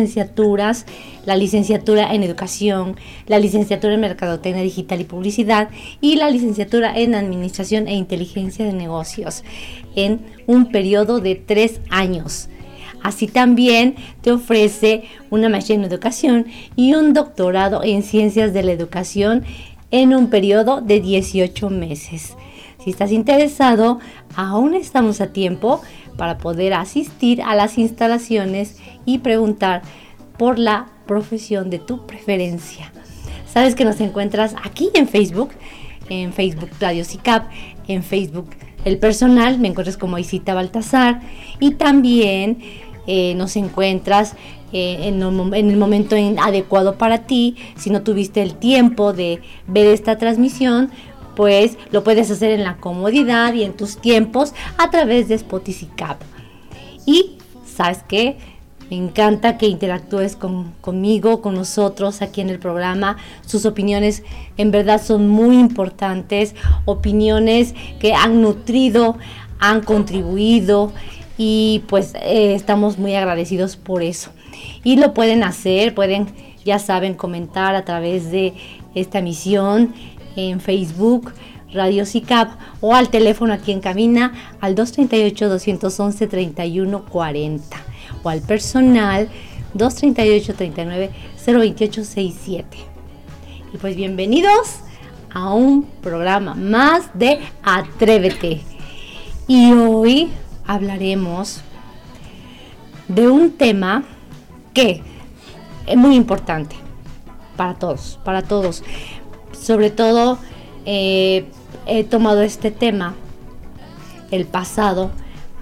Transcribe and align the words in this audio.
licenciaturas, 0.00 0.86
la 1.26 1.34
licenciatura 1.34 2.14
en 2.14 2.22
educación, 2.22 2.94
la 3.26 3.40
licenciatura 3.40 3.94
en 3.94 4.00
mercadotecnia 4.00 4.62
digital 4.62 5.00
y 5.00 5.04
publicidad 5.04 5.70
y 6.00 6.14
la 6.14 6.30
licenciatura 6.30 6.96
en 6.96 7.16
administración 7.16 7.88
e 7.88 7.96
inteligencia 7.96 8.64
de 8.64 8.74
negocios 8.74 9.42
en 9.96 10.20
un 10.46 10.70
periodo 10.70 11.18
de 11.18 11.34
tres 11.34 11.80
años. 11.90 12.48
Así 13.02 13.26
también 13.26 13.96
te 14.20 14.30
ofrece 14.30 15.02
una 15.30 15.48
maestría 15.48 15.78
en 15.78 15.84
educación 15.84 16.46
y 16.76 16.94
un 16.94 17.12
doctorado 17.12 17.82
en 17.82 18.04
ciencias 18.04 18.52
de 18.52 18.62
la 18.62 18.70
educación 18.70 19.44
en 19.90 20.14
un 20.14 20.30
periodo 20.30 20.80
de 20.80 21.00
18 21.00 21.70
meses. 21.70 22.36
Si 22.82 22.90
estás 22.90 23.12
interesado, 23.12 23.98
aún 24.36 24.74
estamos 24.74 25.20
a 25.20 25.32
tiempo 25.32 25.80
para 26.16 26.38
poder 26.38 26.74
asistir 26.74 27.42
a 27.42 27.54
las 27.54 27.78
instalaciones 27.78 28.76
y 29.04 29.18
preguntar 29.18 29.82
por 30.36 30.58
la 30.58 30.86
profesión 31.06 31.70
de 31.70 31.78
tu 31.78 32.06
preferencia. 32.06 32.92
Sabes 33.46 33.74
que 33.74 33.84
nos 33.84 34.00
encuentras 34.00 34.54
aquí 34.62 34.90
en 34.94 35.08
Facebook, 35.08 35.50
en 36.08 36.32
Facebook 36.32 36.70
Radio 36.80 37.04
CICAP, 37.04 37.50
en 37.88 38.02
Facebook 38.02 38.50
El 38.84 38.98
Personal, 38.98 39.58
me 39.58 39.68
encuentras 39.68 39.96
como 39.96 40.18
Isita 40.18 40.54
Baltasar 40.54 41.20
y 41.58 41.72
también 41.72 42.58
eh, 43.06 43.34
nos 43.34 43.56
encuentras 43.56 44.34
eh, 44.72 44.98
en, 45.02 45.22
en, 45.22 45.70
el 45.70 45.76
momento 45.76 46.16
adecuado 46.40 46.96
para 46.96 47.26
ti. 47.26 47.56
Si 47.76 47.90
no 47.90 48.02
tuviste 48.02 48.42
el 48.42 48.54
tiempo 48.54 49.12
de 49.12 49.40
ver 49.66 49.86
esta 49.86 50.18
transmisión, 50.18 50.90
pues 51.36 51.78
lo 51.92 52.02
puedes 52.02 52.30
hacer 52.30 52.50
en 52.50 52.64
la 52.64 52.76
comodidad 52.78 53.54
y 53.54 53.62
en 53.62 53.72
tus 53.72 53.98
tiempos 53.98 54.54
a 54.76 54.90
través 54.90 55.28
de 55.28 55.36
Spotify 55.36 55.88
Cap. 55.96 56.18
Y, 57.06 57.38
¿sabes 57.64 58.02
qué? 58.08 58.36
Me 58.90 58.96
encanta 58.96 59.58
que 59.58 59.66
interactúes 59.66 60.36
conmigo, 60.36 61.42
con 61.42 61.54
nosotros 61.54 62.22
aquí 62.22 62.40
en 62.40 62.48
el 62.48 62.58
programa. 62.58 63.18
Sus 63.46 63.66
opiniones 63.66 64.22
en 64.56 64.70
verdad 64.70 65.02
son 65.02 65.28
muy 65.28 65.58
importantes, 65.58 66.54
opiniones 66.86 67.74
que 68.00 68.14
han 68.14 68.40
nutrido, 68.40 69.16
han 69.58 69.82
contribuido 69.82 70.92
y 71.36 71.84
pues 71.88 72.14
eh, 72.14 72.54
estamos 72.54 72.98
muy 72.98 73.14
agradecidos 73.14 73.76
por 73.76 74.02
eso. 74.02 74.30
Y 74.84 74.96
lo 74.96 75.14
pueden 75.14 75.44
hacer, 75.44 75.94
pueden, 75.94 76.26
ya 76.64 76.78
saben, 76.78 77.14
comentar 77.14 77.74
a 77.74 77.84
través 77.84 78.30
de 78.30 78.54
esta 78.94 79.18
emisión 79.18 79.92
en 80.36 80.60
Facebook, 80.60 81.32
Radio 81.72 82.04
CICAP 82.06 82.50
o 82.80 82.94
al 82.94 83.10
teléfono 83.10 83.52
aquí 83.52 83.72
en 83.72 83.80
Camina 83.80 84.32
al 84.60 84.74
238-211-3140 84.74 87.60
o 88.22 88.28
al 88.28 88.40
personal 88.40 89.28
238-39-02867. 89.74 92.64
Y 93.74 93.76
pues 93.76 93.96
bienvenidos 93.96 94.76
a 95.30 95.52
un 95.52 95.82
programa 95.84 96.54
más 96.54 97.10
de 97.12 97.38
Atrévete. 97.62 98.62
Y 99.46 99.72
hoy 99.72 100.30
hablaremos 100.66 101.60
de 103.08 103.28
un 103.28 103.50
tema 103.52 104.04
es 104.78 105.96
muy 105.96 106.14
importante 106.14 106.76
para 107.56 107.74
todos, 107.74 108.18
para 108.24 108.42
todos. 108.42 108.84
Sobre 109.52 109.90
todo 109.90 110.38
eh, 110.86 111.46
he 111.86 112.04
tomado 112.04 112.42
este 112.42 112.70
tema, 112.70 113.14
el 114.30 114.46
pasado, 114.46 115.10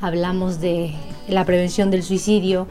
hablamos 0.00 0.60
de 0.60 0.94
la 1.28 1.44
prevención 1.44 1.90
del 1.90 2.02
suicidio 2.02 2.66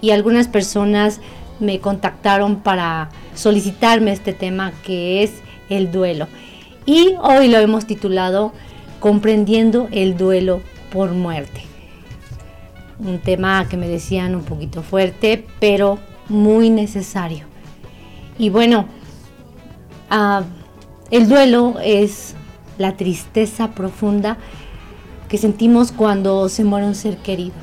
y 0.00 0.10
algunas 0.10 0.48
personas 0.48 1.20
me 1.58 1.80
contactaron 1.80 2.56
para 2.56 3.10
solicitarme 3.34 4.12
este 4.12 4.32
tema 4.32 4.72
que 4.84 5.22
es 5.22 5.32
el 5.68 5.90
duelo. 5.90 6.28
Y 6.86 7.14
hoy 7.22 7.48
lo 7.48 7.58
hemos 7.58 7.86
titulado 7.86 8.52
Comprendiendo 9.00 9.88
el 9.92 10.16
duelo 10.16 10.60
por 10.92 11.12
muerte. 11.12 11.69
Un 13.04 13.18
tema 13.18 13.66
que 13.68 13.76
me 13.76 13.88
decían 13.88 14.34
un 14.34 14.42
poquito 14.42 14.82
fuerte, 14.82 15.46
pero 15.58 15.98
muy 16.28 16.70
necesario. 16.70 17.46
Y 18.38 18.50
bueno, 18.50 18.86
uh, 20.10 20.42
el 21.10 21.28
duelo 21.28 21.76
es 21.82 22.34
la 22.78 22.96
tristeza 22.96 23.72
profunda 23.72 24.38
que 25.28 25.38
sentimos 25.38 25.92
cuando 25.92 26.48
se 26.48 26.64
muere 26.64 26.86
un 26.86 26.94
ser 26.94 27.16
querido. 27.18 27.54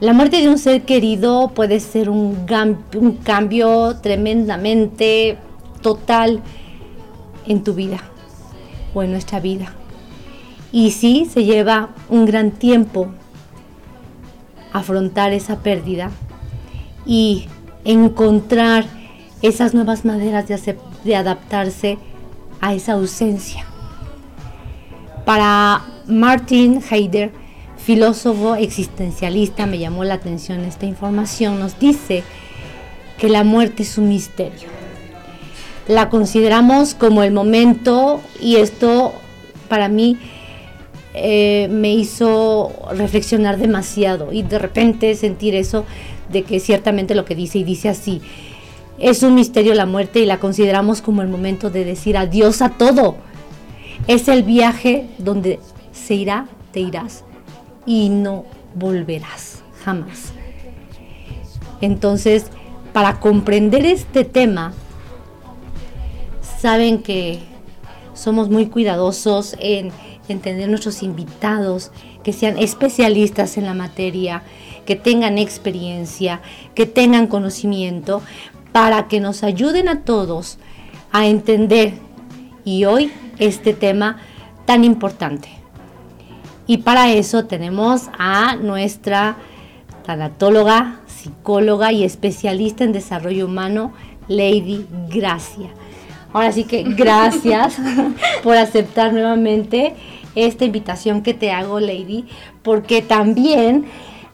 La 0.00 0.12
muerte 0.12 0.40
de 0.40 0.48
un 0.48 0.58
ser 0.58 0.82
querido 0.82 1.48
puede 1.54 1.80
ser 1.80 2.08
un, 2.08 2.46
un 2.94 3.12
cambio 3.16 3.96
tremendamente 3.96 5.38
total 5.82 6.40
en 7.46 7.64
tu 7.64 7.74
vida 7.74 7.98
o 8.94 9.02
en 9.02 9.10
nuestra 9.10 9.40
vida. 9.40 9.72
Y 10.70 10.92
sí, 10.92 11.26
se 11.30 11.44
lleva 11.44 11.90
un 12.08 12.26
gran 12.26 12.52
tiempo 12.52 13.08
afrontar 14.72 15.32
esa 15.32 15.60
pérdida 15.60 16.10
y 17.06 17.46
encontrar 17.84 18.84
esas 19.42 19.74
nuevas 19.74 20.04
maneras 20.04 20.46
de 21.04 21.16
adaptarse 21.16 21.98
a 22.60 22.74
esa 22.74 22.92
ausencia. 22.92 23.64
Para 25.24 25.84
Martin 26.06 26.82
Heidegger, 26.90 27.32
filósofo 27.76 28.56
existencialista, 28.56 29.66
me 29.66 29.78
llamó 29.78 30.04
la 30.04 30.14
atención 30.14 30.60
esta 30.60 30.86
información, 30.86 31.60
nos 31.60 31.78
dice 31.78 32.24
que 33.18 33.28
la 33.28 33.44
muerte 33.44 33.82
es 33.82 33.98
un 33.98 34.08
misterio. 34.08 34.68
La 35.86 36.10
consideramos 36.10 36.94
como 36.94 37.22
el 37.22 37.32
momento 37.32 38.20
y 38.40 38.56
esto 38.56 39.14
para 39.68 39.88
mí 39.88 40.18
eh, 41.22 41.68
me 41.68 41.92
hizo 41.92 42.72
reflexionar 42.92 43.58
demasiado 43.58 44.32
y 44.32 44.42
de 44.42 44.58
repente 44.58 45.14
sentir 45.14 45.54
eso 45.54 45.84
de 46.30 46.42
que 46.42 46.60
ciertamente 46.60 47.14
lo 47.14 47.24
que 47.24 47.34
dice 47.34 47.58
y 47.58 47.64
dice 47.64 47.88
así, 47.88 48.20
es 48.98 49.22
un 49.22 49.34
misterio 49.34 49.74
la 49.74 49.86
muerte 49.86 50.20
y 50.20 50.26
la 50.26 50.38
consideramos 50.38 51.02
como 51.02 51.22
el 51.22 51.28
momento 51.28 51.70
de 51.70 51.84
decir 51.84 52.16
adiós 52.16 52.62
a 52.62 52.70
todo. 52.70 53.16
Es 54.06 54.28
el 54.28 54.42
viaje 54.42 55.08
donde 55.18 55.60
se 55.92 56.14
irá, 56.14 56.46
te 56.72 56.80
irás 56.80 57.24
y 57.86 58.08
no 58.08 58.44
volverás 58.74 59.62
jamás. 59.84 60.32
Entonces, 61.80 62.46
para 62.92 63.20
comprender 63.20 63.86
este 63.86 64.24
tema, 64.24 64.72
saben 66.58 67.02
que 67.02 67.38
somos 68.14 68.50
muy 68.50 68.66
cuidadosos 68.66 69.56
en 69.60 69.92
entender 70.32 70.68
nuestros 70.68 71.02
invitados, 71.02 71.90
que 72.22 72.32
sean 72.32 72.58
especialistas 72.58 73.56
en 73.56 73.64
la 73.64 73.74
materia, 73.74 74.42
que 74.86 74.96
tengan 74.96 75.38
experiencia, 75.38 76.40
que 76.74 76.86
tengan 76.86 77.26
conocimiento, 77.26 78.22
para 78.72 79.08
que 79.08 79.20
nos 79.20 79.42
ayuden 79.42 79.88
a 79.88 80.02
todos 80.02 80.58
a 81.12 81.26
entender 81.26 81.94
y 82.64 82.84
hoy 82.84 83.12
este 83.38 83.72
tema 83.72 84.18
tan 84.66 84.84
importante. 84.84 85.48
Y 86.66 86.78
para 86.78 87.10
eso 87.10 87.46
tenemos 87.46 88.10
a 88.18 88.56
nuestra 88.56 89.36
tanatóloga, 90.04 91.00
psicóloga 91.06 91.92
y 91.92 92.04
especialista 92.04 92.84
en 92.84 92.92
desarrollo 92.92 93.46
humano, 93.46 93.92
Lady 94.28 94.86
Gracia. 95.08 95.70
Ahora 96.32 96.52
sí 96.52 96.64
que 96.64 96.82
gracias 96.82 97.76
por 98.42 98.56
aceptar 98.56 99.14
nuevamente 99.14 99.94
esta 100.46 100.64
invitación 100.64 101.22
que 101.22 101.34
te 101.34 101.50
hago, 101.50 101.80
Lady, 101.80 102.26
porque 102.62 103.02
también 103.02 103.86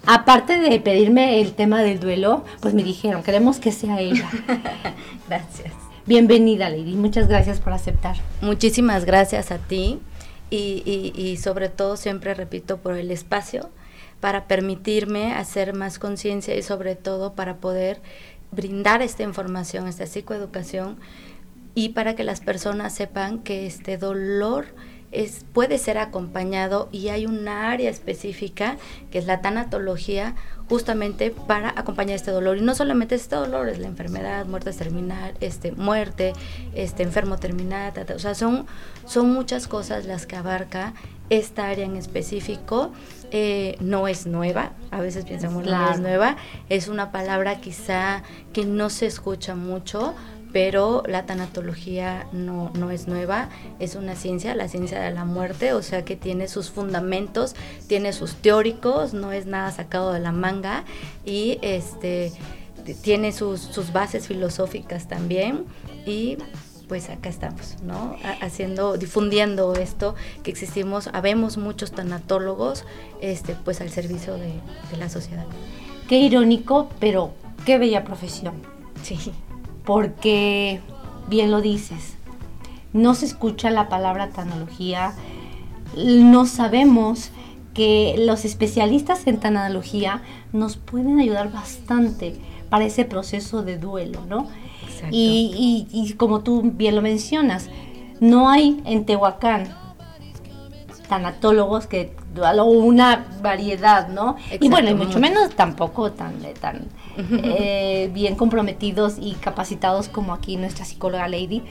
Aparte 0.07 0.59
de 0.59 0.81
pedirme 0.81 1.41
el 1.41 1.55
tema 1.55 1.83
del 1.83 1.99
duelo, 1.99 2.45
pues 2.61 2.75
me 2.75 2.83
dijeron, 2.83 3.23
queremos 3.23 3.59
que 3.59 3.73
sea 3.73 4.01
ella. 4.01 4.29
gracias. 5.29 5.73
Bienvenida, 6.07 6.69
Lady. 6.69 6.95
Muchas 6.95 7.27
gracias 7.27 7.59
por 7.59 7.73
aceptar. 7.73 8.17
Muchísimas 8.43 9.07
gracias 9.07 9.51
a 9.51 9.57
ti 9.57 10.01
y, 10.51 11.13
y, 11.17 11.37
sobre 11.39 11.71
todo 11.71 11.97
siempre 11.97 12.35
repito 12.35 12.77
por 12.77 12.97
el 12.97 13.11
espacio 13.11 13.71
para 14.21 14.45
permitirme 14.45 15.33
hacer 15.33 15.75
más 15.75 15.99
conciencia 15.99 16.55
y 16.55 16.63
sobre 16.63 16.97
todo 16.97 17.33
para 17.33 17.57
poder 17.57 18.03
brindar 18.53 19.01
esta 19.01 19.23
información, 19.23 19.89
esta 19.89 20.07
psicoeducación 20.07 20.99
y 21.75 21.91
para 21.91 22.15
que 22.15 22.25
las 22.25 22.41
personas 22.41 22.95
sepan 22.95 23.39
que 23.39 23.67
este 23.67 23.97
dolor 23.97 24.67
es, 25.15 25.45
puede 25.53 25.79
ser 25.79 25.99
acompañado 25.99 26.89
y 26.93 27.09
hay 27.09 27.27
un 27.27 27.49
área 27.49 27.91
específica 27.91 28.77
que 29.11 29.19
es 29.19 29.27
la 29.27 29.41
tanatología 29.41 30.35
justamente 30.69 31.31
para 31.31 31.71
acompañar 31.77 32.17
este 32.17 32.31
dolor. 32.31 32.59
Y 32.59 32.63
no 32.63 32.75
solamente 32.75 33.15
este 33.15 33.37
dolor 33.37 33.69
es 33.69 33.79
la 33.79 33.87
enfermedad 33.87 34.47
muerte 34.47 34.73
terminal 34.73 35.35
este 35.41 35.73
muerte 35.73 36.33
este 36.75 37.03
enfermo 37.03 37.37
terminal 37.39 37.93
o 38.15 38.19
sea 38.19 38.35
son 38.35 38.67
son 39.07 39.33
muchas 39.33 39.69
cosas 39.69 40.07
las 40.07 40.27
que 40.27 40.37
abarca 40.37 40.95
esta 41.31 41.69
área 41.69 41.85
en 41.85 41.97
específico. 41.97 42.93
Eh, 43.31 43.77
no 43.81 44.07
es 44.07 44.27
nueva, 44.27 44.73
a 44.93 45.01
veces 45.01 45.25
pensamos 45.25 45.65
que 45.65 45.71
no 45.71 45.91
es 45.91 45.99
nueva, 45.99 46.37
es 46.69 46.87
una 46.87 47.11
palabra 47.11 47.61
quizá 47.61 48.23
que 48.53 48.65
no 48.65 48.91
se 48.91 49.07
escucha 49.07 49.57
mucho, 49.57 50.15
pero 50.55 51.03
la 51.09 51.27
tanatología 51.27 52.29
no, 52.31 52.71
no 52.79 52.93
es 52.93 53.09
nueva, 53.09 53.49
es 53.81 53.97
una 53.97 54.15
ciencia, 54.15 54.55
la 54.55 54.69
ciencia 54.69 55.01
de 55.01 55.11
la 55.11 55.25
muerte, 55.25 55.73
o 55.73 55.83
sea 55.83 56.05
que 56.05 56.15
tiene 56.15 56.47
sus 56.47 56.71
fundamentos, 56.71 57.57
tiene 57.89 58.13
sus 58.13 58.37
teóricos, 58.37 59.15
no 59.15 59.33
es 59.33 59.47
nada 59.47 59.73
sacado 59.73 60.13
de 60.13 60.21
la 60.21 60.31
manga 60.31 60.85
y 61.27 61.59
este 61.61 62.31
tiene 63.03 63.33
sus, 63.33 63.63
sus 63.63 63.93
bases 63.93 64.29
filosóficas 64.29 65.09
también 65.09 65.65
y 66.07 66.39
pues 66.87 67.11
acá 67.11 67.31
estamos, 67.31 67.83
¿no? 67.83 68.15
Haciendo, 68.41 68.97
difundiendo 68.97 69.75
esto, 69.75 70.15
que 70.45 70.53
existimos, 70.53 71.09
habemos 71.13 71.57
muchos 71.57 71.91
tanatólogos, 71.91 72.85
este, 73.21 73.57
pues 73.57 73.81
al 73.81 73.91
servicio 73.91 74.35
de, 74.35 74.61
la 75.01 75.09
sociedad. 75.09 75.47
Qué 76.09 76.19
irónico, 76.19 76.91
pero 77.01 77.33
qué 77.67 77.77
bella 77.79 78.05
profesión. 78.05 78.55
Sí. 79.03 79.19
Porque, 79.85 80.81
bien 81.29 81.51
lo 81.51 81.61
dices, 81.61 82.17
no 82.93 83.15
se 83.15 83.27
escucha 83.27 83.71
la 83.71 83.89
palabra 83.89 84.31
tanología, 84.31 85.15
no 85.97 86.47
sabemos 86.47 87.31
que 87.75 88.15
los 88.19 88.45
especialistas 88.45 89.27
en 89.27 89.41
tanalogía 89.41 90.23
nos 90.53 90.77
pueden 90.77 91.19
ayudar 91.19 91.53
bastante 91.53 92.37
para 92.71 92.85
ese 92.85 93.05
proceso 93.05 93.63
de 93.63 93.79
duelo, 93.79 94.21
¿no? 94.29 94.49
Y, 95.11 96.15
como 96.17 96.41
tú 96.41 96.63
bien 96.63 96.97
lo 96.97 97.03
mencionas, 97.03 97.69
no 98.21 98.49
hay 98.49 98.81
en 98.87 99.05
Tehuacán 99.05 99.77
tanatólogos 101.09 101.87
que 101.87 102.17
una 102.65 103.27
variedad, 103.43 104.09
¿no? 104.09 104.37
Y 104.61 104.69
bueno, 104.69 104.91
y 104.91 104.95
mucho 104.95 105.19
menos 105.19 105.51
tampoco 105.55 106.13
tan, 106.13 106.35
tan 106.61 106.89
eh, 107.17 108.11
bien 108.13 108.35
comprometidos 108.37 109.17
y 109.21 109.33
capacitados 109.35 110.09
como 110.09 110.33
aquí 110.33 110.57
nuestra 110.57 110.85
psicóloga 110.85 111.29
Lady. 111.29 111.63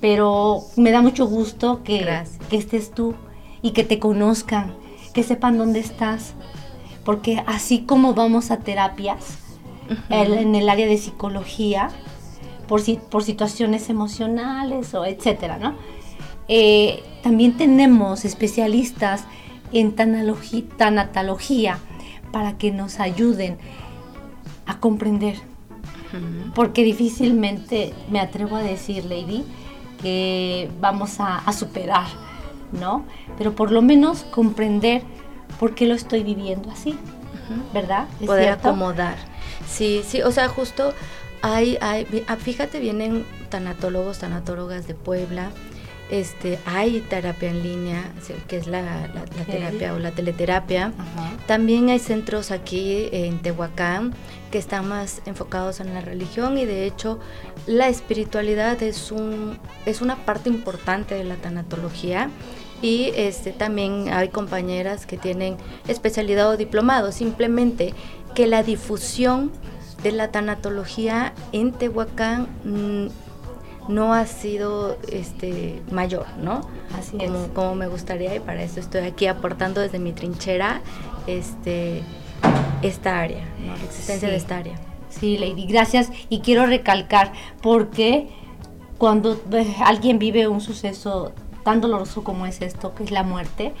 Pero 0.00 0.62
me 0.76 0.90
da 0.90 1.00
mucho 1.00 1.26
gusto 1.26 1.82
que, 1.84 2.24
que 2.50 2.56
estés 2.56 2.90
tú 2.92 3.14
y 3.62 3.70
que 3.70 3.84
te 3.84 3.98
conozcan, 3.98 4.74
que 5.14 5.22
sepan 5.22 5.58
dónde 5.58 5.80
estás. 5.80 6.34
Porque 7.04 7.42
así 7.46 7.80
como 7.80 8.14
vamos 8.14 8.50
a 8.50 8.58
terapias 8.58 9.38
en 10.08 10.54
el 10.54 10.68
área 10.68 10.86
de 10.86 10.96
psicología, 10.96 11.90
por, 12.66 12.82
por 13.10 13.22
situaciones 13.22 13.90
emocionales 13.90 14.94
o 14.94 15.04
etcétera, 15.04 15.58
¿no? 15.58 15.74
Eh, 16.48 17.02
también 17.22 17.56
tenemos 17.56 18.24
especialistas 18.24 19.24
en 19.72 19.94
tanatología 19.94 21.78
para 22.32 22.58
que 22.58 22.70
nos 22.70 23.00
ayuden 23.00 23.58
a 24.66 24.78
comprender. 24.78 25.36
Porque 26.54 26.84
difícilmente 26.84 27.94
me 28.10 28.20
atrevo 28.20 28.56
a 28.56 28.62
decir, 28.62 29.06
Lady, 29.06 29.44
que 30.02 30.70
vamos 30.78 31.16
a, 31.20 31.50
superar, 31.52 32.06
¿no? 32.72 33.06
Pero 33.38 33.54
por 33.54 33.70
lo 33.70 33.80
menos 33.80 34.24
comprender 34.24 35.02
por 35.58 35.74
qué 35.74 35.86
lo 35.86 35.94
estoy 35.94 36.22
viviendo 36.22 36.70
así, 36.70 36.98
¿verdad? 37.72 38.08
Poder 38.26 38.50
acomodar. 38.50 39.16
Sí, 39.66 40.02
sí, 40.06 40.20
o 40.20 40.30
sea, 40.32 40.48
justo 40.48 40.92
hay, 41.40 41.78
hay, 41.80 42.24
ah, 42.28 42.36
fíjate, 42.36 42.78
vienen 42.78 43.24
tanatólogos, 43.48 44.18
tanatólogas 44.18 44.86
de 44.86 44.94
Puebla, 44.94 45.50
este, 46.12 46.58
hay 46.66 47.00
terapia 47.00 47.48
en 47.48 47.62
línea, 47.62 48.12
que 48.46 48.58
es 48.58 48.66
la, 48.66 49.08
terapia 49.46 49.94
o 49.94 49.98
la 49.98 50.10
teleterapia. 50.10 50.92
También 51.46 51.88
hay 51.88 51.98
centros 51.98 52.50
aquí 52.50 53.08
en 53.12 53.40
Tehuacán 53.40 54.12
que 54.50 54.58
están 54.58 54.86
más 54.86 55.22
enfocados 55.24 55.80
en 55.80 55.94
la 55.94 56.02
religión 56.02 56.58
y 56.58 56.66
de 56.66 56.84
hecho 56.84 57.18
la 57.64 57.88
espiritualidad 57.88 58.82
es, 58.82 59.10
un, 59.10 59.58
es 59.86 60.02
una 60.02 60.26
parte 60.26 60.50
importante 60.50 61.14
de 61.14 61.24
la 61.24 61.36
tanatología. 61.36 62.28
Y 62.82 63.12
este, 63.16 63.52
también 63.52 64.12
hay 64.12 64.28
compañeras 64.28 65.06
que 65.06 65.16
tienen 65.16 65.56
especialidad 65.88 66.50
o 66.50 66.58
diplomado, 66.58 67.10
simplemente 67.10 67.94
que 68.34 68.46
la 68.46 68.62
difusión 68.62 69.50
de 70.02 70.12
la 70.12 70.30
tanatología 70.30 71.32
en 71.52 71.72
Tehuacán 71.72 72.48
mm, 72.64 73.31
no 73.88 74.14
ha 74.14 74.26
sido 74.26 74.96
este 75.10 75.82
mayor, 75.90 76.26
¿no? 76.38 76.60
Así 76.98 77.16
como, 77.18 77.44
es. 77.44 77.50
como 77.52 77.74
me 77.74 77.88
gustaría 77.88 78.34
y 78.34 78.40
para 78.40 78.62
eso 78.62 78.80
estoy 78.80 79.02
aquí 79.02 79.26
aportando 79.26 79.80
desde 79.80 79.98
mi 79.98 80.12
trinchera 80.12 80.80
este 81.26 82.02
esta 82.82 83.20
área, 83.20 83.44
¿no? 83.64 83.76
la 83.76 83.84
existencia 83.84 84.28
de 84.28 84.36
esta 84.36 84.58
área. 84.58 84.74
Sí, 85.08 85.38
Lady, 85.38 85.66
gracias. 85.66 86.10
Y 86.28 86.40
quiero 86.40 86.66
recalcar, 86.66 87.32
porque 87.62 88.28
cuando 88.98 89.40
eh, 89.52 89.74
alguien 89.84 90.18
vive 90.18 90.48
un 90.48 90.60
suceso 90.60 91.32
tan 91.64 91.80
doloroso 91.80 92.24
como 92.24 92.46
es 92.46 92.60
esto, 92.60 92.94
que 92.94 93.04
es 93.04 93.10
la 93.10 93.22
muerte, 93.22 93.72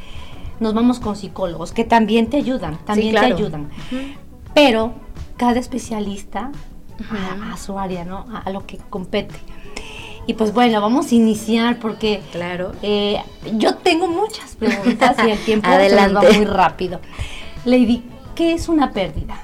nos 0.60 0.74
vamos 0.74 1.00
con 1.00 1.16
psicólogos, 1.16 1.72
que 1.72 1.84
también 1.84 2.28
te 2.28 2.36
ayudan, 2.36 2.78
también 2.84 3.14
te 3.14 3.20
ayudan. 3.20 3.70
Pero 4.54 4.92
cada 5.36 5.58
especialista 5.58 6.52
a, 7.52 7.56
su 7.56 7.78
área, 7.78 8.04
¿no? 8.04 8.26
A, 8.32 8.48
lo 8.50 8.66
que 8.66 8.78
compete. 8.78 9.34
Y 10.26 10.34
pues 10.34 10.52
bueno, 10.52 10.80
vamos 10.80 11.10
a 11.10 11.14
iniciar 11.14 11.78
porque 11.78 12.22
claro. 12.30 12.72
Eh, 12.82 13.16
yo 13.54 13.76
tengo 13.76 14.06
muchas 14.06 14.54
preguntas 14.54 15.16
y 15.26 15.30
el 15.30 15.38
tiempo 15.44 15.68
se 15.68 15.96
va 15.96 16.22
muy 16.22 16.44
rápido. 16.44 17.00
Lady, 17.64 18.04
¿qué 18.34 18.52
es 18.52 18.68
una 18.68 18.92
pérdida? 18.92 19.42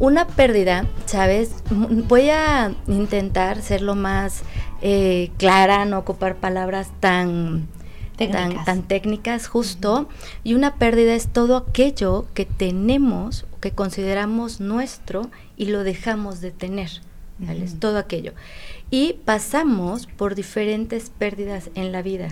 Una 0.00 0.26
pérdida, 0.26 0.86
¿sabes? 1.06 1.56
Voy 1.70 2.30
a 2.30 2.72
intentar 2.86 3.62
ser 3.62 3.82
lo 3.82 3.94
más 3.94 4.42
eh, 4.80 5.30
clara, 5.38 5.84
no 5.84 5.98
ocupar 5.98 6.36
palabras 6.36 6.90
tan 7.00 7.68
Tan, 8.26 8.64
tan, 8.64 8.82
técnicas, 8.82 9.46
justo. 9.46 10.08
Y 10.42 10.54
una 10.54 10.74
pérdida 10.74 11.14
es 11.14 11.28
todo 11.28 11.56
aquello 11.56 12.26
que 12.34 12.46
tenemos, 12.46 13.46
que 13.60 13.70
consideramos 13.70 14.58
nuestro 14.58 15.30
y 15.56 15.66
lo 15.66 15.84
dejamos 15.84 16.40
de 16.40 16.50
tener. 16.50 16.90
Es 17.46 17.78
todo 17.78 17.98
aquello. 17.98 18.32
Y 18.90 19.14
pasamos 19.24 20.06
por 20.06 20.34
diferentes 20.34 21.10
pérdidas 21.10 21.70
en 21.74 21.92
la 21.92 22.02
vida. 22.02 22.28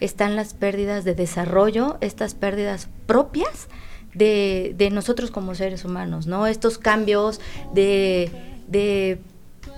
Están 0.00 0.34
las 0.34 0.54
pérdidas 0.54 1.04
de 1.04 1.14
desarrollo, 1.14 1.96
estas 2.00 2.34
pérdidas 2.34 2.88
propias 3.06 3.68
de, 4.14 4.74
de 4.76 4.90
nosotros 4.90 5.30
como 5.30 5.54
seres 5.54 5.84
humanos, 5.84 6.26
¿no? 6.26 6.46
Estos 6.46 6.78
cambios 6.78 7.40
de, 7.72 8.30
de 8.66 9.20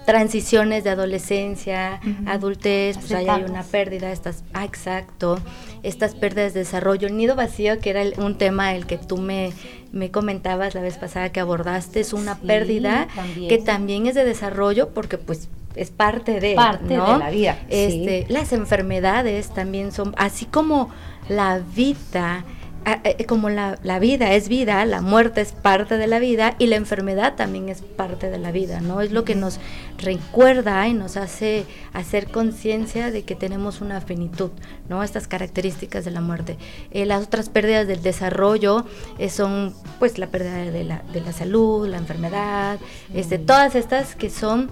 transiciones 0.05 0.85
de 0.85 0.91
adolescencia, 0.91 2.01
adultez, 2.27 2.99
pues 2.99 3.13
ahí 3.13 3.27
hay 3.29 3.43
una 3.45 3.63
pérdida, 3.63 4.13
estas, 4.13 4.45
ah, 4.53 4.65
exacto, 4.65 5.39
estas 5.83 6.15
pérdidas 6.15 6.55
de 6.55 6.61
desarrollo. 6.61 7.09
El 7.09 7.17
nido 7.17 7.37
vacío, 7.37 7.79
que 7.81 7.91
era 7.91 8.03
un 8.19 8.37
tema 8.37 8.75
el 8.75 8.87
que 8.87 8.99
tú 8.99 9.17
me, 9.17 9.53
me 9.93 10.11
comentabas 10.11 10.75
la 10.75 10.83
vez 10.83 10.99
pasada 10.99 11.33
que 11.33 11.41
abordaste, 11.41 12.01
es 12.01 12.13
una 12.13 12.39
pérdida 12.39 13.09
que 13.49 13.59
también 13.59 14.07
es 14.07 14.15
de 14.15 14.25
desarrollo 14.25 14.91
porque 14.91 15.19
pues 15.19 15.49
es 15.75 15.91
parte 15.91 16.41
de, 16.41 16.55
parte 16.55 16.89
de 16.89 16.97
la 16.97 17.31
vida. 17.31 17.59
Este, 17.69 18.27
Las 18.29 18.53
enfermedades 18.53 19.51
también 19.51 19.93
son, 19.93 20.15
así 20.17 20.47
como 20.47 20.91
la 21.29 21.61
vida 21.75 22.45
eh, 22.87 23.25
como 23.25 23.49
la, 23.49 23.79
la, 23.83 23.99
vida 23.99 24.35
es 24.35 24.51
vida, 24.51 24.85
la 24.85 25.01
muerte 25.01 25.41
es 25.41 25.53
parte 25.53 25.97
de 25.97 26.07
la 26.07 26.19
vida 26.19 26.55
y 26.59 26.67
la 26.67 26.77
enfermedad 26.77 27.35
también 27.35 27.71
es 27.71 27.81
parte 27.81 28.29
de 28.29 28.37
la 28.37 28.53
vida, 28.53 28.83
¿no? 28.83 29.01
Es 29.01 29.11
lo 29.11 29.25
que 29.25 29.35
nos 29.35 29.59
recuerda 29.97 30.87
y 30.87 30.93
nos 30.93 31.17
hace 31.17 31.65
hacer 31.95 32.31
conciencia 32.31 33.11
de 33.11 33.23
que 33.23 33.35
tenemos 33.37 33.81
una 33.81 34.03
finitud, 34.03 34.51
¿no? 34.91 35.03
Estas 35.03 35.29
características 35.29 36.05
de 36.05 36.11
la 36.11 36.21
muerte. 36.21 36.59
Eh, 36.91 37.07
las 37.07 37.25
otras 37.25 37.49
pérdidas 37.49 37.87
del 37.87 38.03
desarrollo 38.03 38.85
eh, 39.19 39.31
son, 39.31 39.73
pues, 39.99 40.19
la 40.19 40.27
pérdida 40.27 40.59
de 40.59 40.85
la, 40.85 41.03
de 41.11 41.23
la 41.23 41.33
salud, 41.33 41.89
la 41.89 41.97
enfermedad, 41.97 42.79
este, 43.15 43.39
todas 43.39 43.77
estas 43.77 44.15
que 44.15 44.29
son 44.29 44.69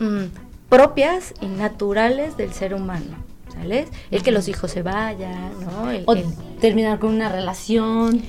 mm, 0.00 0.43
propias 0.74 1.34
y 1.40 1.46
naturales 1.46 2.36
del 2.36 2.52
ser 2.52 2.74
humano. 2.74 3.16
El 4.10 4.22
que 4.24 4.32
los 4.32 4.48
hijos 4.48 4.72
se 4.72 4.82
vayan, 4.82 5.52
¿no? 5.60 5.88
o 6.04 6.16
terminar 6.60 6.98
con 6.98 7.14
una 7.14 7.28
relación. 7.28 8.20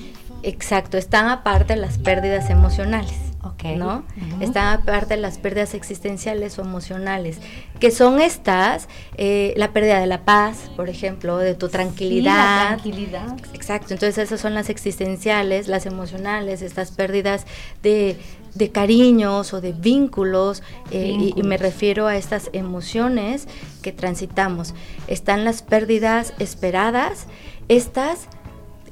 Exacto, 0.44 0.96
están 0.96 1.28
aparte 1.28 1.74
las 1.74 1.98
pérdidas 1.98 2.48
emocionales. 2.48 3.25
¿No? 3.64 4.04
Están 4.40 4.80
aparte 4.80 5.16
las 5.16 5.38
pérdidas 5.38 5.74
existenciales 5.74 6.58
o 6.58 6.62
emocionales, 6.62 7.38
que 7.80 7.90
son 7.90 8.20
estas, 8.20 8.88
eh, 9.16 9.54
la 9.56 9.72
pérdida 9.72 9.98
de 9.98 10.06
la 10.06 10.24
paz, 10.24 10.70
por 10.76 10.88
ejemplo, 10.88 11.38
de 11.38 11.54
tu 11.54 11.68
tranquilidad. 11.68 12.68
tranquilidad. 12.68 13.36
Exacto, 13.54 13.94
entonces 13.94 14.18
esas 14.18 14.40
son 14.40 14.54
las 14.54 14.68
existenciales, 14.68 15.68
las 15.68 15.86
emocionales, 15.86 16.62
estas 16.62 16.90
pérdidas 16.92 17.46
de, 17.82 18.16
de 18.54 18.70
cariños 18.70 19.52
o 19.52 19.60
de 19.60 19.72
vínculos, 19.72 20.62
eh, 20.90 21.32
y, 21.36 21.42
me 21.42 21.56
refiero 21.56 22.06
a 22.06 22.16
estas 22.16 22.50
emociones 22.52 23.46
que 23.82 23.92
transitamos. 23.92 24.74
Están 25.08 25.44
las 25.44 25.62
pérdidas 25.62 26.32
esperadas, 26.38 27.26
estas 27.68 28.28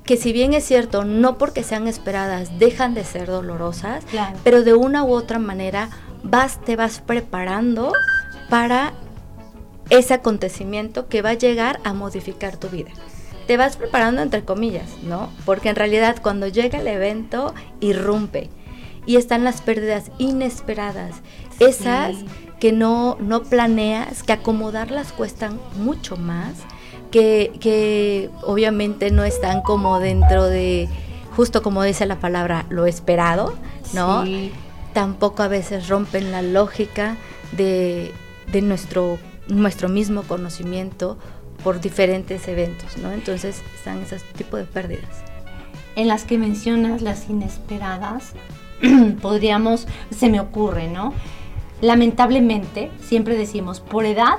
que 0.04 0.16
si 0.16 0.32
bien 0.32 0.52
es 0.52 0.64
cierto, 0.64 1.04
no 1.04 1.38
porque 1.38 1.62
sean 1.62 1.88
esperadas 1.88 2.58
dejan 2.58 2.94
de 2.94 3.04
ser 3.04 3.26
dolorosas, 3.26 4.04
pero 4.42 4.62
de 4.62 4.74
una 4.74 5.02
u 5.04 5.12
otra 5.12 5.38
manera 5.38 5.88
vas, 6.22 6.60
te 6.60 6.76
vas 6.76 7.00
preparando 7.00 7.92
para 8.50 8.92
ese 9.90 10.14
acontecimiento 10.14 11.08
que 11.08 11.22
va 11.22 11.30
a 11.30 11.34
llegar 11.34 11.80
a 11.84 11.92
modificar 11.94 12.56
tu 12.56 12.68
vida. 12.68 12.90
Te 13.46 13.56
vas 13.56 13.76
preparando 13.76 14.22
entre 14.22 14.44
comillas, 14.44 14.88
¿no? 15.02 15.30
Porque 15.44 15.68
en 15.68 15.76
realidad 15.76 16.16
cuando 16.22 16.48
llega 16.48 16.78
el 16.78 16.88
evento, 16.88 17.54
irrumpe. 17.80 18.50
Y 19.06 19.16
están 19.16 19.44
las 19.44 19.60
pérdidas 19.60 20.10
inesperadas, 20.16 21.16
esas 21.60 22.16
que 22.58 22.72
no, 22.72 23.18
no 23.20 23.42
planeas, 23.42 24.22
que 24.22 24.32
acomodarlas 24.32 25.12
cuestan 25.12 25.60
mucho 25.76 26.16
más 26.16 26.54
que, 27.14 28.30
obviamente 28.42 29.10
no 29.10 29.24
están 29.24 29.62
como 29.62 30.00
dentro 30.00 30.44
de, 30.44 30.88
justo 31.36 31.62
como 31.62 31.82
dice 31.82 32.06
la 32.06 32.18
palabra, 32.18 32.66
lo 32.70 32.86
esperado, 32.86 33.54
¿no? 33.92 34.24
Tampoco 34.92 35.42
a 35.42 35.48
veces 35.48 35.88
rompen 35.88 36.32
la 36.32 36.42
lógica 36.42 37.16
de, 37.52 38.12
nuestro, 38.62 39.18
nuestro 39.48 39.88
mismo 39.88 40.22
conocimiento 40.22 41.16
por 41.62 41.80
diferentes 41.80 42.48
eventos, 42.48 42.98
¿no? 42.98 43.12
Entonces 43.12 43.62
están 43.76 44.02
esos 44.02 44.22
tipos 44.36 44.60
de 44.60 44.66
pérdidas. 44.66 45.22
En 45.96 46.08
las 46.08 46.24
que 46.24 46.36
mencionas 46.36 47.00
las 47.00 47.30
inesperadas, 47.30 48.32
podríamos, 49.22 49.86
se 50.10 50.28
me 50.28 50.40
ocurre, 50.40 50.88
¿no? 50.88 51.14
Lamentablemente, 51.80 52.90
siempre 53.00 53.36
decimos, 53.36 53.80
por 53.80 54.04
edad 54.04 54.38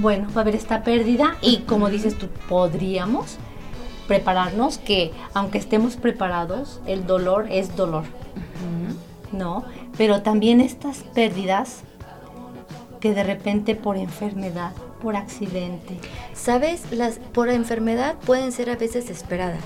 bueno, 0.00 0.26
va 0.34 0.40
a 0.40 0.42
haber 0.42 0.56
esta 0.56 0.82
pérdida 0.82 1.36
y 1.40 1.58
como 1.58 1.88
dices 1.88 2.18
tú, 2.18 2.26
podríamos 2.48 3.36
prepararnos 4.08 4.78
que 4.78 5.12
aunque 5.34 5.58
estemos 5.58 5.94
preparados, 5.94 6.80
el 6.86 7.06
dolor 7.06 7.46
es 7.48 7.76
dolor, 7.76 8.02
¿no? 9.32 9.64
Pero 9.96 10.22
también 10.22 10.60
estas 10.60 10.98
pérdidas 11.14 11.82
que 12.98 13.14
de 13.14 13.22
repente 13.22 13.76
por 13.76 13.96
enfermedad, 13.96 14.72
por 15.00 15.14
accidente. 15.14 15.96
¿Sabes? 16.32 16.90
Las 16.90 17.20
por 17.32 17.48
enfermedad 17.48 18.16
pueden 18.26 18.50
ser 18.50 18.70
a 18.70 18.76
veces 18.76 19.10
esperadas. 19.10 19.62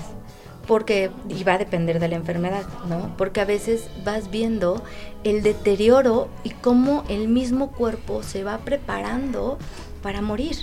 Porque, 0.67 1.09
y 1.27 1.43
va 1.43 1.53
a 1.53 1.57
depender 1.57 1.99
de 1.99 2.09
la 2.09 2.15
enfermedad, 2.17 2.65
¿no? 2.87 3.15
Porque 3.17 3.41
a 3.41 3.45
veces 3.45 3.89
vas 4.05 4.29
viendo 4.29 4.83
el 5.23 5.41
deterioro 5.41 6.29
y 6.43 6.51
cómo 6.51 7.03
el 7.09 7.27
mismo 7.27 7.71
cuerpo 7.71 8.21
se 8.21 8.43
va 8.43 8.59
preparando 8.59 9.57
para 10.01 10.21
morir. 10.21 10.55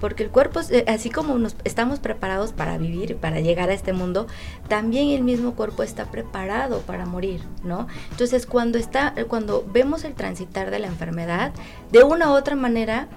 Porque 0.00 0.22
el 0.22 0.30
cuerpo, 0.30 0.60
así 0.86 1.10
como 1.10 1.38
nos 1.38 1.56
estamos 1.64 1.98
preparados 1.98 2.52
para 2.52 2.78
vivir, 2.78 3.16
para 3.16 3.40
llegar 3.40 3.70
a 3.70 3.74
este 3.74 3.92
mundo, 3.92 4.26
también 4.68 5.08
el 5.08 5.22
mismo 5.22 5.54
cuerpo 5.54 5.82
está 5.82 6.06
preparado 6.06 6.80
para 6.80 7.06
morir, 7.06 7.42
¿no? 7.62 7.86
Entonces, 8.10 8.46
cuando 8.46 8.78
está, 8.78 9.14
cuando 9.28 9.64
vemos 9.72 10.04
el 10.04 10.14
transitar 10.14 10.70
de 10.70 10.78
la 10.78 10.88
enfermedad, 10.88 11.52
de 11.90 12.02
una 12.02 12.30
u 12.30 12.34
otra 12.34 12.56
manera, 12.56 13.08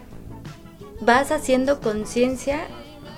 vas 1.02 1.32
haciendo 1.32 1.80
conciencia 1.82 2.68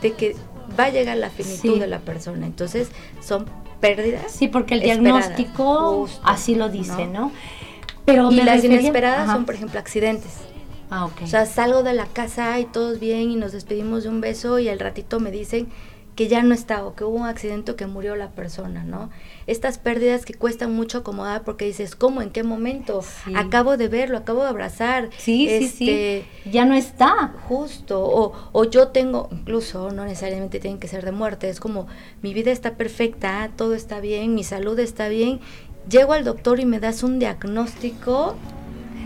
de 0.02 0.14
que 0.14 0.36
va 0.80 0.86
a 0.86 0.90
llegar 0.90 1.18
la 1.18 1.30
finitud 1.30 1.80
de 1.80 1.88
la 1.88 2.00
persona. 2.00 2.46
Entonces, 2.46 2.90
son 3.22 3.46
pérdidas. 3.80 4.32
Sí, 4.32 4.48
porque 4.48 4.76
el 4.76 4.82
diagnóstico 4.82 6.08
así 6.24 6.56
lo 6.56 6.70
dice, 6.70 7.08
¿no? 7.08 7.32
Pero 8.06 8.32
y 8.32 8.42
las 8.42 8.64
inesperadas 8.64 9.32
son, 9.32 9.46
por 9.46 9.56
ejemplo, 9.56 9.80
accidentes. 9.80 10.34
Ah, 10.90 11.06
okay. 11.06 11.26
O 11.26 11.30
sea, 11.30 11.46
salgo 11.46 11.84
de 11.84 11.94
la 11.94 12.06
casa 12.06 12.60
y 12.60 12.66
todos 12.66 13.00
bien 13.00 13.32
y 13.32 13.36
nos 13.36 13.52
despedimos 13.52 14.04
de 14.04 14.10
un 14.10 14.22
beso 14.22 14.60
y 14.60 14.70
al 14.70 14.80
ratito 14.80 15.20
me 15.20 15.32
dicen 15.32 15.68
que 16.20 16.28
ya 16.28 16.44
no 16.44 16.54
está 16.54 16.84
o 16.84 16.96
que 16.96 17.06
hubo 17.06 17.16
un 17.16 17.28
accidente 17.28 17.72
o 17.72 17.76
que 17.78 17.88
murió 17.88 18.18
la 18.18 18.32
persona, 18.32 18.84
¿no? 18.84 19.10
Estas 19.48 19.78
pérdidas 19.78 20.26
que 20.26 20.34
cuestan 20.34 20.74
mucho 20.74 20.98
acomodar 20.98 21.44
porque 21.44 21.64
dices, 21.64 21.96
¿cómo? 21.96 22.22
¿En 22.22 22.32
qué 22.32 22.44
momento? 22.44 23.02
Acabo 23.36 23.78
de 23.78 23.88
verlo, 23.88 24.18
acabo 24.18 24.44
de 24.44 24.50
abrazar. 24.50 25.12
Sí, 25.18 25.48
sí, 25.48 25.70
sí. 25.70 25.90
Este, 25.90 26.26
ya 26.52 26.66
no 26.66 26.74
está. 26.74 27.36
Justo. 27.48 28.04
O, 28.04 28.34
o 28.52 28.66
yo 28.66 28.90
tengo, 28.90 29.30
incluso 29.32 29.92
no 29.92 30.04
necesariamente 30.04 30.60
tienen 30.60 30.78
que 30.78 30.90
ser 30.90 31.06
de 31.06 31.14
muerte, 31.14 31.48
es 31.48 31.62
como 31.62 31.88
mi 32.22 32.34
vida 32.34 32.52
está 32.52 32.76
perfecta, 32.76 33.50
todo 33.56 33.74
está 33.74 34.02
bien, 34.02 34.36
mi 34.36 34.44
salud 34.44 34.78
está 34.78 35.08
bien. 35.08 35.40
Llego 35.90 36.12
al 36.12 36.26
doctor 36.26 36.60
y 36.60 36.66
me 36.66 36.82
das 36.82 37.02
un 37.02 37.20
diagnóstico 37.20 38.36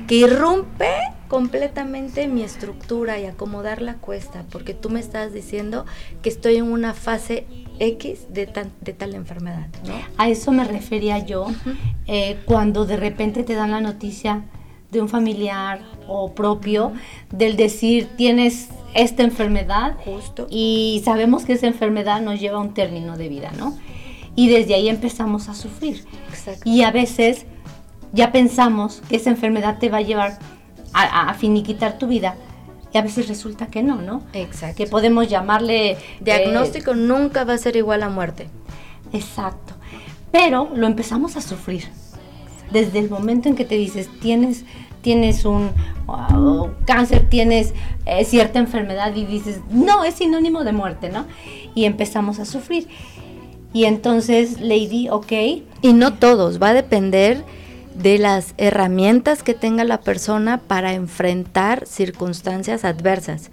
que 0.08 0.16
irrumpe 0.16 0.90
completamente 1.34 2.28
mi 2.28 2.44
estructura 2.44 3.20
y 3.20 3.26
acomodar 3.26 3.82
la 3.82 3.96
cuesta, 3.96 4.46
porque 4.52 4.76
tú 4.76 4.92
me 4.92 5.00
estás 5.00 5.34
diciendo 5.34 5.84
que 6.22 6.30
estoy 6.30 6.58
en 6.58 6.72
una 6.72 6.94
fase 6.94 7.48
X 7.80 8.28
de, 8.30 8.48
de 8.82 8.94
tal 8.94 9.16
enfermedad. 9.16 9.66
A 10.18 10.30
eso 10.30 10.52
me 10.52 10.64
refería 10.64 11.26
yo, 11.26 11.48
eh, 12.06 12.40
cuando 12.46 12.86
de 12.86 12.98
repente 12.98 13.42
te 13.42 13.56
dan 13.56 13.72
la 13.72 13.82
noticia 13.82 14.44
de 14.92 15.02
un 15.02 15.10
familiar 15.10 15.82
o 16.08 16.36
propio, 16.36 16.94
del 17.32 17.56
decir 17.56 18.10
tienes 18.16 18.70
esta 18.94 19.24
enfermedad 19.24 19.96
Justo. 20.06 20.46
y 20.52 21.02
sabemos 21.04 21.46
que 21.46 21.54
esa 21.54 21.66
enfermedad 21.66 22.22
nos 22.22 22.40
lleva 22.40 22.60
a 22.60 22.62
un 22.62 22.76
término 22.76 23.18
de 23.18 23.30
vida, 23.30 23.52
¿no? 23.58 23.76
Y 24.36 24.50
desde 24.50 24.76
ahí 24.76 24.88
empezamos 24.88 25.50
a 25.50 25.56
sufrir. 25.56 26.06
Y 26.64 26.84
a 26.84 26.92
veces 26.92 27.48
ya 28.12 28.32
pensamos 28.32 29.02
que 29.10 29.16
esa 29.16 29.32
enfermedad 29.32 29.80
te 29.80 29.90
va 29.90 29.98
a 29.98 30.02
llevar 30.02 30.38
a, 30.94 31.34
finiquitar 31.34 31.98
tu 31.98 32.08
vida 32.08 32.36
y 32.94 32.98
a 32.98 33.02
veces 33.02 33.28
resulta 33.28 33.68
que 33.68 33.82
no, 33.82 34.02
¿no? 34.02 34.22
Exacto. 34.34 34.78
Que 34.78 34.88
podemos 34.88 35.28
llamarle... 35.28 35.98
Diagnóstico 36.20 36.92
eh, 36.92 36.96
nunca 36.96 37.44
va 37.44 37.54
a 37.54 37.58
ser 37.58 37.76
igual 37.76 38.04
a 38.04 38.10
muerte. 38.10 38.48
Exacto. 39.12 39.74
Pero 40.32 40.70
lo 40.76 40.86
empezamos 40.86 41.36
a 41.36 41.42
sufrir. 41.42 41.88
Desde 42.72 43.00
el 43.00 43.10
momento 43.10 43.50
en 43.50 43.56
que 43.56 43.66
te 43.66 43.76
dices, 43.76 44.10
tienes, 44.22 44.66
tienes 45.02 45.46
un 45.46 45.72
cáncer, 46.86 47.28
tienes 47.30 47.74
eh, 48.06 48.26
cierta 48.26 48.60
enfermedad 48.60 49.16
y 49.16 49.26
dices, 49.26 49.60
no, 49.72 50.04
es 50.04 50.16
sinónimo 50.16 50.64
de 50.64 50.74
muerte, 50.74 51.10
¿no? 51.10 51.26
Y 51.74 51.86
empezamos 51.86 52.40
a 52.40 52.46
sufrir. 52.46 52.88
Y 53.74 53.86
entonces, 53.86 54.62
Lady, 54.62 55.10
ok. 55.10 55.32
Y 55.82 55.94
no 55.94 56.14
todos, 56.14 56.62
va 56.62 56.70
a 56.70 56.74
depender 56.74 57.44
de 57.96 58.18
las 58.18 58.54
herramientas 58.58 59.44
que 59.44 59.54
tenga 59.54 59.84
la 59.84 60.02
persona 60.02 60.60
para 60.60 60.94
enfrentar 60.94 61.86
circunstancias 61.86 62.86
adversas. 62.86 63.50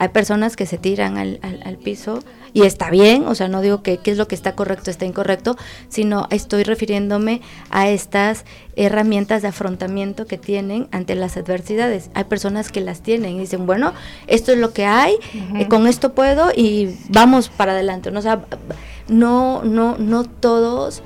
Hay 0.00 0.08
personas 0.08 0.56
que 0.56 0.64
se 0.64 0.78
tiran 0.78 1.18
al, 1.18 1.76
piso 1.84 2.20
y 2.54 2.62
está 2.62 2.88
bien, 2.88 3.26
o 3.26 3.34
sea, 3.34 3.48
no 3.48 3.60
digo 3.60 3.82
que 3.82 3.98
qué 3.98 4.10
es 4.10 4.16
lo 4.16 4.26
que 4.28 4.34
está 4.34 4.54
correcto, 4.54 4.90
está 4.90 5.04
incorrecto, 5.04 5.58
sino 5.90 6.26
estoy 6.30 6.62
refiriéndome 6.62 7.42
a 7.68 7.90
estas 7.90 8.46
herramientas 8.76 9.42
de 9.42 9.48
afrontamiento 9.48 10.24
que 10.24 10.38
tienen 10.38 10.88
ante 10.90 11.14
las 11.16 11.36
adversidades. 11.36 12.08
Hay 12.14 12.24
personas 12.24 12.72
que 12.72 12.80
las 12.80 13.02
tienen 13.02 13.36
y 13.36 13.40
dicen, 13.40 13.66
bueno, 13.66 13.92
esto 14.26 14.52
es 14.52 14.58
lo 14.58 14.72
que 14.72 14.86
hay, 14.86 15.16
eh, 15.54 15.68
con 15.68 15.86
esto 15.86 16.14
puedo 16.14 16.50
y 16.56 16.96
vamos 17.10 17.50
para 17.50 17.72
adelante. 17.72 18.10
¿no? 18.10 18.20
no, 19.08 19.62
no, 19.64 19.98
no 19.98 20.24
todos 20.24 21.02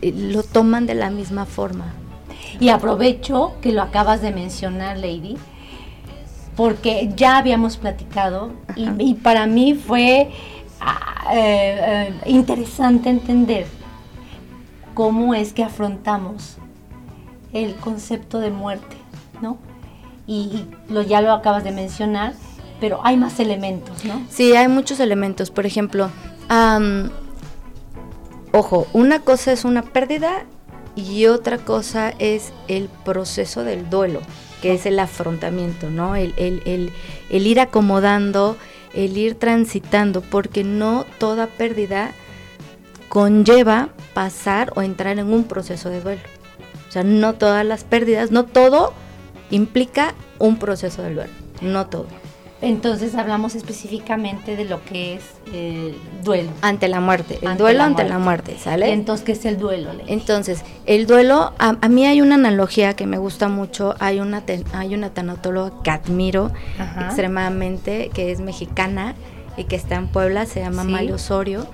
eh, 0.00 0.12
lo 0.16 0.44
toman 0.44 0.86
de 0.86 0.94
la 0.94 1.10
misma 1.10 1.44
forma. 1.44 1.92
Y 2.60 2.70
aprovecho 2.70 3.54
que 3.60 3.72
lo 3.72 3.82
acabas 3.82 4.20
de 4.20 4.32
mencionar, 4.32 4.98
Lady, 4.98 5.36
porque 6.56 7.10
ya 7.14 7.38
habíamos 7.38 7.76
platicado 7.76 8.50
y, 8.74 9.14
para 9.14 9.46
mí 9.46 9.74
fue 9.74 10.30
ah, 10.80 11.32
eh, 11.32 12.10
eh, 12.24 12.30
interesante 12.30 13.10
entender 13.10 13.66
cómo 14.94 15.34
es 15.34 15.52
que 15.52 15.62
afrontamos 15.62 16.56
el 17.52 17.76
concepto 17.76 18.40
de 18.40 18.50
muerte, 18.50 18.96
¿no? 19.40 19.58
Y, 20.26 20.64
lo, 20.88 21.02
ya 21.02 21.20
lo 21.20 21.32
acabas 21.32 21.62
de 21.62 21.70
mencionar, 21.70 22.34
pero 22.80 23.00
hay 23.04 23.16
más 23.16 23.38
elementos, 23.38 24.04
¿no? 24.04 24.20
Sí, 24.28 24.56
hay 24.56 24.66
muchos 24.66 24.98
elementos. 24.98 25.52
Por 25.52 25.64
ejemplo, 25.64 26.10
ojo, 28.52 28.88
una 28.92 29.20
cosa 29.20 29.52
es 29.52 29.64
una 29.64 29.82
pérdida 29.82 30.44
y 30.98 31.26
otra 31.26 31.58
cosa 31.58 32.12
es 32.18 32.52
el 32.66 32.88
proceso 33.04 33.62
del 33.62 33.88
duelo, 33.88 34.20
que 34.60 34.74
es 34.74 34.84
el 34.84 34.98
afrontamiento, 34.98 35.90
¿no? 35.90 36.16
El, 36.16 36.34
el, 36.36 36.92
ir 37.30 37.60
acomodando, 37.60 38.56
el 38.94 39.16
ir 39.16 39.36
transitando, 39.36 40.20
porque 40.22 40.64
no 40.64 41.06
toda 41.18 41.46
pérdida 41.46 42.12
conlleva 43.08 43.90
pasar 44.12 44.72
o 44.74 44.82
entrar 44.82 45.18
en 45.18 45.32
un 45.32 45.44
proceso 45.44 45.88
de 45.88 46.00
duelo. 46.00 46.22
O 46.88 46.92
sea, 46.92 47.04
no 47.04 47.34
todas 47.34 47.64
las 47.64 47.84
pérdidas, 47.84 48.30
no 48.30 48.44
todo 48.44 48.92
implica 49.50 50.14
un 50.38 50.58
proceso 50.58 51.02
del 51.02 51.14
duelo, 51.14 51.32
no 51.60 51.86
todo. 51.86 52.08
Entonces 52.60 53.14
hablamos 53.14 53.54
específicamente 53.54 54.56
de 54.56 54.64
lo 54.64 54.84
que 54.84 55.14
es 55.14 55.22
el 55.52 55.96
duelo. 56.24 56.50
Ante 56.60 56.88
la 56.88 57.00
muerte, 57.00 57.38
el 57.40 57.56
duelo 57.56 57.84
ante 57.84 58.02
la 58.02 58.18
muerte, 58.18 58.56
¿sale? 58.58 58.92
entonces, 58.92 59.24
¿qué 59.24 59.32
es 59.32 59.44
el 59.44 59.58
duelo? 59.58 59.90
Entonces, 60.08 60.64
el 60.84 61.06
duelo, 61.06 61.52
a, 61.58 61.88
mí 61.88 62.04
hay 62.04 62.20
una 62.20 62.34
analogía 62.34 62.94
que 62.94 63.06
me 63.06 63.16
gusta 63.16 63.48
mucho, 63.48 63.94
hay 64.00 64.18
una, 64.18 64.42
hay 64.72 64.94
una 64.94 65.10
tanatóloga 65.10 65.82
que 65.84 65.90
admiro 65.90 66.50
extremadamente, 67.00 68.10
que 68.12 68.32
es 68.32 68.40
mexicana 68.40 69.14
y 69.56 69.64
que 69.64 69.76
está 69.76 69.94
en 69.94 70.08
Puebla, 70.08 70.44
se 70.46 70.60
llama 70.60 70.84
¿Sí? 70.84 71.12
Osorio, 71.12 71.66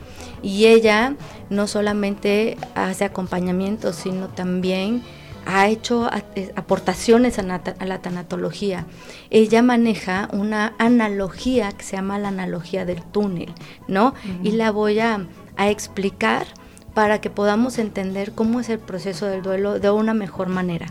y 0.42 0.66
ella 0.66 1.14
no 1.48 1.66
solamente 1.66 2.58
hace 2.74 3.04
acompañamiento, 3.04 3.94
sino 3.94 4.28
también 4.28 5.02
ha 5.46 5.68
hecho 5.68 6.08
eh, 6.34 6.52
aportaciones 6.56 7.38
a, 7.38 7.42
la 7.42 7.98
tanatología. 8.00 8.86
Ella 9.30 9.62
maneja 9.62 10.28
una 10.32 10.74
analogía 10.78 11.72
que 11.72 11.84
se 11.84 11.96
llama 11.96 12.18
la 12.18 12.28
analogía 12.28 12.84
del 12.84 13.02
túnel, 13.02 13.52
¿no? 13.88 14.14
Y 14.42 14.52
la 14.52 14.70
voy 14.70 15.00
a, 15.00 15.26
explicar 15.56 16.46
para 16.94 17.20
que 17.20 17.30
podamos 17.30 17.78
entender 17.78 18.32
cómo 18.32 18.60
es 18.60 18.68
el 18.68 18.78
proceso 18.80 19.26
del 19.26 19.42
duelo 19.42 19.78
de 19.78 19.90
una 19.90 20.14
mejor 20.14 20.48
manera. 20.48 20.86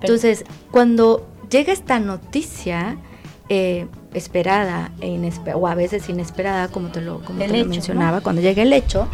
Entonces, 0.00 0.44
cuando 0.70 1.26
llega 1.50 1.72
esta 1.72 1.98
noticia 1.98 2.96
eh, 3.48 3.86
esperada 4.12 4.92
e 5.00 5.18
o 5.54 5.66
a 5.66 5.74
veces 5.74 6.08
inesperada, 6.08 6.68
como 6.68 6.88
te 6.88 7.00
lo, 7.00 7.20
como 7.20 7.40
te 7.40 7.64
mencionaba, 7.64 8.20
cuando 8.20 8.40
llega 8.40 8.62
el 8.62 8.72
hecho 8.72 9.08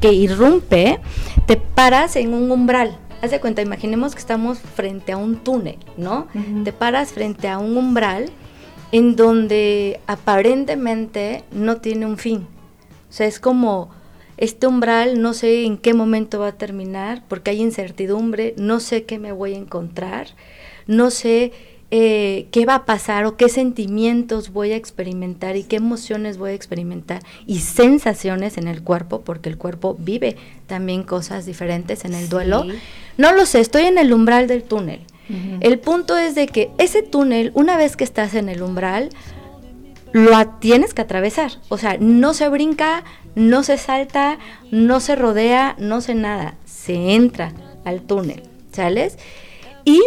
que 0.00 0.12
irrumpe, 0.12 0.98
te 1.46 1.56
paras 1.56 2.16
en 2.16 2.34
un 2.34 2.50
umbral 2.50 2.98
Haz 3.22 3.30
de 3.30 3.40
cuenta, 3.40 3.60
imaginemos 3.60 4.14
que 4.14 4.20
estamos 4.20 4.58
frente 4.58 5.12
a 5.12 5.18
un 5.18 5.36
túnel, 5.36 5.76
¿no? 5.98 6.26
Te 6.64 6.72
paras 6.72 7.12
frente 7.12 7.48
a 7.48 7.58
un 7.58 7.76
umbral 7.76 8.30
en 8.92 9.14
donde 9.14 10.00
aparentemente 10.06 11.44
no 11.52 11.76
tiene 11.76 12.06
un 12.06 12.16
fin. 12.16 12.46
O 13.10 13.12
sea, 13.12 13.26
es 13.26 13.38
como 13.38 13.90
este 14.38 14.66
umbral, 14.66 15.20
no 15.20 15.34
sé 15.34 15.64
en 15.64 15.76
qué 15.76 15.92
momento 15.92 16.40
va 16.40 16.48
a 16.48 16.58
terminar, 16.58 17.22
porque 17.28 17.50
hay 17.50 17.60
incertidumbre, 17.60 18.54
no 18.56 18.80
sé 18.80 19.04
qué 19.04 19.18
me 19.18 19.32
voy 19.32 19.52
a 19.52 19.58
encontrar, 19.58 20.28
no 20.86 21.10
sé 21.10 21.52
eh, 21.92 22.46
qué 22.52 22.66
va 22.66 22.76
a 22.76 22.84
pasar 22.84 23.24
o 23.24 23.36
qué 23.36 23.48
sentimientos 23.48 24.52
voy 24.52 24.70
a 24.70 24.76
experimentar 24.76 25.56
y 25.56 25.64
qué 25.64 25.76
emociones 25.76 26.38
voy 26.38 26.50
a 26.50 26.54
experimentar 26.54 27.20
y 27.46 27.58
sensaciones 27.60 28.58
en 28.58 28.68
el 28.68 28.82
cuerpo, 28.82 29.22
porque 29.22 29.48
el 29.48 29.58
cuerpo 29.58 29.96
vive 29.98 30.36
también 30.68 31.02
cosas 31.02 31.46
diferentes 31.46 32.04
en 32.04 32.14
el 32.14 32.28
duelo. 32.28 32.64
No 33.16 33.32
lo 33.32 33.44
sé, 33.44 33.58
estoy 33.58 33.82
en 33.86 33.98
el 33.98 34.12
umbral 34.12 34.46
del 34.46 34.62
túnel. 34.62 35.00
El 35.60 35.78
punto 35.78 36.18
es 36.18 36.34
de 36.34 36.48
que 36.48 36.70
ese 36.78 37.02
túnel, 37.02 37.52
una 37.54 37.76
vez 37.76 37.96
que 37.96 38.02
estás 38.02 38.34
en 38.34 38.48
el 38.48 38.62
umbral, 38.62 39.10
lo 40.12 40.46
tienes 40.60 40.92
que 40.92 41.02
atravesar. 41.02 41.52
O 41.68 41.78
sea, 41.78 41.96
no 42.00 42.34
se 42.34 42.48
brinca, 42.48 43.04
no 43.34 43.62
se 43.62 43.78
salta, 43.78 44.38
no 44.72 44.98
se 45.00 45.14
rodea, 45.14 45.76
no 45.78 46.00
se 46.00 46.14
nada. 46.14 46.54
Se 46.64 47.14
entra 47.14 47.52
al 47.84 48.02
túnel, 48.02 48.42
¿sales? 48.72 49.18
Y 49.84 50.00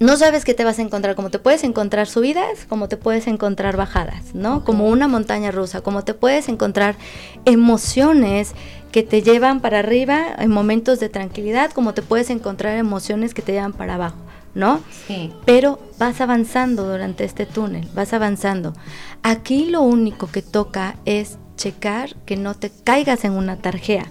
no 0.00 0.16
sabes 0.16 0.44
qué 0.44 0.54
te 0.54 0.64
vas 0.64 0.78
a 0.78 0.82
encontrar, 0.82 1.16
como 1.16 1.30
te 1.30 1.38
puedes 1.38 1.64
encontrar 1.64 2.06
subidas, 2.06 2.66
como 2.68 2.88
te 2.88 2.96
puedes 2.96 3.26
encontrar 3.26 3.76
bajadas, 3.76 4.34
¿no? 4.34 4.64
Como 4.64 4.88
una 4.88 5.08
montaña 5.08 5.50
rusa, 5.50 5.80
como 5.80 6.04
te 6.04 6.14
puedes 6.14 6.48
encontrar 6.48 6.96
emociones 7.44 8.54
que 8.92 9.02
te 9.02 9.22
llevan 9.22 9.60
para 9.60 9.80
arriba 9.80 10.26
en 10.38 10.50
momentos 10.50 11.00
de 11.00 11.08
tranquilidad, 11.08 11.72
como 11.72 11.94
te 11.94 12.02
puedes 12.02 12.30
encontrar 12.30 12.76
emociones 12.76 13.34
que 13.34 13.42
te 13.42 13.52
llevan 13.52 13.72
para 13.72 13.96
abajo, 13.96 14.18
¿no? 14.54 14.80
Sí. 15.06 15.32
Pero 15.44 15.80
vas 15.98 16.20
avanzando 16.20 16.88
durante 16.88 17.24
este 17.24 17.44
túnel, 17.44 17.88
vas 17.94 18.12
avanzando. 18.12 18.74
Aquí 19.22 19.66
lo 19.66 19.82
único 19.82 20.28
que 20.28 20.42
toca 20.42 20.96
es 21.04 21.38
checar 21.56 22.14
que 22.24 22.36
no 22.36 22.54
te 22.54 22.70
caigas 22.84 23.24
en 23.24 23.32
una 23.32 23.56
tarjea. 23.56 24.06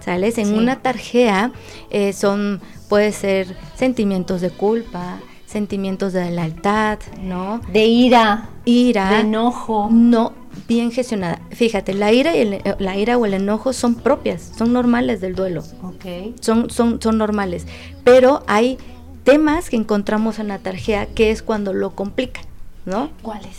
¿Sales? 0.00 0.38
En 0.38 0.54
una 0.54 0.82
tarjea 0.82 1.52
eh, 1.90 2.12
son 2.12 2.60
puede 2.88 3.12
ser 3.12 3.56
sentimientos 3.74 4.40
de 4.40 4.50
culpa, 4.50 5.18
sentimientos 5.46 6.12
de 6.12 6.30
lealtad, 6.30 6.98
¿no? 7.20 7.60
De 7.72 7.86
ira, 7.86 8.50
ira, 8.64 9.10
de 9.10 9.20
enojo. 9.20 9.88
No, 9.90 10.32
bien 10.68 10.90
gestionada. 10.90 11.40
Fíjate, 11.50 11.94
la 11.94 12.12
ira, 12.12 12.36
y 12.36 12.40
el, 12.40 12.62
la 12.78 12.96
ira 12.96 13.16
o 13.16 13.26
el 13.26 13.34
enojo 13.34 13.72
son 13.72 13.94
propias, 13.94 14.52
son 14.56 14.72
normales 14.72 15.20
del 15.20 15.34
duelo. 15.34 15.62
Okay. 15.82 16.34
Son, 16.40 16.70
son, 16.70 17.00
son 17.00 17.18
normales. 17.18 17.66
Pero 18.04 18.42
hay 18.46 18.78
temas 19.24 19.70
que 19.70 19.76
encontramos 19.76 20.38
en 20.38 20.48
la 20.48 20.58
tarjeta 20.58 21.06
que 21.06 21.30
es 21.30 21.42
cuando 21.42 21.72
lo 21.72 21.94
complican, 21.94 22.44
¿no? 22.84 23.10
¿Cuáles? 23.22 23.56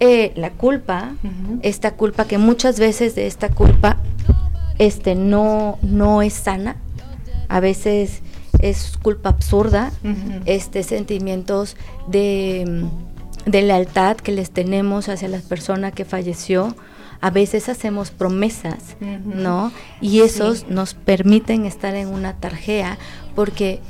Eh, 0.00 0.32
la 0.36 0.50
culpa, 0.50 1.12
esta 1.62 1.92
culpa 1.92 2.26
que 2.26 2.38
muchas 2.38 2.78
veces 2.80 3.14
de 3.14 3.26
esta 3.26 3.48
culpa 3.48 3.98
este, 4.78 5.14
no, 5.14 5.78
no 5.82 6.22
es 6.22 6.32
sana. 6.34 6.76
A 7.48 7.60
veces 7.60 8.22
es 8.62 8.96
culpa 9.02 9.28
absurda, 9.30 9.92
este 10.46 10.82
sentimientos 10.84 11.76
de, 12.06 12.86
lealtad 13.46 14.16
que 14.16 14.32
les 14.32 14.50
tenemos 14.50 15.08
hacia 15.08 15.28
la 15.28 15.40
persona 15.40 15.90
que 15.90 16.04
falleció. 16.04 16.74
A 17.20 17.30
veces 17.30 17.68
hacemos 17.68 18.10
promesas, 18.10 18.96
¿no? 19.24 19.70
Y 20.00 20.20
esos 20.20 20.68
nos 20.68 20.94
permiten 20.94 21.66
estar 21.66 21.94
en 21.94 22.08
una 22.08 22.34
tarjea 22.34 22.98
porque 23.36 23.80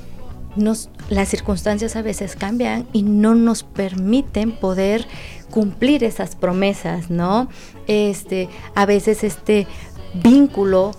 nos, 0.57 0.91
las 1.09 1.29
circunstancias 1.29 1.97
a 1.97 2.03
veces 2.03 2.37
cambian 2.37 2.87
y 2.93 3.03
no 3.03 3.35
nos 3.35 3.63
permiten 3.63 4.53
poder 4.53 5.07
cumplir 5.51 6.05
esas 6.05 6.37
promesas, 6.37 7.11
¿no? 7.11 7.49
Este, 7.87 8.49
a 8.75 8.85
veces 8.87 9.25
este 9.25 9.67
vínculo 10.15 10.93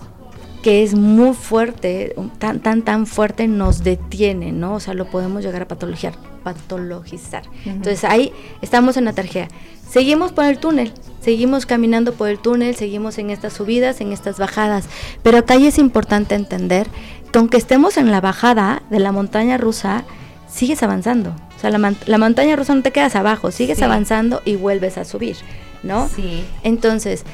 que 0.64 0.82
es 0.82 0.94
muy 0.94 1.34
fuerte, 1.34 2.16
tan, 2.38 2.58
tan, 2.58 2.80
tan 2.80 3.06
fuerte, 3.06 3.46
nos 3.48 3.84
detiene, 3.84 4.50
¿no? 4.50 4.76
O 4.76 4.80
sea, 4.80 4.94
lo 4.94 5.04
podemos 5.04 5.44
llegar 5.44 5.60
a 5.60 5.68
patologizar. 5.68 6.14
patologizar. 6.42 7.42
Entonces 7.66 8.02
ahí 8.02 8.32
estamos 8.62 8.96
en 8.96 9.04
la 9.04 9.12
tarjeta. 9.12 9.54
Seguimos 9.86 10.32
por 10.32 10.46
el 10.46 10.56
túnel, 10.56 10.94
seguimos 11.20 11.66
caminando 11.66 12.14
por 12.14 12.30
el 12.30 12.38
túnel, 12.38 12.76
seguimos 12.76 13.18
en 13.18 13.28
estas 13.28 13.52
subidas, 13.52 14.00
en 14.00 14.14
estas 14.14 14.38
bajadas. 14.38 14.86
Pero 15.22 15.36
acá 15.36 15.56
es 15.56 15.76
importante 15.76 16.34
entender 16.34 16.86
que 17.30 17.38
aunque 17.38 17.58
estemos 17.58 17.98
en 17.98 18.10
la 18.10 18.22
bajada 18.22 18.82
de 18.88 19.00
la 19.00 19.12
montaña 19.12 19.58
rusa, 19.58 20.04
sigues 20.50 20.82
avanzando. 20.82 21.36
O 21.58 21.60
sea, 21.60 21.68
la, 21.68 21.92
la 22.06 22.16
montaña 22.16 22.56
rusa 22.56 22.74
no 22.74 22.80
te 22.80 22.90
quedas 22.90 23.16
abajo, 23.16 23.50
sigues 23.50 23.82
avanzando 23.82 24.40
y 24.46 24.56
vuelves 24.56 24.96
a 24.96 25.04
subir, 25.04 25.36
¿no? 25.82 26.08
Sí. 26.08 26.42
Entonces, 26.62 27.24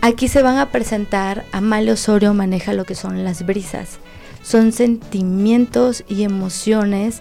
Aquí 0.00 0.28
se 0.28 0.42
van 0.42 0.58
a 0.58 0.70
presentar, 0.70 1.44
Amalia 1.50 1.94
Osorio 1.94 2.32
maneja 2.32 2.72
lo 2.72 2.84
que 2.84 2.94
son 2.94 3.24
las 3.24 3.44
brisas. 3.44 3.98
Son 4.42 4.70
sentimientos 4.72 6.04
y 6.08 6.22
emociones 6.22 7.20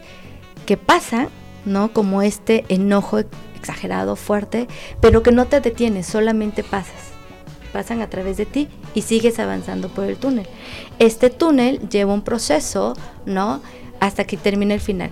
que 0.68 0.78
pasan, 0.78 1.30
¿no? 1.66 1.92
Como 1.92 2.22
este 2.22 2.66
enojo 2.70 3.20
exagerado, 3.56 4.16
fuerte, 4.16 4.68
pero 5.02 5.24
que 5.24 5.32
no 5.32 5.46
te 5.46 5.60
detienes, 5.60 6.06
solamente 6.06 6.63
pasas. 6.63 7.12
Pasan 7.74 8.02
a 8.02 8.10
través 8.10 8.38
de 8.38 8.46
ti 8.46 8.70
y 8.94 9.02
sigues 9.02 9.40
avanzando 9.40 9.90
por 9.90 10.06
el 10.06 10.18
túnel. 10.18 10.48
Este 11.00 11.32
túnel 11.32 11.90
lleva 11.90 12.13
un 12.13 12.22
proceso, 12.22 12.94
¿no? 13.26 13.60
Hasta 14.00 14.26
que 14.26 14.38
termine 14.38 14.76
el 14.76 14.82
final. 14.82 15.10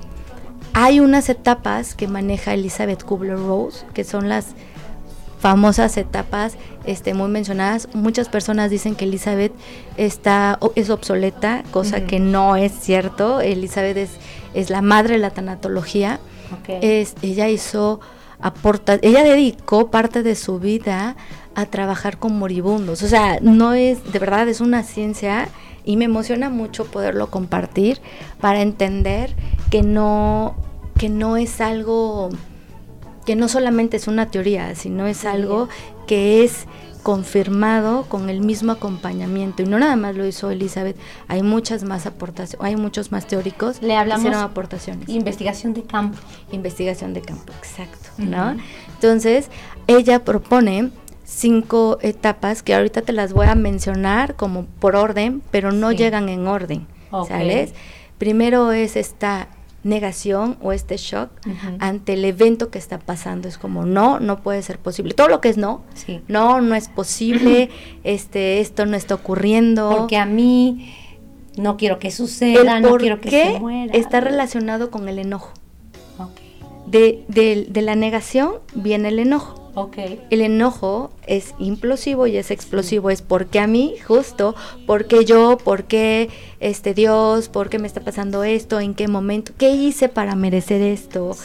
Hay 0.74 1.00
unas 1.00 1.30
etapas 1.30 1.96
que 1.96 2.08
maneja 2.08 2.54
Elizabeth 2.54 3.04
Kubler-Rose, 3.04 3.86
que 3.94 4.04
son 4.04 4.30
las 4.30 4.54
famosas 5.46 5.96
etapas 5.98 6.58
este, 6.88 7.14
muy 7.14 7.30
mencionadas. 7.30 7.88
Muchas 7.94 8.30
personas 8.30 8.72
dicen 8.72 8.96
que 8.96 9.06
Elizabeth 9.06 9.52
está, 9.96 10.58
es 10.74 10.90
obsoleta, 10.90 11.62
cosa 11.70 12.08
que 12.08 12.20
no 12.20 12.56
es 12.56 12.72
cierto. 12.72 13.42
Elizabeth 13.42 13.96
es, 13.96 14.10
es 14.56 14.72
la 14.72 14.82
madre 14.82 15.14
de 15.14 15.20
la 15.20 15.30
tanatología. 15.30 16.20
Es, 16.68 17.14
ella 17.22 17.48
hizo, 17.48 18.00
aporta, 18.40 18.98
ella 19.04 19.24
dedicó 19.24 19.92
parte 19.92 20.24
de 20.24 20.34
su 20.34 20.58
vida 20.58 21.16
a 21.54 21.68
trabajar 21.68 22.18
con 22.18 22.40
moribundos. 22.40 23.04
O 23.04 23.08
sea, 23.08 23.38
no 23.40 23.76
es, 23.76 24.12
de 24.12 24.18
verdad, 24.18 24.50
es 24.50 24.62
una 24.62 24.82
ciencia 24.82 25.50
y 25.84 25.96
me 25.96 26.06
emociona 26.06 26.50
mucho 26.50 26.86
poderlo 26.86 27.30
compartir 27.30 28.02
para 28.42 28.64
entender 28.64 29.36
que 29.70 29.84
no, 29.84 30.56
que 30.98 31.10
no 31.10 31.38
es 31.38 31.62
algo 31.62 32.32
que 33.26 33.36
no 33.36 33.48
solamente 33.48 33.98
es 33.98 34.08
una 34.08 34.30
teoría, 34.30 34.76
sino 34.76 35.08
es 35.08 35.26
algo 35.26 35.68
que 36.08 36.44
es 36.44 36.68
confirmado 37.06 38.06
con 38.10 38.32
el 38.32 38.42
mismo 38.42 38.72
acompañamiento. 38.72 39.62
Y 39.62 39.68
no 39.68 39.78
nada 39.78 39.96
más 39.96 40.16
lo 40.16 40.26
hizo 40.26 40.50
Elizabeth 40.50 40.98
hay 41.28 41.44
muchas 41.44 41.84
más 41.84 42.08
aportaciones 42.08 42.66
hay 42.66 42.76
muchos 42.76 43.12
más 43.12 43.28
teóricos 43.28 43.80
le 43.84 43.96
hablamos 43.96 44.26
hicieron 44.26 44.42
aportaciones. 44.42 45.08
investigación 45.08 45.76
de 45.76 45.84
campo. 45.84 46.18
Investigación 46.52 47.14
de 47.14 47.22
campo 47.22 47.54
exacto 47.60 48.10
no 48.18 48.58
entonces 48.96 49.52
ella 49.86 50.24
propone 50.24 50.90
cinco 51.24 52.00
etapas 52.02 52.64
que 52.64 52.74
ahorita 52.74 53.04
te 53.04 53.14
las 53.14 53.34
voy 53.34 53.46
a 53.46 53.54
mencionar 53.54 54.34
como 54.34 54.66
por 54.66 54.96
orden 54.96 55.44
pero 55.52 55.72
no 55.72 55.92
llegan 55.92 56.28
en 56.28 56.48
orden 56.48 56.88
sabes 57.28 57.76
primero 58.18 58.72
es 58.72 58.96
esta 58.96 59.50
negación 59.86 60.58
o 60.62 60.74
este 60.74 60.98
shock 60.98 61.30
ante 61.80 62.14
el 62.14 62.26
evento 62.26 62.72
que 62.72 62.80
está 62.80 62.98
pasando. 63.00 63.48
Es 63.48 63.58
como, 63.60 63.86
no, 63.86 64.20
no 64.20 64.42
puede 64.42 64.62
ser 64.64 64.80
posible. 64.80 65.14
Todo 65.14 65.28
lo 65.28 65.42
que 65.42 65.50
es 65.50 65.58
no, 65.58 65.84
no, 66.28 66.60
no 66.60 66.76
es 66.76 66.90
posible, 66.90 67.70
este, 68.04 68.60
esto 68.60 68.86
no 68.88 68.98
está 68.98 69.16
ocurriendo. 69.16 69.96
Porque 69.96 70.18
a 70.18 70.26
mí 70.26 70.94
no 71.56 71.78
quiero 71.78 72.00
que 72.00 72.10
suceda, 72.10 72.80
no 72.80 72.98
quiero 72.98 73.22
que 73.22 73.30
se 73.30 73.60
muera. 73.60 73.94
Está 73.94 74.20
relacionado 74.20 74.92
con 74.92 75.08
el 75.08 75.20
enojo. 75.20 75.54
De, 76.88 77.24
de, 77.28 77.66
de 77.70 77.82
la 77.82 77.96
negación 77.96 78.56
viene 78.74 79.10
el 79.10 79.20
enojo. 79.20 79.65
Okay. 79.76 80.22
El 80.30 80.40
enojo 80.40 81.12
es 81.28 81.54
implosivo 81.60 82.28
y 82.28 82.38
es 82.38 82.50
explosivo. 82.50 83.10
Es 83.10 83.22
porque 83.22 83.60
a 83.60 83.68
mí, 83.68 83.96
justo, 84.08 84.56
porque 84.88 85.26
yo, 85.26 85.58
porque 85.62 86.30
este 86.62 86.94
Dios, 86.94 87.50
por 87.50 87.70
qué 87.70 87.78
me 87.78 87.86
está 87.86 88.00
pasando 88.00 88.46
esto, 88.46 88.80
en 88.80 88.94
qué 88.94 89.10
momento, 89.10 89.52
qué 89.58 89.72
hice 89.72 90.08
para 90.08 90.36
merecer 90.36 90.82
esto, 90.82 91.36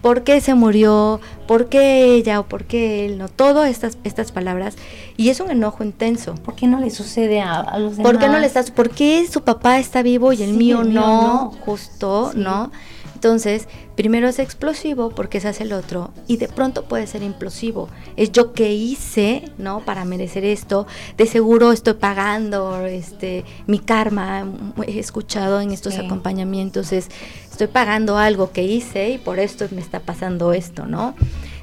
por 0.00 0.22
qué 0.22 0.40
se 0.40 0.54
murió, 0.54 1.20
por 1.48 1.68
qué 1.68 2.14
ella 2.14 2.38
o 2.38 2.44
por 2.46 2.64
qué 2.64 3.06
él, 3.06 3.18
no, 3.18 3.28
todas 3.28 3.68
estas, 3.68 3.98
estas 4.04 4.30
palabras. 4.30 4.76
Y 5.16 5.30
es 5.30 5.40
un 5.40 5.50
enojo 5.50 5.82
intenso. 5.82 6.36
¿Por 6.36 6.54
qué 6.54 6.68
no 6.68 6.78
le 6.78 6.90
sucede 6.90 7.40
a, 7.40 7.76
los 7.78 7.96
demás? 7.96 8.12
¿Por 8.12 8.20
qué 8.20 8.28
no 8.28 8.38
le 8.38 8.46
estás, 8.46 8.70
por 8.70 8.90
qué 8.90 9.26
su 9.26 9.42
papá 9.42 9.80
está 9.80 10.02
vivo 10.02 10.32
y 10.32 10.44
el 10.44 10.52
mío 10.52 10.84
no, 10.84 11.50
justo, 11.64 12.30
no? 12.36 12.70
Entonces, 13.14 13.68
primero 14.00 14.28
es 14.28 14.38
explosivo 14.38 15.10
porque 15.10 15.40
se 15.40 15.48
hace 15.48 15.64
el 15.64 15.74
otro 15.74 16.10
y 16.26 16.38
de 16.38 16.48
pronto 16.48 16.84
puede 16.84 17.06
ser 17.06 17.22
implosivo. 17.22 17.90
Es 18.16 18.32
yo 18.32 18.54
que 18.54 18.72
hice, 18.72 19.44
¿no? 19.58 19.80
Para 19.80 20.06
merecer 20.06 20.42
esto. 20.42 20.86
De 21.18 21.26
seguro 21.26 21.70
estoy 21.70 21.92
pagando 21.92 22.86
este 22.86 23.44
mi 23.66 23.78
karma. 23.78 24.50
He 24.86 24.98
escuchado 24.98 25.60
en 25.60 25.72
estos 25.72 25.98
acompañamientos 25.98 26.92
es 26.92 27.10
estoy 27.50 27.66
pagando 27.66 28.16
algo 28.16 28.52
que 28.52 28.62
hice 28.62 29.10
y 29.10 29.18
por 29.18 29.38
esto 29.38 29.66
me 29.70 29.82
está 29.82 30.00
pasando 30.00 30.54
esto, 30.54 30.86
¿no? 30.86 31.14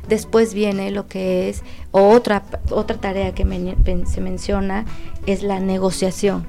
Después 0.07 0.53
viene 0.53 0.91
lo 0.91 1.07
que 1.07 1.49
es 1.49 1.63
otra 1.89 2.43
otra 2.69 2.97
tarea 2.97 3.33
que 3.33 3.47
se 4.05 4.21
menciona 4.21 4.85
es 5.25 5.41
la 5.41 5.59
negociación. 5.59 6.45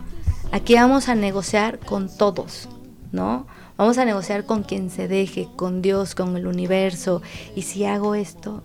Aquí 0.52 0.74
vamos 0.74 1.08
a 1.08 1.14
negociar 1.14 1.78
con 1.78 2.14
todos, 2.14 2.68
¿no? 3.10 3.46
Vamos 3.78 3.96
a 3.98 4.04
negociar 4.04 4.44
con 4.44 4.64
quien 4.64 4.90
se 4.90 5.06
deje, 5.06 5.46
con 5.54 5.82
Dios, 5.82 6.16
con 6.16 6.36
el 6.36 6.48
universo. 6.48 7.22
Y 7.54 7.62
si 7.62 7.84
hago 7.84 8.16
esto, 8.16 8.64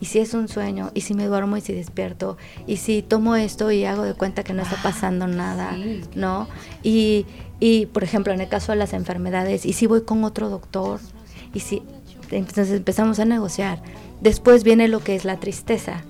y 0.00 0.06
si 0.06 0.18
es 0.18 0.34
un 0.34 0.48
sueño, 0.48 0.90
y 0.92 1.02
si 1.02 1.14
me 1.14 1.26
duermo 1.26 1.56
y 1.56 1.60
si 1.60 1.72
despierto, 1.72 2.36
y 2.66 2.78
si 2.78 3.02
tomo 3.02 3.36
esto 3.36 3.70
y 3.70 3.84
hago 3.84 4.02
de 4.02 4.14
cuenta 4.14 4.42
que 4.42 4.54
no 4.54 4.62
está 4.62 4.74
pasando 4.82 5.26
ah, 5.26 5.28
nada, 5.28 5.76
¿no? 6.16 6.48
Y, 6.82 7.26
y, 7.60 7.86
por 7.86 8.02
ejemplo, 8.02 8.32
en 8.32 8.40
el 8.40 8.48
caso 8.48 8.72
de 8.72 8.78
las 8.78 8.92
enfermedades, 8.92 9.64
y 9.64 9.72
si 9.72 9.86
voy 9.86 10.02
con 10.02 10.24
otro 10.24 10.50
doctor, 10.50 10.98
y 11.54 11.60
si... 11.60 11.82
Entonces 12.32 12.70
empezamos 12.70 13.20
a 13.20 13.24
negociar. 13.24 13.80
Después 14.20 14.64
viene 14.64 14.88
lo 14.88 14.98
que 14.98 15.14
es 15.14 15.24
la 15.24 15.38
tristeza. 15.38 16.02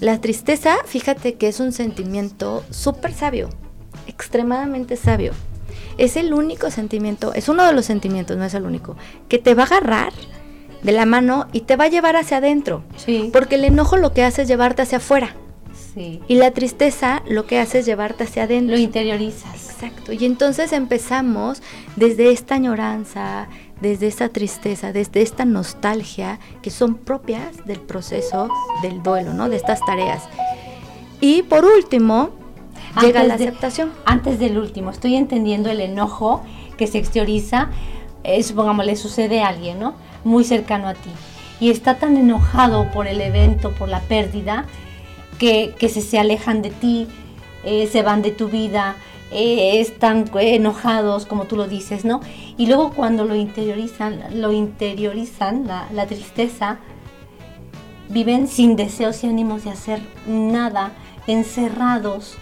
La 0.00 0.20
tristeza, 0.20 0.78
fíjate 0.84 1.34
que 1.34 1.46
es 1.46 1.60
un 1.60 1.70
sentimiento 1.70 2.64
súper 2.70 3.14
sabio, 3.14 3.50
extremadamente 4.08 4.96
sabio 4.96 5.32
es 6.02 6.16
el 6.16 6.34
único 6.34 6.68
sentimiento, 6.72 7.32
es 7.32 7.48
uno 7.48 7.64
de 7.64 7.72
los 7.72 7.86
sentimientos, 7.86 8.36
no 8.36 8.44
es 8.44 8.54
el 8.54 8.64
único, 8.64 8.96
que 9.28 9.38
te 9.38 9.54
va 9.54 9.62
a 9.62 9.66
agarrar 9.66 10.12
de 10.82 10.90
la 10.90 11.06
mano 11.06 11.46
y 11.52 11.60
te 11.60 11.76
va 11.76 11.84
a 11.84 11.88
llevar 11.88 12.16
hacia 12.16 12.38
adentro. 12.38 12.82
Sí. 12.96 13.30
Porque 13.32 13.54
el 13.54 13.64
enojo 13.64 13.96
lo 13.96 14.12
que 14.12 14.24
hace 14.24 14.42
es 14.42 14.48
llevarte 14.48 14.82
hacia 14.82 14.98
afuera. 14.98 15.36
Sí. 15.94 16.20
Y 16.26 16.34
la 16.34 16.50
tristeza 16.50 17.22
lo 17.28 17.46
que 17.46 17.60
hace 17.60 17.78
es 17.78 17.86
llevarte 17.86 18.24
hacia 18.24 18.44
adentro. 18.44 18.74
Lo 18.74 18.82
interiorizas. 18.82 19.70
Exacto. 19.70 20.12
Y 20.12 20.24
entonces 20.24 20.72
empezamos 20.72 21.62
desde 21.94 22.32
esta 22.32 22.56
añoranza, 22.56 23.46
desde 23.80 24.08
esta 24.08 24.28
tristeza, 24.28 24.92
desde 24.92 25.22
esta 25.22 25.44
nostalgia 25.44 26.40
que 26.62 26.70
son 26.70 26.96
propias 26.96 27.64
del 27.64 27.78
proceso 27.78 28.48
del 28.82 29.04
duelo, 29.04 29.34
¿no? 29.34 29.48
De 29.48 29.54
estas 29.54 29.78
tareas. 29.86 30.24
Y 31.20 31.42
por 31.42 31.64
último, 31.64 32.30
llega 33.00 33.22
la 33.24 33.34
aceptación. 33.34 33.92
antes 34.04 34.38
del 34.38 34.58
último, 34.58 34.90
estoy 34.90 35.16
entendiendo 35.16 35.70
el 35.70 35.80
enojo 35.80 36.42
que 36.76 36.86
se 36.86 36.98
exterioriza, 36.98 37.70
eh, 38.24 38.42
supongamos, 38.42 38.86
le 38.86 38.96
sucede 38.96 39.42
a 39.42 39.48
alguien, 39.48 39.80
¿no? 39.80 39.94
Muy 40.24 40.44
cercano 40.44 40.88
a 40.88 40.94
ti. 40.94 41.10
Y 41.60 41.70
está 41.70 41.98
tan 41.98 42.16
enojado 42.16 42.90
por 42.92 43.06
el 43.06 43.20
evento, 43.20 43.72
por 43.72 43.88
la 43.88 44.00
pérdida, 44.00 44.66
que, 45.38 45.74
se, 45.80 46.00
se 46.00 46.18
alejan 46.18 46.62
de 46.62 46.70
ti, 46.70 47.08
eh, 47.64 47.88
se 47.90 48.02
van 48.02 48.22
de 48.22 48.30
tu 48.30 48.48
vida, 48.48 48.96
eh, 49.32 49.80
están 49.80 50.30
enojados, 50.34 51.26
como 51.26 51.44
tú 51.44 51.56
lo 51.56 51.66
dices, 51.66 52.04
¿no? 52.04 52.20
Y 52.56 52.66
luego 52.66 52.92
cuando 52.92 53.24
lo 53.24 53.34
interiorizan, 53.34 54.40
lo 54.40 54.52
interiorizan, 54.52 55.66
la, 55.66 55.88
la 55.92 56.06
tristeza, 56.06 56.78
viven 58.08 58.46
sin 58.46 58.76
deseos 58.76 59.24
y 59.24 59.26
ánimos 59.26 59.64
de 59.64 59.70
hacer 59.70 60.00
nada, 60.26 60.92
encerrados, 61.26 62.36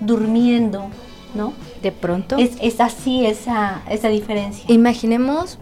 durmiendo, 0.00 0.88
¿no? 1.34 1.52
De 1.82 1.92
pronto. 1.92 2.36
Es, 2.38 2.80
así 2.80 3.26
esa, 3.26 3.82
esa 3.88 4.08
diferencia. 4.08 4.64
Imaginemos 4.68 5.58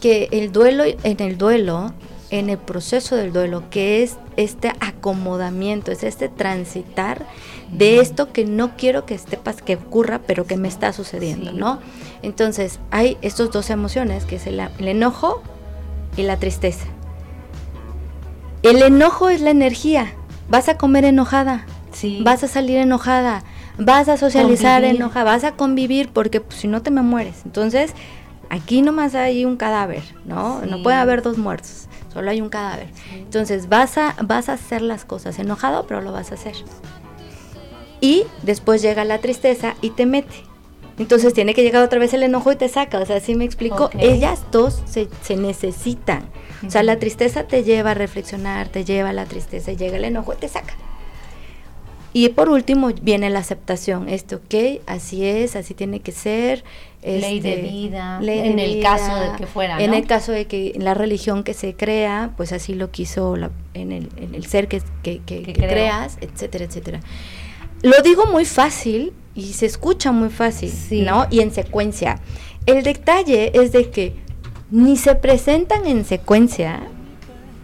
que 0.00 0.28
el 0.32 0.52
duelo, 0.52 0.84
en 0.84 1.20
el 1.20 1.38
duelo, 1.38 1.92
en 2.30 2.50
el 2.50 2.58
proceso 2.58 3.16
del 3.16 3.32
duelo, 3.32 3.64
que 3.70 4.02
es 4.02 4.16
este 4.36 4.72
acomodamiento, 4.80 5.92
es 5.92 6.02
este 6.02 6.28
transitar 6.28 7.24
de 7.70 8.00
esto 8.00 8.32
que 8.32 8.44
no 8.44 8.76
quiero 8.76 9.06
que 9.06 9.14
esté 9.14 9.38
que 9.64 9.76
ocurra, 9.76 10.20
pero 10.26 10.44
que 10.44 10.56
me 10.56 10.68
está 10.68 10.92
sucediendo, 10.92 11.52
¿no? 11.52 11.80
Entonces, 12.22 12.80
hay 12.90 13.16
estas 13.22 13.50
dos 13.50 13.70
emociones, 13.70 14.24
que 14.24 14.36
es 14.36 14.46
el, 14.46 14.60
el 14.60 14.88
enojo 14.88 15.42
y 16.16 16.22
la 16.22 16.36
tristeza. 16.38 16.86
El 18.62 18.82
enojo 18.82 19.28
es 19.28 19.40
la 19.40 19.50
energía. 19.50 20.12
Vas 20.48 20.68
a 20.68 20.76
comer 20.76 21.04
enojada. 21.04 21.66
Sí. 21.92 22.20
Vas 22.24 22.42
a 22.42 22.48
salir 22.48 22.78
enojada 22.78 23.44
vas 23.78 24.08
a 24.08 24.16
socializar 24.16 24.84
enoja, 24.84 25.24
vas 25.24 25.44
a 25.44 25.52
convivir 25.52 26.08
porque 26.10 26.40
pues, 26.40 26.60
si 26.60 26.68
no 26.68 26.82
te 26.82 26.90
me 26.90 27.02
mueres. 27.02 27.42
Entonces, 27.44 27.92
aquí 28.50 28.82
nomás 28.82 29.14
hay 29.14 29.44
un 29.44 29.56
cadáver, 29.56 30.02
¿no? 30.24 30.62
No 30.62 30.82
puede 30.82 30.96
haber 30.96 31.22
dos 31.22 31.38
muertos, 31.38 31.88
solo 32.12 32.30
hay 32.30 32.40
un 32.40 32.48
cadáver. 32.48 32.88
Entonces, 33.12 33.68
vas 33.68 33.98
a, 33.98 34.14
vas 34.22 34.48
a 34.48 34.54
hacer 34.54 34.82
las 34.82 35.04
cosas 35.04 35.38
enojado, 35.38 35.86
pero 35.86 36.00
lo 36.00 36.12
vas 36.12 36.32
a 36.32 36.34
hacer. 36.34 36.54
Y 38.00 38.24
después 38.42 38.82
llega 38.82 39.04
la 39.04 39.18
tristeza 39.18 39.74
y 39.80 39.90
te 39.90 40.06
mete. 40.06 40.44
Entonces 40.98 41.34
tiene 41.34 41.52
que 41.52 41.62
llegar 41.62 41.82
otra 41.82 41.98
vez 41.98 42.14
el 42.14 42.22
enojo 42.22 42.52
y 42.52 42.56
te 42.56 42.68
saca. 42.68 42.98
O 43.00 43.06
sea, 43.06 43.16
así 43.16 43.34
me 43.34 43.44
explico. 43.44 43.90
Ellas 43.98 44.44
dos 44.50 44.82
se, 44.86 45.08
se 45.22 45.36
necesitan. 45.36 46.24
O 46.66 46.70
sea, 46.70 46.82
la 46.82 46.98
tristeza 46.98 47.44
te 47.44 47.64
lleva 47.64 47.90
a 47.90 47.94
reflexionar, 47.94 48.68
te 48.68 48.84
lleva 48.84 49.10
a 49.10 49.12
la 49.12 49.26
tristeza, 49.26 49.72
llega 49.72 49.98
el 49.98 50.04
enojo 50.04 50.32
y 50.32 50.36
te 50.36 50.48
saca. 50.48 50.74
Y 52.16 52.30
por 52.30 52.48
último 52.48 52.88
viene 53.02 53.28
la 53.28 53.40
aceptación, 53.40 54.08
esto, 54.08 54.36
ok, 54.36 54.80
así 54.86 55.22
es, 55.22 55.54
así 55.54 55.74
tiene 55.74 56.00
que 56.00 56.12
ser. 56.12 56.64
ley 57.02 57.40
de 57.40 57.56
este, 57.56 57.68
vida, 57.68 58.18
en 58.22 58.58
el 58.58 58.80
caso 58.80 59.14
de 59.16 59.36
que 59.36 59.46
fuera. 59.46 59.78
En 59.82 59.92
el 59.92 60.06
caso 60.06 60.32
de 60.32 60.46
que 60.46 60.72
la 60.78 60.94
religión 60.94 61.44
que 61.44 61.52
se 61.52 61.74
crea, 61.74 62.32
pues 62.38 62.52
así 62.54 62.74
lo 62.74 62.90
quiso 62.90 63.36
en, 63.74 63.92
el, 63.92 64.46
ser 64.46 64.66
que, 64.66 64.80
que, 65.02 65.20
creas, 65.52 66.16
etcétera, 66.22 66.64
etcétera. 66.64 67.00
Lo 67.82 68.00
digo 68.02 68.24
muy 68.24 68.46
fácil 68.46 69.12
y 69.34 69.52
se 69.52 69.66
escucha 69.66 70.10
muy 70.10 70.30
fácil, 70.30 70.72
¿no? 71.04 71.26
Y 71.30 71.40
en 71.40 71.52
secuencia. 71.52 72.22
El 72.64 72.82
detalle 72.82 73.50
es 73.52 73.72
de 73.72 73.90
que 73.90 74.14
ni 74.70 74.96
se 74.96 75.16
presentan 75.16 75.84
en 75.84 76.06
secuencia, 76.06 76.80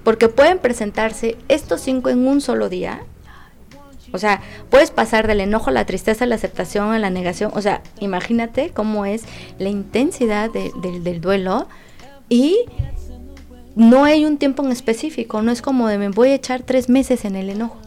porque 0.04 0.28
pueden 0.28 0.58
presentarse 0.58 1.38
estos 1.48 1.80
cinco 1.80 2.10
en 2.10 2.28
un 2.28 2.42
solo 2.42 2.68
día, 2.68 3.06
o 4.12 4.18
sea, 4.18 4.40
puedes 4.70 4.90
pasar 4.90 5.26
del 5.26 5.40
enojo 5.40 5.70
a 5.70 5.72
la 5.72 5.86
tristeza, 5.86 6.24
a 6.24 6.26
la 6.26 6.34
aceptación, 6.34 6.92
a 6.92 6.98
la 6.98 7.10
negación. 7.10 7.50
O 7.54 7.62
sea, 7.62 7.82
imagínate 8.00 8.70
cómo 8.70 9.06
es 9.06 9.24
la 9.58 9.68
intensidad 9.68 10.50
del 10.50 11.20
duelo 11.20 11.66
y 12.28 12.58
no 13.74 14.04
hay 14.04 14.24
un 14.24 14.36
tiempo 14.36 14.62
en 14.64 14.72
específico. 14.72 15.42
No 15.42 15.50
es 15.50 15.62
como 15.62 15.88
de 15.88 15.98
me 15.98 16.08
voy 16.10 16.28
a 16.28 16.34
echar 16.34 16.62
tres 16.62 16.88
meses 16.88 17.24
en 17.24 17.36
el 17.36 17.50
enojo, 17.50 17.78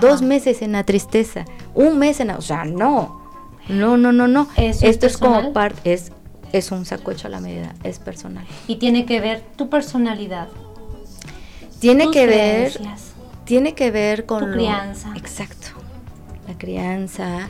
dos 0.00 0.22
meses 0.22 0.62
en 0.62 0.72
la 0.72 0.84
tristeza, 0.84 1.44
un 1.74 1.98
mes 1.98 2.20
en 2.20 2.28
la... 2.28 2.36
O 2.36 2.42
sea, 2.42 2.64
no. 2.64 3.24
No, 3.68 3.96
no, 3.96 4.12
no, 4.12 4.28
no. 4.28 4.48
Esto 4.56 5.06
es 5.06 5.16
como 5.16 5.52
parte... 5.52 5.92
Es, 5.92 6.12
es 6.52 6.70
un 6.70 6.84
saco 6.84 7.10
hecho 7.10 7.26
a 7.26 7.30
la 7.30 7.40
medida, 7.40 7.74
es 7.82 7.98
personal. 7.98 8.46
Y 8.66 8.76
tiene 8.76 9.04
que 9.04 9.20
ver 9.20 9.42
tu 9.56 9.68
personalidad. 9.68 10.48
Tiene 11.80 12.10
que 12.10 12.26
ver 12.26 12.72
tiene 13.46 13.74
que 13.74 13.90
ver 13.90 14.26
con 14.26 14.50
la 14.50 14.56
crianza. 14.56 15.12
Exacto. 15.16 15.68
La 16.46 16.58
crianza, 16.58 17.48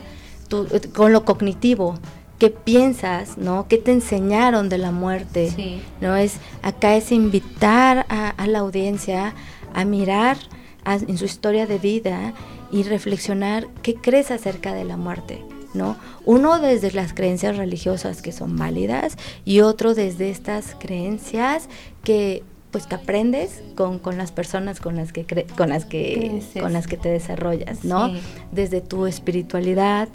con 0.95 1.11
lo 1.11 1.25
cognitivo. 1.25 1.99
¿Qué 2.39 2.51
piensas, 2.51 3.37
no? 3.37 3.67
¿Qué 3.67 3.77
te 3.77 3.91
enseñaron 3.91 4.69
de 4.69 4.77
la 4.77 4.91
muerte? 4.91 5.51
Sí. 5.53 5.81
No 5.99 6.15
es 6.15 6.37
acá 6.61 6.95
es 6.95 7.11
invitar 7.11 8.05
a, 8.09 8.47
la 8.47 8.59
audiencia 8.59 9.33
a 9.73 9.85
mirar 9.85 10.37
en 10.85 11.17
su 11.17 11.25
historia 11.25 11.65
de 11.65 11.79
vida 11.79 12.33
y 12.71 12.83
reflexionar 12.83 13.67
qué 13.81 13.95
crees 13.95 14.29
acerca 14.29 14.73
de 14.73 14.85
la 14.85 14.97
muerte. 14.97 15.43
¿no? 15.73 15.97
Uno 16.25 16.59
desde 16.59 16.91
las 16.91 17.13
creencias 17.13 17.57
religiosas 17.57 18.21
que 18.21 18.31
son 18.31 18.55
válidas 18.55 19.17
y 19.43 19.61
otro 19.61 19.95
desde 19.95 20.29
estas 20.29 20.75
creencias 20.79 21.67
que 22.03 22.43
pues 22.71 22.85
que 22.85 22.95
aprendes 22.95 23.63
con, 23.75 23.99
con 23.99 24.17
las 24.17 24.31
personas 24.31 24.79
con 24.79 24.95
las 24.95 25.13
que 25.13 25.25
con 25.25 25.69
las 25.69 25.85
que 25.85 26.41
con 26.59 26.73
las 26.73 26.87
que 26.87 26.97
te 26.97 27.09
desarrollas, 27.09 27.83
¿no? 27.83 28.11
Desde 28.51 28.81
tu 28.81 29.05
espiritualidad, 29.05 30.09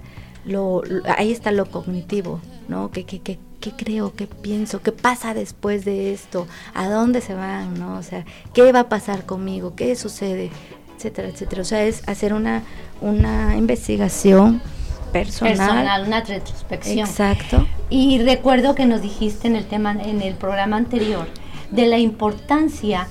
lo, 0.45 0.83
ahí 1.17 1.33
está 1.33 1.53
lo 1.53 1.67
cognitivo, 1.67 2.41
¿no? 2.69 2.91
¿Qué, 2.91 3.05
qué, 3.05 3.21
qué, 3.21 3.39
qué 3.61 3.73
creo, 3.73 4.15
qué 4.15 4.27
pienso, 4.27 4.83
qué 4.83 4.93
pasa 4.93 5.35
después 5.35 5.85
de 5.85 6.13
esto, 6.13 6.47
a 6.75 6.89
dónde 6.89 7.21
se 7.21 7.35
van, 7.35 7.79
¿no? 7.79 7.97
O 7.97 8.03
sea, 8.03 8.25
qué 8.53 8.71
va 8.73 8.81
a 8.81 8.89
pasar 8.89 9.25
conmigo, 9.25 9.75
qué 9.75 9.95
sucede, 9.97 10.51
etcétera, 10.97 11.29
etcétera. 11.29 11.63
O 11.63 11.65
sea, 11.65 11.85
es 11.85 12.07
hacer 12.09 12.35
una, 12.35 12.63
una 13.01 13.57
investigación 13.57 14.61
personal. 15.13 15.57
Personal, 15.57 16.07
una 16.07 16.21
retrospección. 16.21 17.09
Exacto. 17.09 17.67
Y 17.89 18.19
recuerdo 18.21 18.75
que 18.75 18.87
nos 18.87 19.01
dijiste 19.01 19.47
en 19.47 19.57
el 19.57 19.67
tema, 19.67 19.93
en 19.93 20.23
el 20.23 20.35
programa 20.35 20.77
anterior, 20.77 21.27
de 21.73 21.87
la 21.87 21.99
importancia 21.99 23.09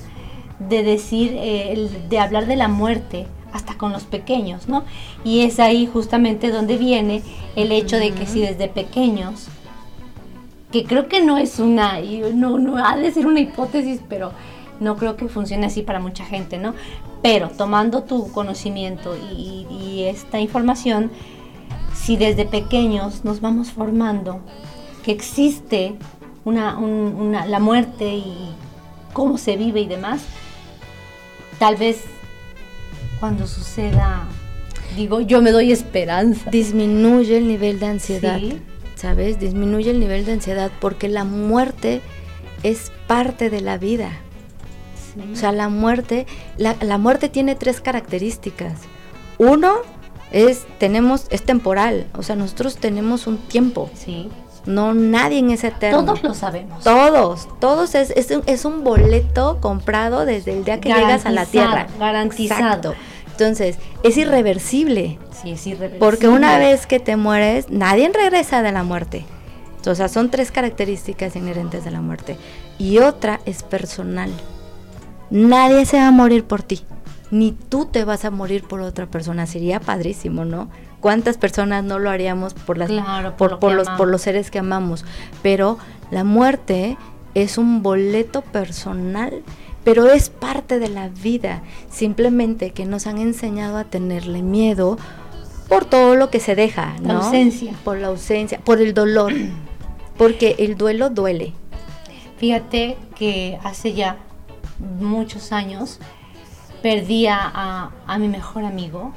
de 0.69 0.83
decir, 0.83 1.33
eh, 1.35 1.89
de 2.09 2.19
hablar 2.19 2.45
de 2.45 2.55
la 2.55 2.67
muerte 2.67 3.27
hasta 3.51 3.77
con 3.77 3.91
los 3.91 4.03
pequeños, 4.03 4.67
¿no? 4.67 4.83
Y 5.23 5.41
es 5.41 5.59
ahí 5.59 5.85
justamente 5.91 6.51
donde 6.51 6.77
viene 6.77 7.21
el 7.55 7.71
hecho 7.71 7.97
de 7.97 8.11
que 8.11 8.25
si 8.25 8.41
desde 8.41 8.69
pequeños, 8.69 9.47
que 10.71 10.85
creo 10.85 11.09
que 11.09 11.21
no 11.21 11.37
es 11.37 11.59
una, 11.59 11.99
no, 12.33 12.59
no 12.59 12.77
ha 12.77 12.95
de 12.95 13.11
ser 13.11 13.25
una 13.25 13.41
hipótesis, 13.41 13.99
pero 14.07 14.31
no 14.79 14.95
creo 14.95 15.17
que 15.17 15.27
funcione 15.27 15.65
así 15.65 15.81
para 15.81 15.99
mucha 15.99 16.23
gente, 16.23 16.57
¿no? 16.57 16.73
Pero 17.21 17.49
tomando 17.49 18.03
tu 18.03 18.31
conocimiento 18.31 19.15
y, 19.15 19.67
y 19.69 20.03
esta 20.03 20.39
información, 20.39 21.11
si 21.93 22.15
desde 22.15 22.45
pequeños 22.45 23.25
nos 23.25 23.41
vamos 23.41 23.71
formando 23.71 24.39
que 25.03 25.11
existe 25.11 25.95
una, 26.45 27.45
la 27.45 27.59
muerte 27.59 28.13
y 28.15 28.53
cómo 29.13 29.37
se 29.37 29.57
vive 29.57 29.81
y 29.81 29.87
demás, 29.87 30.23
tal 31.59 31.75
vez 31.75 32.03
cuando 33.19 33.45
suceda, 33.47 34.27
digo, 34.95 35.21
yo 35.21 35.41
me 35.41 35.51
doy 35.51 35.71
esperanza. 35.71 36.49
Disminuye 36.49 37.37
el 37.37 37.47
nivel 37.47 37.79
de 37.79 37.85
ansiedad, 37.85 38.39
¿sabes? 38.95 39.39
Disminuye 39.39 39.91
el 39.91 39.99
nivel 39.99 40.25
de 40.25 40.33
ansiedad 40.33 40.71
porque 40.79 41.07
la 41.07 41.23
muerte 41.23 42.01
es 42.63 42.91
parte 43.07 43.49
de 43.49 43.61
la 43.61 43.77
vida. 43.77 44.11
O 45.31 45.35
sea, 45.35 45.51
la 45.51 45.67
muerte, 45.67 46.25
la, 46.57 46.77
la 46.81 46.97
muerte 46.97 47.27
tiene 47.27 47.55
tres 47.55 47.81
características. 47.81 48.79
Uno 49.37 49.73
es, 50.31 50.65
tenemos, 50.77 51.27
es 51.29 51.43
temporal, 51.43 52.07
o 52.13 52.23
sea, 52.23 52.35
nosotros 52.35 52.77
tenemos 52.77 53.27
un 53.27 53.37
tiempo. 53.37 53.89
Sí. 53.93 54.29
No, 54.65 54.93
nadie 54.93 55.39
en 55.39 55.49
ese 55.51 55.67
eterno. 55.67 56.05
Todos 56.05 56.23
lo 56.23 56.33
sabemos. 56.33 56.83
Todos, 56.83 57.47
todos 57.59 57.95
es, 57.95 58.11
es, 58.11 58.29
un, 58.31 58.43
es 58.45 58.65
un 58.65 58.83
boleto 58.83 59.59
comprado 59.59 60.25
desde 60.25 60.53
el 60.53 60.63
día 60.63 60.79
que 60.79 60.89
llegas 60.89 61.25
a 61.25 61.31
la 61.31 61.45
tierra. 61.45 61.87
Garantizado. 61.99 62.93
Entonces, 63.31 63.77
es 64.03 64.17
irreversible. 64.17 65.17
Sí, 65.31 65.51
es 65.51 65.65
irreversible. 65.65 65.99
Porque 65.99 66.27
una 66.27 66.59
vez 66.59 66.85
que 66.85 66.99
te 66.99 67.15
mueres, 67.15 67.69
nadie 67.69 68.11
regresa 68.13 68.61
de 68.61 68.71
la 68.71 68.83
muerte. 68.83 69.25
O 69.87 69.95
sea, 69.95 70.07
son 70.09 70.29
tres 70.29 70.51
características 70.51 71.35
inherentes 71.35 71.83
de 71.83 71.91
la 71.91 72.01
muerte. 72.01 72.37
Y 72.77 72.99
otra 72.99 73.39
es 73.45 73.63
personal. 73.63 74.29
Nadie 75.31 75.85
se 75.85 75.97
va 75.97 76.09
a 76.09 76.11
morir 76.11 76.43
por 76.43 76.61
ti. 76.61 76.81
Ni 77.31 77.53
tú 77.53 77.85
te 77.85 78.03
vas 78.03 78.25
a 78.25 78.31
morir 78.31 78.63
por 78.67 78.81
otra 78.81 79.07
persona. 79.07 79.47
Sería 79.47 79.79
padrísimo, 79.79 80.45
¿no? 80.45 80.69
¿Cuántas 81.01 81.37
personas 81.37 81.83
no 81.83 81.97
lo 81.97 82.11
haríamos 82.11 82.53
por, 82.53 82.77
las, 82.77 82.91
por, 83.35 83.57
por, 83.57 83.73
los, 83.73 83.89
por 83.89 84.07
los 84.07 84.21
seres 84.21 84.51
que 84.51 84.59
amamos? 84.59 85.03
Pero 85.41 85.79
la 86.11 86.23
muerte 86.23 86.95
es 87.33 87.57
un 87.57 87.81
boleto 87.81 88.43
personal, 88.43 89.41
pero 89.83 90.05
es 90.11 90.29
parte 90.29 90.77
de 90.77 90.89
la 90.89 91.09
vida. 91.09 91.63
Simplemente 91.89 92.69
que 92.69 92.85
nos 92.85 93.07
han 93.07 93.17
enseñado 93.17 93.77
a 93.77 93.85
tenerle 93.85 94.43
miedo 94.43 94.99
por 95.67 95.85
todo 95.85 96.15
lo 96.15 96.29
que 96.29 96.39
se 96.39 96.53
deja, 96.53 96.93
¿no? 97.01 97.07
La 97.07 97.13
ausencia. 97.25 97.73
Por 97.83 97.97
la 97.97 98.07
ausencia, 98.07 98.59
por 98.59 98.79
el 98.79 98.93
dolor. 98.93 99.33
Porque 100.19 100.55
el 100.59 100.77
duelo 100.77 101.09
duele. 101.09 101.53
Fíjate 102.37 102.95
que 103.15 103.57
hace 103.63 103.93
ya 103.93 104.17
muchos 104.99 105.51
años 105.51 105.99
perdí 106.83 107.25
a, 107.25 107.89
a 108.05 108.17
mi 108.19 108.27
mejor 108.27 108.65
amigo 108.65 109.13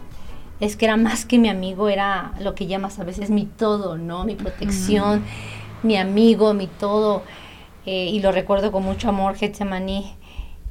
es 0.64 0.76
que 0.76 0.86
era 0.86 0.96
más 0.96 1.24
que 1.24 1.38
mi 1.38 1.48
amigo, 1.48 1.88
era 1.88 2.32
lo 2.40 2.54
que 2.54 2.66
llamas 2.66 2.98
a 2.98 3.04
veces 3.04 3.30
mi 3.30 3.44
todo, 3.44 3.96
¿no? 3.98 4.24
Mi 4.24 4.34
protección, 4.34 5.22
mi 5.82 5.96
amigo, 5.96 6.54
mi 6.54 6.66
todo. 6.66 7.22
Eh, 7.86 8.10
y 8.12 8.20
lo 8.20 8.32
recuerdo 8.32 8.72
con 8.72 8.82
mucho 8.82 9.08
amor, 9.08 9.36
Getsemaní. 9.36 10.14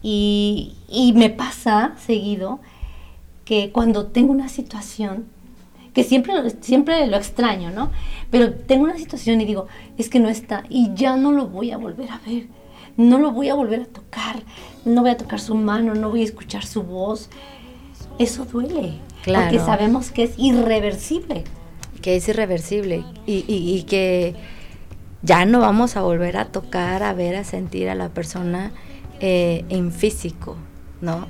Y, 0.02 0.76
y 0.90 1.14
me 1.14 1.30
pasa 1.30 1.94
seguido 1.98 2.60
que 3.46 3.72
cuando 3.72 4.08
tengo 4.08 4.32
una 4.32 4.50
situación, 4.50 5.28
que 5.94 6.04
siempre, 6.04 6.34
siempre 6.62 7.06
lo 7.08 7.18
extraño, 7.18 7.70
¿no? 7.70 7.92
Pero 8.32 8.54
tengo 8.54 8.84
una 8.84 8.98
situación 8.98 9.42
y 9.42 9.46
digo, 9.46 9.68
es 9.98 10.10
que 10.10 10.20
no 10.20 10.30
está 10.30 10.64
y 10.70 10.92
ya 10.96 11.16
no 11.16 11.32
lo 11.32 11.48
voy 11.48 11.72
a 11.72 11.78
volver 11.78 12.10
a 12.12 12.20
ver, 12.26 12.48
no 12.98 13.20
lo 13.20 13.32
voy 13.32 13.50
a 13.50 13.54
volver 13.54 13.82
a 13.82 13.86
tocar, 13.86 14.42
no 14.86 15.02
voy 15.02 15.12
a 15.12 15.18
tocar 15.18 15.40
su 15.40 15.56
mano, 15.56 15.94
no 15.94 16.10
voy 16.10 16.22
a 16.22 16.26
escuchar 16.26 16.66
su 16.66 16.84
voz. 16.84 17.30
Eso 18.20 18.46
duele. 18.46 19.00
Porque 19.26 19.60
sabemos 19.60 20.12
que 20.12 20.24
es 20.24 20.34
irreversible. 20.38 21.44
Que 22.02 22.18
es 22.18 22.28
irreversible 22.28 23.06
y, 23.26 23.86
que 23.88 24.36
ya 25.22 25.46
no 25.46 25.62
vamos 25.62 25.96
a 25.96 26.02
volver 26.02 26.36
a 26.38 26.46
tocar, 26.46 27.02
a 27.04 27.14
ver, 27.14 27.38
a 27.38 27.44
sentir 27.46 27.90
a 27.90 27.96
la 27.96 28.10
persona 28.10 28.74
eh, 29.22 29.64
en 29.70 29.94
físico, 29.94 30.58
¿no? 31.00 31.28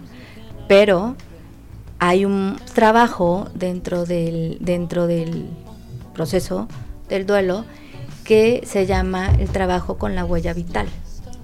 Pero 0.67 1.15
hay 1.99 2.25
un 2.25 2.57
trabajo 2.73 3.47
dentro 3.53 4.05
del, 4.05 4.57
dentro 4.61 5.05
del 5.05 5.45
proceso 6.15 6.67
del 7.07 7.27
duelo 7.27 7.65
que 8.23 8.63
se 8.65 8.85
llama 8.87 9.31
el 9.39 9.49
trabajo 9.49 9.97
con 9.97 10.15
la 10.15 10.25
huella 10.25 10.53
vital. 10.53 10.87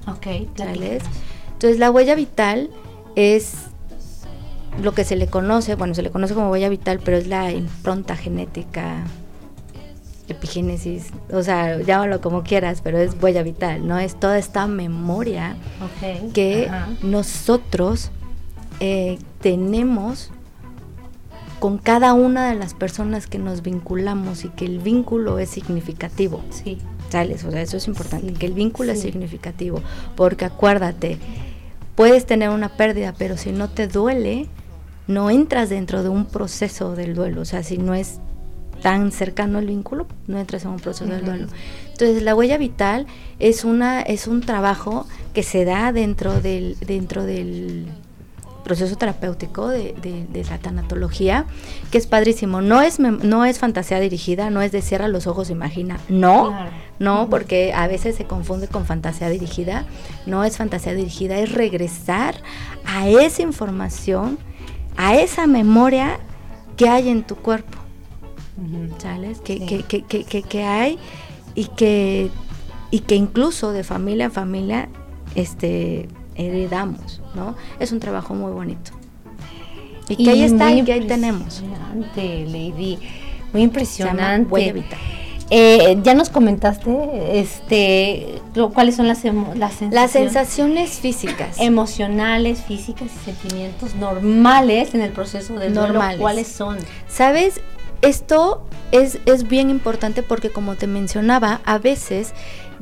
Ok, 0.07 0.25
Entonces 0.25 1.77
la 1.77 1.91
huella 1.91 2.15
vital 2.15 2.71
es 3.15 3.68
lo 4.81 4.93
que 4.93 5.03
se 5.03 5.15
le 5.15 5.27
conoce, 5.27 5.75
bueno, 5.75 5.93
se 5.93 6.01
le 6.01 6.11
conoce 6.11 6.33
como 6.33 6.49
huella 6.51 6.69
vital, 6.69 6.99
pero 7.03 7.17
es 7.17 7.27
la 7.27 7.51
impronta 7.51 8.15
genética, 8.15 9.03
epigénesis, 10.27 11.11
o 11.31 11.41
sea, 11.43 11.81
llámalo 11.81 12.21
como 12.21 12.43
quieras, 12.43 12.81
pero 12.83 12.97
es 12.97 13.15
huella 13.21 13.43
vital, 13.43 13.87
¿no? 13.87 13.99
Es 13.99 14.19
toda 14.19 14.37
esta 14.37 14.67
memoria 14.67 15.55
que 16.33 16.69
nosotros 17.01 18.11
eh, 18.79 19.17
tenemos 19.41 20.31
con 21.59 21.77
cada 21.77 22.13
una 22.13 22.49
de 22.49 22.55
las 22.55 22.73
personas 22.73 23.27
que 23.27 23.37
nos 23.37 23.61
vinculamos 23.61 24.45
y 24.45 24.49
que 24.49 24.65
el 24.65 24.79
vínculo 24.79 25.39
es 25.39 25.49
significativo. 25.49 26.41
Sí. 26.49 26.77
¿Sales? 27.09 27.43
O 27.43 27.51
sea, 27.51 27.61
eso 27.61 27.75
es 27.77 27.87
importante, 27.87 28.33
que 28.33 28.45
el 28.45 28.53
vínculo 28.53 28.91
es 28.91 29.01
significativo, 29.01 29.81
porque 30.15 30.45
acuérdate, 30.45 31.17
puedes 31.95 32.25
tener 32.25 32.49
una 32.49 32.69
pérdida, 32.69 33.15
pero 33.17 33.35
si 33.35 33.51
no 33.51 33.67
te 33.67 33.87
duele, 33.87 34.47
no 35.09 35.31
entras 35.31 35.69
dentro 35.69 36.03
de 36.03 36.09
un 36.09 36.25
proceso 36.25 36.95
del 36.95 37.15
duelo, 37.15 37.41
o 37.41 37.45
sea, 37.45 37.63
si 37.63 37.79
no 37.79 37.95
es 37.95 38.19
tan 38.83 39.11
cercano 39.11 39.57
el 39.57 39.65
vínculo, 39.65 40.05
no 40.27 40.39
entras 40.39 40.63
en 40.65 40.69
un 40.69 40.79
proceso 40.79 41.09
del 41.09 41.25
duelo. 41.25 41.47
Entonces, 41.91 42.21
la 42.21 42.35
huella 42.35 42.57
vital 42.57 43.07
es 43.39 43.65
una 43.65 44.01
es 44.01 44.27
un 44.27 44.41
trabajo 44.41 45.07
que 45.33 45.41
se 45.41 45.65
da 45.65 45.91
dentro 45.91 46.39
del 46.41 46.77
dentro 46.79 47.23
del 47.23 47.87
proceso 48.63 48.95
terapéutico 48.97 49.67
de, 49.67 49.95
la 50.47 50.59
tanatología, 50.59 51.45
que 51.89 51.97
es 51.97 52.05
padrísimo. 52.05 52.61
No 52.61 52.83
es, 52.83 52.99
no 52.99 53.45
es 53.45 53.57
fantasía 53.57 53.99
dirigida, 53.99 54.51
no 54.51 54.61
es 54.61 54.71
de 54.71 54.83
cierra 54.83 55.07
los 55.07 55.25
ojos, 55.25 55.49
imagina. 55.49 55.97
No, 56.07 56.53
no, 56.99 57.29
porque 57.31 57.73
a 57.73 57.87
veces 57.87 58.15
se 58.15 58.25
confunde 58.25 58.67
con 58.67 58.85
fantasía 58.85 59.27
dirigida. 59.29 59.85
No 60.27 60.43
es 60.43 60.57
fantasía 60.57 60.93
dirigida, 60.93 61.39
es 61.39 61.51
regresar 61.51 62.35
a 62.85 63.09
esa 63.09 63.41
información 63.41 64.37
a 64.97 65.15
esa 65.15 65.47
memoria 65.47 66.19
que 66.77 66.89
hay 66.89 67.09
en 67.09 67.23
tu 67.23 67.35
cuerpo. 67.35 67.77
¿Sabes? 68.97 69.39
Que, 69.39 69.59
que, 69.85 70.63
hay 70.63 70.99
y 71.55 71.65
que, 71.65 72.29
y 72.91 72.99
que 72.99 73.15
incluso 73.15 73.71
de 73.71 73.85
familia 73.85 74.27
a 74.27 74.29
familia 74.29 74.89
este, 75.35 76.09
heredamos, 76.35 77.21
¿no? 77.35 77.55
Es 77.79 77.93
un 77.93 77.99
trabajo 77.99 78.33
muy 78.33 78.51
bonito. 78.51 78.91
Y 80.09 80.25
que 80.25 80.31
ahí 80.31 80.43
está 80.43 80.71
y 80.71 80.83
que 80.83 80.93
ahí 80.93 81.07
tenemos. 81.07 81.63
Lady. 82.15 82.97
Muy 83.53 83.61
impresionante. 83.63 84.83
Eh, 85.51 85.97
ya 86.03 86.13
nos 86.13 86.29
comentaste 86.29 87.39
este, 87.39 88.41
cuáles 88.73 88.95
son 88.95 89.07
las, 89.07 89.19
sensaciones, 89.19 89.93
las 89.93 90.11
sensaciones 90.11 90.91
físicas. 90.99 91.59
Emocionales, 91.59 92.61
físicas 92.61 93.09
y 93.15 93.25
sentimientos 93.25 93.95
normales 93.95 94.93
en 94.93 95.01
el 95.01 95.11
proceso 95.11 95.55
de 95.55 95.69
duelo. 95.69 96.01
¿Cuáles 96.19 96.47
son? 96.47 96.77
¿Sabes? 97.07 97.61
esto 98.01 98.65
es, 98.91 99.19
es 99.25 99.47
bien 99.47 99.69
importante 99.69 100.23
porque 100.23 100.49
como 100.49 100.75
te 100.75 100.87
mencionaba, 100.87 101.61
a 101.65 101.77
veces 101.77 102.33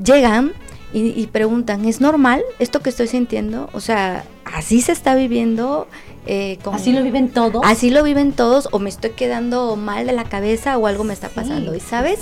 llegan 0.03 0.53
y, 0.93 1.27
preguntan, 1.27 1.85
¿es 1.85 1.99
normal 1.99 2.41
esto 2.59 2.79
que 2.79 2.89
estoy 2.89 3.07
sintiendo? 3.07 3.69
O 3.73 3.81
sea, 3.81 4.23
así 4.45 4.81
se 4.81 4.93
está 4.93 5.15
viviendo. 5.15 5.87
Eh, 6.29 6.59
así 6.73 6.91
lo 6.91 7.03
viven 7.03 7.29
todos. 7.29 7.61
Así 7.65 7.89
lo 7.89 8.03
viven 8.03 8.33
todos 8.33 8.67
o 8.71 8.79
me 8.79 8.89
estoy 8.89 9.11
quedando 9.11 9.77
mal 9.77 10.05
de 10.05 10.11
la 10.11 10.25
cabeza 10.25 10.77
o 10.77 10.85
algo 10.85 11.05
me 11.05 11.13
está 11.13 11.29
pasando. 11.29 11.73
y 11.73 11.79
sabes, 11.79 12.19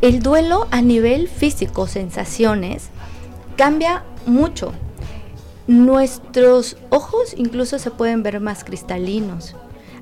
el 0.00 0.20
duelo 0.22 0.68
a 0.70 0.82
nivel 0.82 1.28
físico, 1.28 1.88
sensaciones, 1.88 2.90
cambia 3.56 4.04
mucho. 4.26 4.72
Nuestros 5.66 6.76
ojos 6.90 7.34
incluso 7.36 7.78
se 7.78 7.90
pueden 7.90 8.22
ver 8.22 8.38
más 8.40 8.62
cristalinos. 8.62 9.56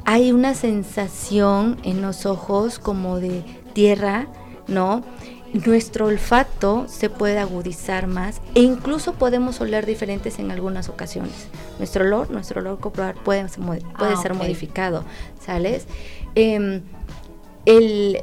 Hay 0.04 0.32
una 0.32 0.54
sensación 0.54 1.78
en 1.84 2.02
los 2.02 2.26
ojos 2.26 2.78
como 2.78 3.18
de 3.18 3.44
tierra, 3.72 4.26
¿no? 4.66 5.04
Nuestro 5.52 6.06
olfato 6.06 6.86
se 6.88 7.10
puede 7.10 7.38
agudizar 7.38 8.06
más 8.06 8.40
e 8.54 8.60
incluso 8.60 9.14
podemos 9.14 9.60
oler 9.60 9.84
diferentes 9.84 10.38
en 10.38 10.50
algunas 10.50 10.88
ocasiones. 10.88 11.48
Nuestro 11.78 12.04
olor, 12.04 12.30
nuestro 12.30 12.60
olor 12.60 12.80
corporal 12.80 13.14
puede, 13.22 13.46
puede 13.48 13.82
ah, 13.94 14.16
ser 14.20 14.34
modificado, 14.34 15.04
¿sales? 15.44 15.86
Em, 16.34 16.82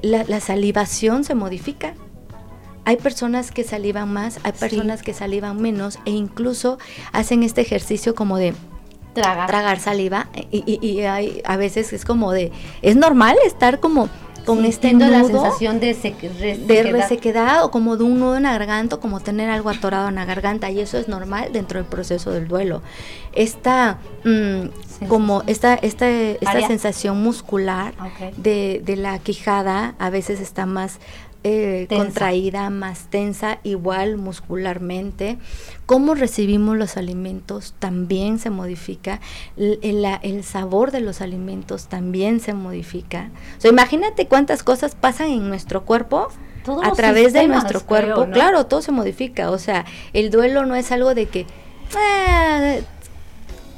la, 0.01 0.39
salivación 0.39 1.23
se 1.23 1.35
modifica. 1.35 1.93
Hay 2.85 2.97
personas 2.97 3.51
que 3.51 3.63
salivan 3.63 4.11
más, 4.11 4.39
hay 4.43 4.53
personas 4.53 5.03
que 5.03 5.13
salivan 5.13 5.61
menos 5.61 5.99
e 6.05 6.11
incluso 6.11 6.79
hacen 7.11 7.43
este 7.43 7.61
ejercicio 7.61 8.15
como 8.15 8.37
de 8.37 8.55
tragar, 9.13 9.47
tragar 9.47 9.79
saliva 9.79 10.29
y, 10.49 10.79
y 10.81 11.01
hay, 11.01 11.41
a 11.45 11.57
veces 11.57 11.93
es 11.93 12.05
como 12.05 12.31
de, 12.31 12.51
es 12.81 12.95
normal 12.95 13.37
estar 13.45 13.79
como 13.79 14.09
con 14.49 14.65
este 14.65 14.93
nudo 14.93 15.09
la 15.09 15.23
sensación 15.23 15.79
de, 15.79 15.93
de 15.93 16.83
resequedad 16.91 17.63
o 17.63 17.71
como 17.71 17.97
de 17.97 18.03
un 18.03 18.19
nudo 18.19 18.37
en 18.37 18.43
la 18.43 18.51
garganta 18.51 18.95
o 18.95 18.99
como 18.99 19.19
tener 19.19 19.49
algo 19.49 19.69
atorado 19.69 20.09
en 20.09 20.15
la 20.15 20.25
garganta 20.25 20.71
y 20.71 20.79
eso 20.79 20.97
es 20.97 21.07
normal 21.07 21.51
dentro 21.53 21.79
del 21.79 21.87
proceso 21.87 22.31
del 22.31 22.47
duelo. 22.47 22.81
Esta 23.33 23.99
mm, 24.23 25.07
como 25.07 25.43
esta 25.45 25.75
esta, 25.75 26.09
esta 26.09 26.67
sensación 26.67 27.21
muscular 27.21 27.93
de, 28.37 28.81
de 28.83 28.95
la 28.95 29.19
quijada 29.19 29.93
a 29.99 30.09
veces 30.09 30.39
está 30.39 30.65
más 30.65 30.99
eh, 31.43 31.87
contraída, 31.89 32.69
más 32.69 33.07
tensa, 33.09 33.59
igual 33.63 34.17
muscularmente. 34.17 35.37
Cómo 35.85 36.13
recibimos 36.13 36.77
los 36.77 36.97
alimentos 36.97 37.73
también 37.79 38.39
se 38.39 38.49
modifica, 38.49 39.21
el, 39.57 40.43
sabor 40.43 40.91
de 40.91 40.99
los 40.99 41.21
alimentos 41.21 41.87
también 41.87 42.39
se 42.39 42.53
modifica. 42.53 43.29
O 43.57 43.61
sea, 43.61 43.71
imagínate 43.71 44.27
cuántas 44.27 44.63
cosas 44.63 44.95
pasan 44.95 45.27
en 45.27 45.47
nuestro 45.47 45.85
cuerpo. 45.85 46.27
a 46.83 46.91
través 46.91 47.33
de 47.33 47.47
nuestro 47.47 47.85
cuerpo, 47.85 48.27
claro, 48.31 48.65
todo 48.65 48.81
se 48.81 48.91
modifica. 48.91 49.49
O 49.51 49.57
sea, 49.57 49.85
el 50.13 50.29
duelo 50.29 50.65
no 50.65 50.75
es 50.75 50.91
algo 50.91 51.15
de 51.15 51.27
que 51.27 51.45
eh, 51.97 52.83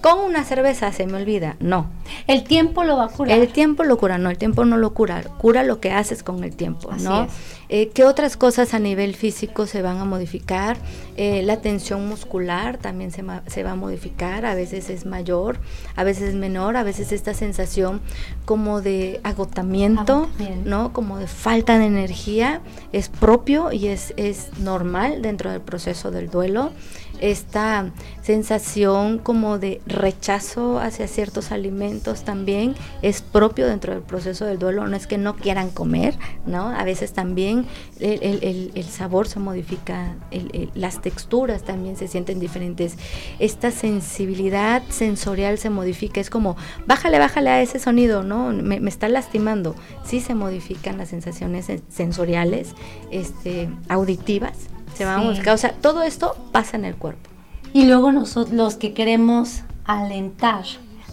con 0.01 0.19
una 0.19 0.43
cerveza 0.43 0.91
se 0.91 1.05
me 1.05 1.17
olvida. 1.17 1.55
No. 1.59 1.89
El 2.27 2.43
tiempo 2.43 2.83
lo 2.83 2.97
va 2.97 3.05
a 3.05 3.09
curar. 3.09 3.37
El 3.37 3.47
tiempo 3.49 3.83
lo 3.83 3.97
cura, 3.97 4.17
no, 4.17 4.29
el 4.29 4.37
tiempo 4.37 4.65
no 4.65 4.77
lo 4.77 4.93
cura. 4.93 5.21
Cura 5.37 5.63
lo 5.63 5.79
que 5.79 5.91
haces 5.91 6.23
con 6.23 6.43
el 6.43 6.55
tiempo, 6.55 6.91
¿no? 6.99 7.27
Eh, 7.69 7.89
¿Qué 7.93 8.03
otras 8.03 8.35
cosas 8.35 8.73
a 8.73 8.79
nivel 8.79 9.15
físico 9.15 9.65
se 9.65 9.81
van 9.81 9.97
a 9.99 10.05
modificar? 10.05 10.77
Eh, 11.15 11.41
la 11.43 11.61
tensión 11.61 12.07
muscular 12.07 12.77
también 12.77 13.11
se, 13.11 13.23
se, 13.47 13.63
va 13.63 13.71
a 13.71 13.75
modificar, 13.75 14.45
a 14.45 14.55
veces 14.55 14.89
es 14.89 15.05
mayor, 15.05 15.59
a 15.95 16.03
veces 16.03 16.29
es 16.29 16.35
menor, 16.35 16.75
a 16.75 16.83
veces 16.83 17.11
esta 17.11 17.33
sensación 17.33 18.01
como 18.45 18.81
de 18.81 19.21
agotamiento, 19.23 20.29
¿no? 20.65 20.91
Como 20.91 21.17
de 21.17 21.27
falta 21.27 21.77
de 21.77 21.85
energía 21.85 22.61
es 22.91 23.07
propio 23.07 23.71
y 23.71 23.87
es, 23.87 24.13
es 24.17 24.57
normal 24.59 25.21
dentro 25.21 25.51
del 25.51 25.61
proceso 25.61 26.11
del 26.11 26.29
duelo 26.29 26.71
esta 27.21 27.91
sensación 28.21 29.19
como 29.19 29.60
de 29.60 29.81
rechazo 29.86 30.79
hacia 30.79 31.07
ciertos 31.07 31.51
alimentos 31.51 32.23
también 32.23 32.75
es 33.01 33.21
propio 33.21 33.67
dentro 33.67 33.93
del 33.93 34.01
proceso 34.01 34.45
del 34.45 34.60
duelo, 34.60 34.88
no 34.88 34.95
es 34.97 35.07
que 35.07 35.17
no 35.17 35.36
quieran 35.36 35.69
comer, 35.69 36.15
¿no? 36.45 36.69
A 36.69 36.84
veces 36.84 37.13
también 37.13 37.65
el, 37.99 38.86
sabor 38.89 39.27
se 39.27 39.39
modifica, 39.39 40.15
las 40.73 41.01
texturas 41.01 41.63
también 41.63 41.95
se 41.95 42.07
sienten 42.07 42.39
diferentes, 42.39 42.97
esta 43.39 43.71
sensibilidad 43.71 44.84
sensorial 44.89 45.57
se 45.57 45.69
modifica, 45.69 46.19
es 46.19 46.29
como, 46.29 46.57
bájale, 46.88 47.19
bájale 47.19 47.49
a 47.51 47.62
ese 47.62 47.79
sonido, 47.79 48.23
¿no? 48.23 48.51
Me, 48.51 48.79
me 48.79 48.89
está 48.89 49.07
lastimando, 49.07 49.75
sí 50.03 50.19
se 50.19 50.36
modifican 50.36 50.97
las 50.97 51.10
sensaciones 51.10 51.67
sensoriales, 51.89 52.73
este, 53.12 53.69
auditivas, 53.88 54.53
se 55.01 55.05
va 55.05 55.15
a 55.15 55.53
O 55.53 55.57
sea, 55.57 55.73
todo 55.81 56.03
esto 56.03 56.35
pasa 56.51 56.77
en 56.77 56.85
el 56.85 56.95
cuerpo. 56.95 57.29
Y 57.73 57.85
luego 57.85 58.11
nosotros, 58.11 58.53
los 58.53 58.75
que 58.75 58.93
queremos 58.93 59.61
alentar, 59.85 60.63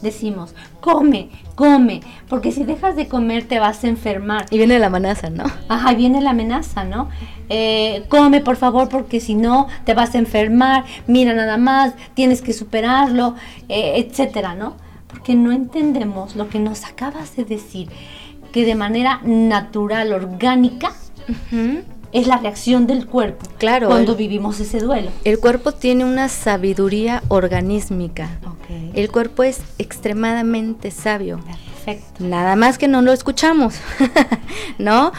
decimos, 0.03 0.55
come, 0.81 1.31
come, 1.55 2.01
porque 2.29 2.53
si 2.53 2.65
dejas 2.65 2.97
de 2.97 3.09
comer 3.09 3.47
te 3.47 3.59
vas 3.59 3.85
a 3.85 3.89
enfermar. 3.89 4.47
Y 4.51 4.59
viene 4.59 4.79
la 4.79 4.87
amenaza, 4.87 5.31
¿no? 5.31 5.45
Ajá, 5.69 5.95
viene 5.95 6.21
la 6.21 6.31
amenaza, 6.31 6.85
¿no? 6.85 7.09
Eh, 7.49 8.05
come, 8.09 8.41
por 8.41 8.57
favor, 8.57 8.89
porque 8.89 9.21
si 9.21 9.35
no 9.35 9.69
te 9.85 9.95
vas 9.95 10.15
a 10.15 10.19
enfermar, 10.19 10.85
mira 11.07 11.33
nada 11.33 11.57
más, 11.57 11.95
tienes 12.15 12.43
que 12.43 12.53
superarlo, 12.53 13.35
eh, 13.69 13.93
etcétera, 13.97 14.55
¿no? 14.55 14.77
Porque 15.07 15.35
no 15.35 15.53
entendemos 15.53 16.37
lo 16.37 16.49
que 16.49 16.59
nos 16.59 16.85
acabas 16.85 17.37
de 17.37 17.45
decir, 17.45 17.89
que 18.53 18.65
de 18.65 18.75
manera 18.75 19.21
natural, 19.25 20.13
orgánica, 20.13 20.93
es 22.13 22.27
la 22.27 22.39
reacción 22.39 22.87
del 22.87 23.07
cuerpo 23.07 23.47
claro, 23.59 23.89
cuando 23.89 24.17
vivimos 24.17 24.61
ese 24.61 24.81
duelo. 24.81 25.11
El 25.25 25.39
cuerpo 25.39 25.73
tiene 25.73 26.05
una 26.05 26.29
sabiduría 26.29 27.23
organísmica. 27.29 28.29
El 28.95 29.11
cuerpo 29.11 29.45
es 29.45 29.61
extremadamente 29.79 30.91
sabio. 30.91 31.41
Perfecto. 31.45 32.25
Nada 32.25 32.55
más 32.55 32.77
que 32.77 32.87
no 32.87 33.01
lo 33.01 33.13
escuchamos, 33.13 33.77
¿no? 34.79 35.13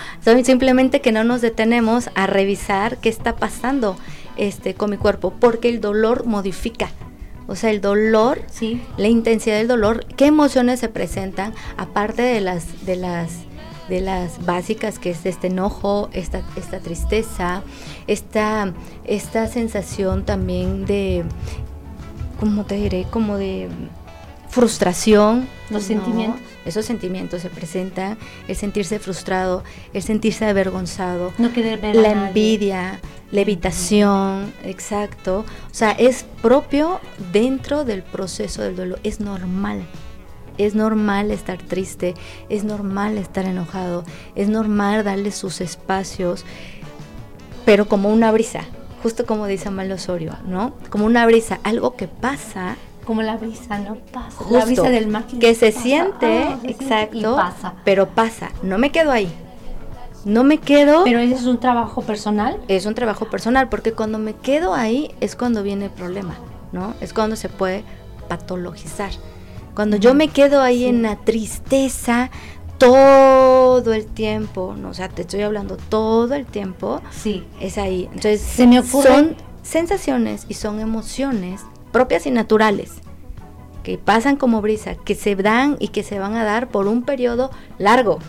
Simplemente 0.43 1.01
que 1.01 1.11
no 1.11 1.23
nos 1.23 1.41
detenemos 1.41 2.09
a 2.13 2.27
revisar 2.27 2.97
qué 2.97 3.09
está 3.09 3.35
pasando 3.35 3.97
este, 4.37 4.75
con 4.75 4.91
mi 4.91 4.97
cuerpo, 4.97 5.33
porque 5.39 5.69
el 5.69 5.81
dolor 5.81 6.25
modifica. 6.25 6.91
O 7.47 7.55
sea, 7.55 7.71
el 7.71 7.81
dolor, 7.81 8.43
sí. 8.51 8.79
la 8.97 9.07
intensidad 9.07 9.57
del 9.57 9.67
dolor, 9.67 10.05
qué 10.15 10.27
emociones 10.27 10.79
se 10.79 10.89
presentan, 10.89 11.55
aparte 11.77 12.21
de 12.21 12.41
las, 12.41 12.85
de 12.85 12.95
las 12.95 13.31
de 13.89 14.01
las 14.01 14.45
básicas, 14.45 14.99
que 14.99 15.11
es 15.11 15.25
este 15.25 15.47
enojo, 15.47 16.09
esta, 16.13 16.43
esta 16.55 16.79
tristeza, 16.79 17.63
esta, 18.07 18.73
esta 19.03 19.47
sensación 19.47 20.25
también 20.25 20.85
de, 20.85 21.25
¿cómo 22.39 22.65
te 22.65 22.75
diré? 22.75 23.05
Como 23.09 23.37
de 23.37 23.69
frustración. 24.49 25.47
Los 25.69 25.83
sentimientos. 25.83 26.41
Esos 26.65 26.85
sentimientos 26.85 27.41
se 27.41 27.49
presentan, 27.49 28.17
el 28.47 28.55
sentirse 28.55 28.99
frustrado, 28.99 29.63
el 29.93 30.03
sentirse 30.03 30.45
avergonzado, 30.45 31.31
no 31.37 31.53
querer 31.53 31.79
ver 31.79 31.95
la 31.95 32.11
envidia, 32.11 32.99
la 33.31 33.41
evitación, 33.41 34.53
exacto. 34.63 35.45
O 35.71 35.73
sea, 35.73 35.91
es 35.91 36.25
propio 36.41 36.99
dentro 37.31 37.85
del 37.85 38.03
proceso 38.03 38.61
del 38.61 38.75
duelo, 38.75 38.97
es 39.03 39.19
normal. 39.19 39.81
Es 40.59 40.75
normal 40.75 41.31
estar 41.31 41.57
triste, 41.57 42.13
es 42.49 42.65
normal 42.65 43.17
estar 43.17 43.45
enojado, 43.45 44.03
es 44.35 44.49
normal 44.49 45.03
darle 45.05 45.31
sus 45.31 45.61
espacios, 45.61 46.45
pero 47.65 47.87
como 47.87 48.09
una 48.09 48.31
brisa, 48.31 48.65
justo 49.01 49.25
como 49.25 49.47
dice 49.47 49.69
Amal 49.69 49.89
Osorio, 49.91 50.35
¿no? 50.45 50.73
Como 50.89 51.05
una 51.05 51.25
brisa, 51.25 51.59
algo 51.63 51.95
que 51.95 52.09
pasa. 52.09 52.75
Como 53.05 53.21
la 53.21 53.37
brisa, 53.37 53.79
no 53.79 53.95
pasa. 54.11 54.43
la 54.51 54.65
brisa 54.65 54.89
del 54.89 55.07
mar 55.07 55.23
que, 55.39 55.55
se 55.55 55.71
siente, 55.71 56.43
ah, 56.43 56.59
exacto, 56.63 57.37
pasa. 57.37 57.75
pero 57.85 58.09
pasa. 58.09 58.51
No 58.61 58.77
me 58.77 58.91
quedo 58.91 59.11
ahí. 59.11 59.31
No 60.25 60.43
me 60.43 60.57
quedo. 60.57 61.05
Pero 61.05 61.19
ese 61.19 61.35
es 61.35 61.45
un 61.45 61.61
trabajo 61.61 62.01
personal. 62.01 62.59
Es 62.67 62.85
un 62.85 62.95
trabajo 62.95 63.29
personal, 63.29 63.69
porque 63.69 63.93
cuando 63.93 64.19
me 64.19 64.33
quedo 64.33 64.73
ahí 64.73 65.15
es 65.21 65.37
cuando 65.37 65.63
viene 65.63 65.85
el 65.85 65.91
problema, 65.91 66.35
¿no? 66.73 66.93
Es 66.99 67.13
cuando 67.13 67.37
se 67.37 67.47
puede 67.47 67.85
patologizar. 68.27 69.11
Cuando 69.79 69.95
yo 69.95 70.13
me 70.13 70.27
quedo 70.27 70.61
ahí 70.61 70.83
en 70.83 71.03
la 71.03 71.15
tristeza 71.15 72.31
todo 72.77 73.93
el 73.93 74.07
tiempo, 74.07 74.75
no, 74.77 74.89
o 74.89 74.93
sea, 74.93 75.07
te 75.07 75.21
estoy 75.21 75.41
hablando 75.41 75.77
todo 75.77 76.33
el 76.33 76.45
tiempo, 76.45 77.01
sí. 77.11 77.45
es 77.61 77.77
ahí. 77.77 78.09
Entonces, 78.11 78.41
Se 78.41 78.67
me 78.67 78.83
son 78.83 79.37
sensaciones 79.61 80.45
y 80.49 80.55
son 80.55 80.81
emociones 80.81 81.61
propias 81.93 82.25
y 82.25 82.31
naturales 82.31 82.91
que 83.81 83.97
pasan 83.97 84.35
como 84.35 84.61
brisa, 84.61 84.95
que 84.95 85.15
se 85.15 85.37
dan 85.37 85.77
y 85.79 85.87
que 85.87 86.03
se 86.03 86.19
van 86.19 86.35
a 86.35 86.43
dar 86.43 86.67
por 86.67 86.87
un 86.87 87.03
periodo 87.03 87.49
largo. 87.77 88.19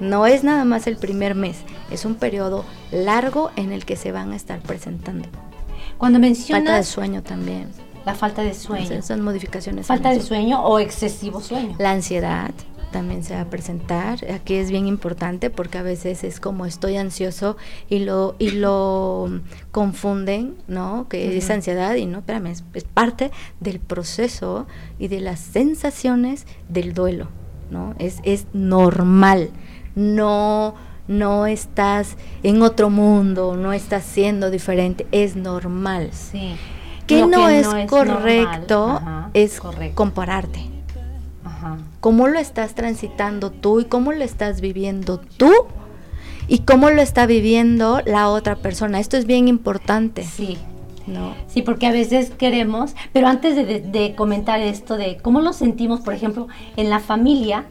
No 0.00 0.26
es 0.26 0.42
nada 0.42 0.64
más 0.64 0.86
el 0.86 0.96
primer 0.96 1.34
mes, 1.34 1.58
es 1.90 2.06
un 2.06 2.14
periodo 2.14 2.64
largo 2.90 3.50
en 3.56 3.72
el 3.72 3.84
que 3.84 3.96
se 3.96 4.10
van 4.10 4.32
a 4.32 4.36
estar 4.36 4.60
presentando. 4.60 5.28
Cuando 5.98 6.18
mencionas 6.18 6.64
falta 6.64 6.76
de 6.78 6.84
sueño 6.84 7.22
también 7.22 7.68
la 8.04 8.14
falta 8.14 8.42
de 8.42 8.54
sueño. 8.54 9.02
son 9.02 9.20
modificaciones. 9.22 9.86
Falta 9.86 10.10
de 10.10 10.20
sueño 10.20 10.62
o 10.62 10.78
excesivo 10.78 11.40
sueño. 11.40 11.76
La 11.78 11.92
ansiedad. 11.92 12.50
también 12.90 13.24
se 13.24 13.34
va 13.34 13.42
a 13.42 13.44
presentar. 13.46 14.18
Aquí 14.30 14.54
es 14.54 14.70
bien 14.70 14.86
importante 14.86 15.48
porque 15.48 15.78
a 15.78 15.82
veces 15.82 16.24
es 16.24 16.40
como 16.40 16.66
estoy 16.66 16.96
ansioso 16.98 17.56
y 17.88 18.00
lo 18.00 18.36
y 18.38 18.50
lo 18.50 19.40
confunden, 19.70 20.56
¿no? 20.68 21.06
Que 21.08 21.38
es 21.38 21.48
ansiedad 21.48 21.94
y 21.94 22.04
no, 22.04 22.18
espérame, 22.18 22.48
es, 22.48 22.64
es, 22.74 22.84
parte 22.84 23.30
del 23.60 23.80
proceso 23.80 24.66
y 24.98 25.08
de 25.08 25.20
las 25.20 25.40
sensaciones 25.40 26.46
del 26.68 26.92
duelo, 26.92 27.28
¿no? 27.70 27.94
Es, 27.98 28.18
es 28.24 28.46
normal. 28.52 29.50
No 29.94 30.74
no 31.08 31.46
estás 31.46 32.16
en 32.42 32.62
otro 32.62 32.90
mundo, 32.90 33.56
no 33.56 33.72
estás 33.72 34.04
siendo 34.04 34.50
diferente, 34.50 35.06
es 35.12 35.36
normal. 35.36 36.10
Sí. 36.12 36.56
Que, 37.06 37.26
no, 37.26 37.48
es 37.48 37.66
correcto 37.88 39.00
es 39.34 39.60
compararte. 39.94 40.70
¿Cómo 42.00 42.26
lo 42.26 42.38
estás 42.38 42.74
transitando 42.74 43.50
tú 43.50 43.80
y 43.80 43.84
cómo 43.84 44.12
lo 44.12 44.24
estás 44.24 44.60
viviendo 44.60 45.20
tú? 45.36 45.52
Y 46.48 46.60
cómo 46.60 46.90
lo 46.90 47.00
está 47.00 47.26
viviendo 47.26 48.00
la 48.04 48.28
otra 48.28 48.56
persona. 48.56 48.98
Esto 48.98 49.16
es 49.16 49.26
bien 49.26 49.46
importante. 49.46 50.24
Sí. 50.24 50.58
¿no? 51.06 51.34
Sí, 51.46 51.62
porque 51.62 51.86
a 51.86 51.92
veces 51.92 52.30
queremos, 52.30 52.94
pero 53.12 53.28
antes 53.28 53.56
de, 53.56 54.14
comentar 54.16 54.60
esto 54.60 54.96
de 54.96 55.18
cómo 55.18 55.40
lo 55.40 55.52
sentimos, 55.52 56.00
por 56.00 56.14
ejemplo, 56.14 56.48
en 56.76 56.90
la 56.90 57.00
familia, 57.00 57.66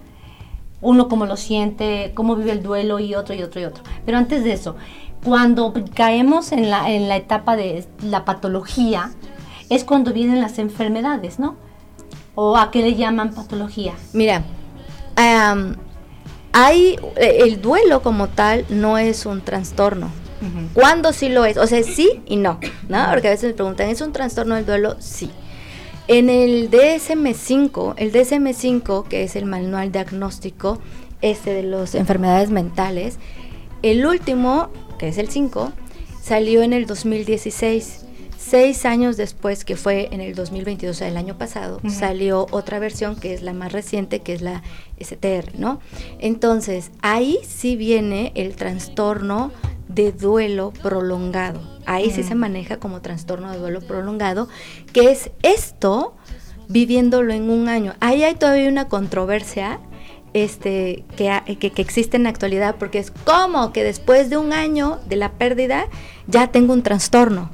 uno 0.82 1.08
cómo 1.08 1.26
lo 1.26 1.38
siente, 1.38 2.12
cómo 2.14 2.36
vive 2.36 2.52
el 2.52 2.64
duelo 2.64 3.00
y 3.00 3.16
otro 3.16 3.36
y 3.36 3.44
otro 3.44 3.62
y 3.62 3.66
otro. 3.66 3.84
Pero 4.06 4.18
antes 4.18 4.44
de 4.44 4.54
eso, 4.54 4.76
cuando 5.24 5.74
caemos 5.94 6.52
en 6.52 6.70
la, 6.70 6.90
en 6.90 7.08
la 7.08 7.18
etapa 7.18 7.56
de 7.56 7.86
la 8.02 8.26
patología, 8.26 9.12
es 9.70 9.84
cuando 9.84 10.14
vienen 10.14 10.42
las 10.42 10.60
enfermedades, 10.60 11.40
¿no? 11.40 11.56
¿O 12.36 12.58
a 12.58 12.72
qué 12.72 12.82
le 12.82 12.96
llaman 12.96 13.34
patología? 13.34 13.94
Mira, 14.14 14.44
hay 16.54 16.98
eh, 17.18 17.38
el 17.42 17.62
duelo 17.62 18.02
como 18.02 18.28
tal 18.28 18.66
no 18.70 18.98
es 18.98 19.26
un 19.26 19.42
trastorno. 19.42 20.10
¿Cuándo 20.74 21.14
sí 21.14 21.30
lo 21.30 21.46
es? 21.46 21.58
O 21.58 21.68
sea, 21.68 21.84
sí 21.84 22.24
y 22.26 22.36
no, 22.36 22.60
¿no? 22.90 23.06
Porque 23.12 23.28
a 23.28 23.32
veces 23.32 23.50
me 23.50 23.54
preguntan, 23.54 23.90
¿es 23.90 24.02
un 24.02 24.12
trastorno 24.12 24.56
del 24.56 24.66
duelo? 24.66 24.96
Sí. 24.98 25.30
En 26.08 26.32
el 26.32 26.72
DSM-5, 26.72 27.94
el 27.98 28.12
DSM-5, 28.12 29.08
que 29.08 29.24
es 29.24 29.36
el 29.36 29.46
manual 29.46 29.92
diagnóstico 29.92 30.82
este 31.22 31.54
de 31.54 31.62
las 31.62 31.94
enfermedades 31.94 32.50
mentales, 32.50 33.20
el 33.84 34.04
último, 34.04 34.70
que 35.02 35.08
es 35.08 35.18
el 35.18 35.30
5, 35.30 35.74
salió 36.22 36.62
en 36.62 36.74
el 36.74 36.86
2016. 36.86 38.06
Seis 38.38 38.86
años 38.86 39.18
después, 39.18 39.66
que 39.66 39.76
fue 39.76 40.10
en 40.12 40.22
el 40.22 40.36
2022, 40.36 40.96
o 40.96 41.00
sea, 41.00 41.08
el 41.08 41.18
año 41.18 41.40
pasado, 41.40 41.80
salió 41.90 42.46
otra 42.52 42.78
versión 42.78 43.16
que 43.16 43.34
es 43.34 43.42
la 43.42 43.54
más 43.54 43.72
reciente, 43.72 44.20
que 44.20 44.34
es 44.34 44.42
la 44.42 44.62
STR, 45.00 45.58
¿no? 45.58 45.80
Entonces, 46.20 46.92
ahí 47.02 47.40
sí 47.48 47.76
viene 47.76 48.32
el 48.36 48.56
trastorno 48.56 49.52
de 49.88 50.12
duelo 50.12 50.72
prolongado. 50.84 51.62
Ahí 51.88 52.12
sí 52.12 52.22
se 52.22 52.36
maneja 52.36 52.78
como 52.78 53.02
trastorno 53.02 53.52
de 53.52 53.58
duelo 53.58 53.82
prolongado, 53.82 54.50
que 54.94 55.12
es 55.12 55.32
esto 55.42 56.14
viviéndolo 56.68 57.34
en 57.34 57.50
un 57.50 57.70
año. 57.70 57.96
Ahí 58.02 58.24
hay 58.24 58.36
todavía 58.36 58.70
una 58.70 58.88
controversia 58.88 59.80
este, 60.34 61.04
que, 61.18 61.58
que, 61.60 61.72
que, 61.72 61.82
existe 61.82 62.18
en 62.18 62.24
la 62.24 62.30
actualidad, 62.30 62.76
porque 62.78 63.00
es 63.00 63.12
como 63.12 63.74
que 63.74 63.84
después 63.84 64.30
de 64.30 64.38
un 64.38 64.54
año 64.54 65.00
de 65.08 65.16
la 65.18 65.32
pérdida 65.34 65.88
ya 66.28 66.48
tengo 66.48 66.74
un 66.74 66.84
trastorno. 66.84 67.50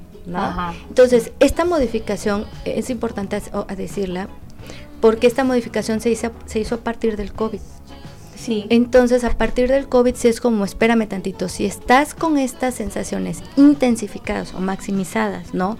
Entonces, 0.89 1.32
esta 1.39 1.63
modificación 1.63 2.45
es 2.65 2.89
importante 2.89 3.41
a, 3.53 3.75
decirla 3.75 4.28
porque 4.99 5.28
esta 5.28 5.43
modificación 5.43 6.01
se 6.01 6.09
hizo, 6.09 6.32
se 6.45 6.59
hizo 6.59 6.75
a 6.75 6.78
partir 6.80 7.15
del 7.15 7.32
COVID. 7.32 7.61
Sí. 8.36 8.65
Entonces, 8.69 9.23
a 9.23 9.38
partir 9.38 9.69
del 9.69 9.88
COVID, 9.88 10.15
si 10.15 10.28
es 10.28 10.41
como, 10.41 10.65
espérame 10.65 11.07
tantito, 11.07 11.49
si 11.49 11.65
estás 11.65 12.13
con 12.13 12.38
estas 12.38 12.75
sensaciones 12.75 13.41
intensificadas 13.55 14.53
o 14.53 14.59
maximizadas, 14.59 15.53
¿no? 15.53 15.78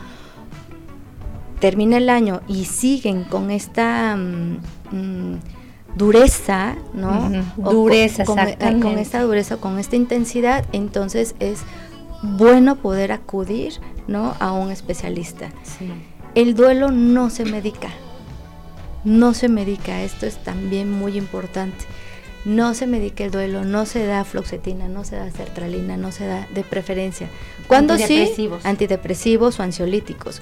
Termina 1.60 1.98
el 1.98 2.10
año 2.10 2.42
y 2.48 2.66
siguen 2.66 3.24
con 3.24 3.52
esta 3.52 4.16
mm, 4.16 4.60
mm, 4.92 5.40
dureza, 5.98 6.76
¿no? 6.94 7.30
Dureza, 7.58 8.24
con, 8.24 8.38
con, 8.82 8.98
esta 8.98 9.22
dureza, 9.22 9.58
con 9.58 9.80
esta 9.80 9.96
intensidad, 9.96 10.66
entonces 10.72 11.36
es 11.40 11.62
bueno 12.22 12.76
poder 12.76 13.12
acudir 13.12 13.74
¿no? 14.08 14.36
a 14.40 14.52
un 14.52 14.72
especialista. 14.72 15.50
El 16.36 16.56
duelo 16.56 16.92
no 16.92 17.30
se 17.30 17.46
medica, 17.46 17.90
no 19.04 19.34
se 19.34 19.50
medica, 19.50 20.02
esto 20.04 20.26
es 20.26 20.38
también 20.44 20.92
muy 20.92 21.18
importante. 21.18 21.86
No 22.46 22.74
se 22.74 22.88
medica 22.88 23.26
el 23.26 23.32
duelo, 23.32 23.66
no 23.66 23.86
se 23.86 24.06
da 24.06 24.24
floxetina, 24.24 24.88
no 24.88 25.04
se 25.04 25.18
da 25.18 25.30
sertralina, 25.32 25.98
no 25.98 26.14
se 26.14 26.28
da 26.28 26.48
de 26.54 26.64
preferencia. 26.64 27.28
Cuando 27.68 27.98
sí, 27.98 28.50
antidepresivos 28.64 29.60
o 29.60 29.64
ansiolíticos. 29.64 30.40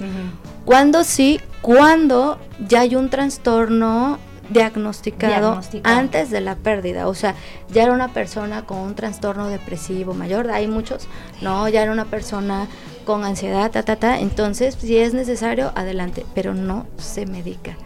Cuando 0.66 1.04
sí, 1.04 1.40
cuando 1.62 2.38
ya 2.68 2.82
hay 2.82 2.96
un 2.96 3.10
trastorno 3.10 4.20
diagnosticado, 4.50 5.60
antes 5.84 6.30
de 6.30 6.42
la 6.42 6.56
pérdida. 6.56 7.08
O 7.08 7.14
sea, 7.14 7.36
ya 7.70 7.84
era 7.84 7.94
una 7.94 8.14
persona 8.14 8.66
con 8.66 8.80
un 8.80 8.96
trastorno 8.96 9.48
depresivo 9.48 10.14
mayor, 10.14 10.52
hay 10.52 10.68
muchos, 10.68 11.08
no, 11.42 11.68
ya 11.70 11.84
era 11.84 11.92
una 11.92 12.06
persona 12.06 12.68
con 13.06 13.24
ansiedad, 13.24 13.72
ta, 13.72 13.84
ta, 13.84 13.96
ta. 13.96 14.20
Entonces, 14.20 14.76
si 14.80 14.98
es 14.98 15.14
necesario, 15.14 15.72
adelante, 15.76 16.26
pero 16.34 16.54
no 16.54 16.88
se 16.98 17.26
medica. 17.26 17.78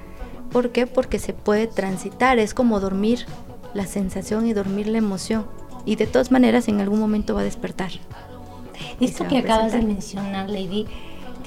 ¿Por 0.52 0.72
qué? 0.72 0.88
Porque 0.88 1.20
se 1.20 1.34
puede 1.34 1.68
transitar, 1.68 2.40
es 2.40 2.54
como 2.54 2.80
dormir 2.80 3.26
la 3.74 3.86
sensación 3.86 4.48
y 4.48 4.54
dormir 4.54 4.88
la 4.88 4.98
emoción. 4.98 5.46
Y 5.86 5.96
de 5.96 6.08
todas 6.08 6.32
maneras, 6.32 6.68
en 6.68 6.82
algún 6.82 7.00
momento 7.00 7.36
va 7.36 7.42
a 7.42 7.44
despertar. 7.44 7.92
Esto 9.00 9.28
que 9.28 9.38
acabas 9.38 9.74
de 9.74 9.82
mencionar, 9.82 10.50
Lady, 10.50 10.88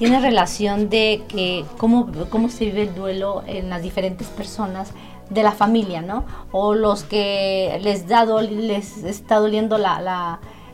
tiene 0.03 0.19
relación 0.19 0.89
de 0.89 1.23
que 1.29 1.63
cómo, 1.77 2.11
cómo 2.29 2.49
se 2.49 2.65
vive 2.65 2.81
el 2.81 2.93
duelo 2.93 3.41
en 3.47 3.69
las 3.69 3.81
diferentes 3.81 4.27
personas 4.27 4.91
de 5.29 5.43
la 5.43 5.53
familia, 5.53 6.01
¿no? 6.01 6.25
O 6.51 6.75
los 6.75 7.05
que 7.05 7.79
les, 7.81 8.05
da 8.05 8.25
les 8.41 8.97
está 9.05 9.37
doliendo 9.37 9.77
la, 9.77 10.01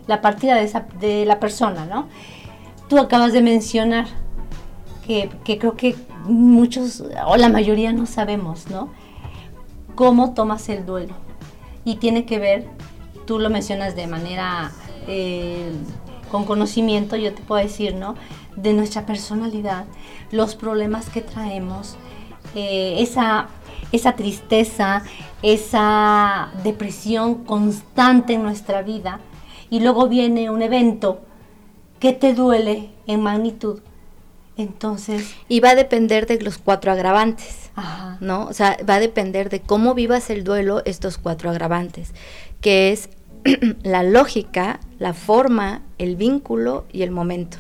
la, 0.08 0.22
partida 0.22 0.56
de, 0.56 0.64
esa, 0.64 0.88
de 1.00 1.28
la 1.28 1.40
persona, 1.40 1.86
¿no? 1.86 2.08
Tú 2.88 2.98
acabas 2.98 3.32
de 3.32 3.44
mencionar 3.44 4.08
que, 5.06 5.30
que, 5.44 5.60
creo 5.60 5.78
que 5.78 5.96
muchos 6.24 7.04
o 7.28 7.38
la 7.38 7.50
mayoría 7.50 7.94
no 7.94 8.08
sabemos, 8.08 8.68
¿no? 8.72 8.90
Cómo 9.94 10.34
tomas 10.34 10.70
el 10.70 10.88
duelo. 10.88 11.14
Y 11.86 11.98
tiene 11.98 12.26
que 12.26 12.40
ver, 12.40 12.66
tú 13.28 13.38
lo 13.38 13.52
mencionas 13.52 13.96
de 13.96 14.08
manera 14.08 14.72
eh, 15.08 15.72
con 16.32 16.46
conocimiento, 16.46 17.16
yo 17.16 17.32
te 17.32 17.44
puedo 17.44 17.62
decir, 17.62 17.94
¿no? 17.94 18.16
De 18.62 18.74
nuestra 18.74 19.06
personalidad, 19.06 19.86
los 20.32 20.56
problemas 20.56 21.10
que 21.10 21.22
traemos, 21.22 21.96
eh, 22.56 22.96
esa, 23.00 23.48
esa 23.92 24.14
tristeza, 24.14 25.04
esa 25.42 26.52
depresión 26.64 27.46
constante 27.46 28.34
en 28.34 28.44
nuestra 28.44 28.82
vida, 28.82 29.20
y 29.70 29.80
luego 29.82 30.08
viene 30.08 30.50
un 30.50 30.62
evento 30.62 31.22
que 32.00 32.14
te 32.14 32.34
duele 32.34 32.90
en 33.08 33.22
magnitud. 33.22 33.82
Entonces. 34.58 35.36
Y 35.48 35.62
va 35.62 35.70
a 35.70 35.76
depender 35.76 36.28
de 36.28 36.42
los 36.42 36.58
cuatro 36.58 36.92
agravantes, 36.92 37.72
¿no? 38.20 38.46
O 38.46 38.54
sea, 38.54 38.78
va 38.88 38.96
a 38.96 39.00
depender 39.00 39.50
de 39.50 39.62
cómo 39.62 39.94
vivas 39.94 40.30
el 40.30 40.44
duelo 40.44 40.82
estos 40.84 41.18
cuatro 41.18 41.50
agravantes, 41.50 42.14
que 42.60 42.92
es 42.92 43.10
la 43.84 44.04
lógica, 44.04 44.82
la 44.98 45.14
forma, 45.14 45.82
el 45.98 46.18
vínculo 46.18 46.86
y 46.92 47.04
el 47.04 47.12
momento. 47.12 47.58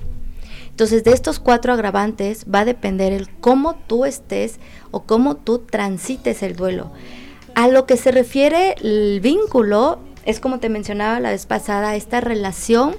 Entonces, 0.79 1.03
de 1.03 1.11
estos 1.11 1.39
cuatro 1.39 1.73
agravantes 1.73 2.45
va 2.45 2.59
a 2.59 2.65
depender 2.65 3.11
el 3.11 3.29
cómo 3.29 3.75
tú 3.75 4.05
estés 4.05 4.61
o 4.91 5.01
cómo 5.03 5.35
tú 5.35 5.59
transites 5.59 6.41
el 6.41 6.55
duelo. 6.55 6.89
A 7.53 7.67
lo 7.67 7.85
que 7.85 7.97
se 7.97 8.13
refiere 8.13 8.75
el 8.81 9.19
vínculo, 9.19 9.99
es 10.23 10.39
como 10.39 10.59
te 10.59 10.69
mencionaba 10.69 11.19
la 11.19 11.31
vez 11.31 11.47
pasada, 11.47 11.97
esta 11.97 12.21
relación 12.21 12.95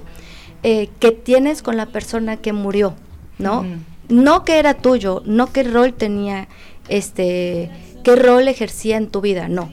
eh, 0.61 0.89
que 0.99 1.09
tienes 1.09 1.63
con 1.63 1.75
la 1.75 1.87
persona 1.87 2.37
que 2.37 2.53
murió, 2.53 2.93
¿no? 3.39 3.65
No 4.09 4.45
que 4.45 4.59
era 4.59 4.75
tuyo, 4.75 5.23
no 5.25 5.51
qué 5.51 5.63
rol 5.63 5.95
tenía, 5.95 6.49
este, 6.87 7.71
qué 8.03 8.15
rol 8.15 8.47
ejercía 8.47 8.97
en 8.97 9.09
tu 9.09 9.21
vida, 9.21 9.47
no, 9.47 9.71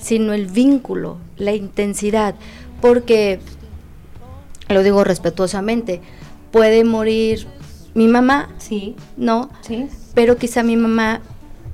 sino 0.00 0.32
el 0.32 0.46
vínculo, 0.46 1.18
la 1.36 1.52
intensidad, 1.52 2.34
porque, 2.80 3.38
lo 4.68 4.82
digo 4.82 5.04
respetuosamente, 5.04 6.00
puede 6.54 6.84
morir 6.84 7.48
mi 7.94 8.06
mamá, 8.06 8.48
sí, 8.58 8.94
no, 9.16 9.50
sí. 9.60 9.88
pero 10.14 10.36
quizá 10.36 10.62
mi 10.62 10.76
mamá 10.76 11.20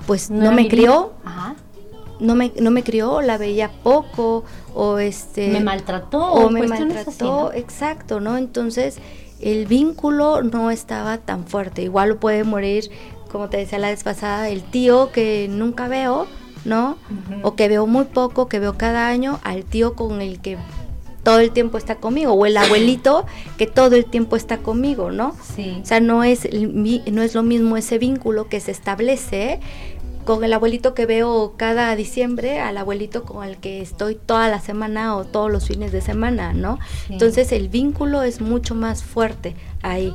pues 0.07 0.31
no, 0.31 0.53
me 0.53 0.69
crió, 0.69 1.13
no 2.19 2.35
me 2.35 2.51
no 2.59 2.71
me 2.71 2.83
crió, 2.83 3.21
la 3.21 3.37
veía 3.37 3.71
poco 3.83 4.43
o 4.75 4.99
este 4.99 5.49
me 5.49 5.61
maltrató 5.61 6.33
o 6.33 6.49
me 6.49 6.67
maltrató, 6.67 7.53
exacto, 7.53 8.21
¿no? 8.21 8.39
Entonces 8.39 8.97
el 9.43 9.67
vínculo 9.67 10.43
no 10.43 10.71
estaba 10.71 11.19
tan 11.19 11.45
fuerte. 11.45 11.83
Igual 11.83 12.17
puede 12.17 12.45
morir, 12.45 12.91
como 13.31 13.51
te 13.51 13.59
decía 13.59 13.79
la 13.79 13.91
vez 13.91 14.03
pasada, 14.03 14.49
el 14.49 14.63
tío 14.63 15.13
que 15.13 15.47
nunca 15.51 15.89
veo, 15.89 16.27
¿no? 16.65 16.97
O 17.43 17.55
que 17.55 17.69
veo 17.69 17.87
muy 17.87 18.05
poco, 18.05 18.49
que 18.49 18.59
veo 18.59 18.79
cada 18.79 19.09
año, 19.09 19.41
al 19.45 19.65
tío 19.65 19.95
con 19.95 20.23
el 20.23 20.41
que 20.41 20.57
todo 21.23 21.41
el 21.41 21.51
tiempo 21.51 21.79
está 21.79 21.97
conmigo, 21.97 22.33
o 22.33 22.47
el 22.47 22.57
abuelito 22.57 23.27
que 23.59 23.67
todo 23.67 23.97
el 23.97 24.07
tiempo 24.07 24.37
está 24.37 24.59
conmigo, 24.59 25.11
¿no? 25.11 25.37
Sí. 25.55 25.81
O 25.83 25.87
sea, 25.87 26.01
no 26.01 26.25
es, 26.25 26.49
no 26.53 27.23
es 27.23 27.35
lo 27.35 27.43
mismo 27.43 27.77
ese 27.77 27.99
vínculo 27.99 28.49
que 28.49 28.61
se 28.61 28.71
establece 28.71 29.61
con 30.25 30.45
el 30.45 30.53
abuelito 30.53 30.95
que 30.95 31.07
veo 31.07 31.55
cada 31.57 31.95
diciembre 31.97 32.61
al 32.61 32.77
abuelito 32.77 33.25
con 33.25 33.47
el 33.47 33.57
que 33.57 33.81
estoy 33.81 34.15
toda 34.15 34.49
la 34.49 34.61
semana 34.61 35.17
o 35.17 35.25
todos 35.25 35.51
los 35.51 35.67
fines 35.67 35.93
de 35.93 36.01
semana, 36.01 36.53
¿no? 36.53 36.79
Entonces 37.09 37.53
el 37.53 37.69
vínculo 37.69 38.23
es 38.23 38.41
mucho 38.41 38.75
más 38.75 39.03
fuerte 39.03 39.57
ahí. 39.83 40.15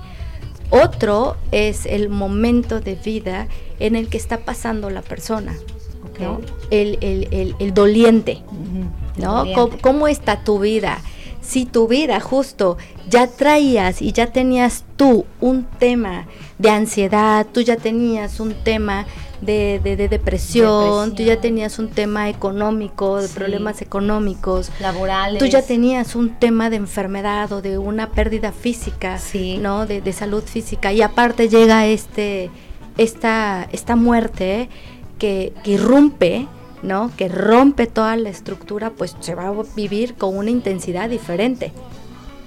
Otro 0.70 1.38
es 1.52 1.86
el 1.86 2.10
momento 2.10 2.80
de 2.80 2.96
vida 2.96 3.48
en 3.80 3.96
el 3.96 4.08
que 4.08 4.18
está 4.18 4.40
pasando 4.40 4.90
la 4.90 5.02
persona, 5.02 5.56
¿no? 6.20 6.42
el, 6.72 6.98
el, 7.02 7.56
el, 7.60 7.74
doliente, 7.74 8.42
¿no? 9.18 9.46
¿Cómo, 9.82 10.08
está 10.08 10.44
tu 10.44 10.60
vida? 10.60 11.00
Si 11.42 11.66
tu 11.66 11.88
vida 11.88 12.20
justo 12.20 12.78
ya 13.08 13.28
traías 13.28 14.02
y 14.02 14.12
ya 14.12 14.28
tenías 14.28 14.84
tú 14.96 15.26
un 15.40 15.64
tema 15.64 16.26
de 16.58 16.70
ansiedad, 16.70 17.46
tú 17.52 17.62
ya 17.62 17.76
tenías 17.76 18.40
un 18.40 18.54
tema 18.54 19.06
de, 19.42 19.80
de, 19.84 20.08
depresión, 20.08 21.14
tú 21.14 21.24
ya 21.24 21.40
tenías 21.40 21.78
un 21.80 21.90
tema 21.90 22.30
económico, 22.30 23.22
de 23.22 23.28
problemas 23.28 23.82
económicos, 23.82 24.72
laborales. 24.80 25.40
Tú 25.40 25.46
ya 25.46 25.62
tenías 25.62 26.16
un 26.16 26.36
tema 26.36 26.70
de 26.70 26.78
enfermedad 26.78 27.52
o 27.52 27.62
de 27.62 27.78
una 27.78 28.12
pérdida 28.12 28.52
física, 28.52 29.20
¿no? 29.62 29.86
De, 29.86 30.02
de, 30.02 30.14
salud 30.14 30.44
física. 30.44 30.94
Y 30.94 31.02
aparte 31.02 31.50
llega 31.50 31.86
este, 31.86 32.50
esta, 32.98 33.68
esta 33.72 33.96
muerte 33.96 34.70
que, 35.20 35.54
que 35.64 35.72
irrumpe, 35.72 36.48
¿no? 36.86 37.12
Que 37.18 37.28
rompe 37.28 37.88
toda 37.88 38.16
la 38.16 38.30
estructura, 38.30 38.92
pues 38.92 39.16
se 39.20 39.36
va 39.36 39.48
a 39.48 39.56
vivir 39.76 40.16
con 40.16 40.38
una 40.38 40.52
intensidad 40.52 41.10
diferente. 41.10 41.72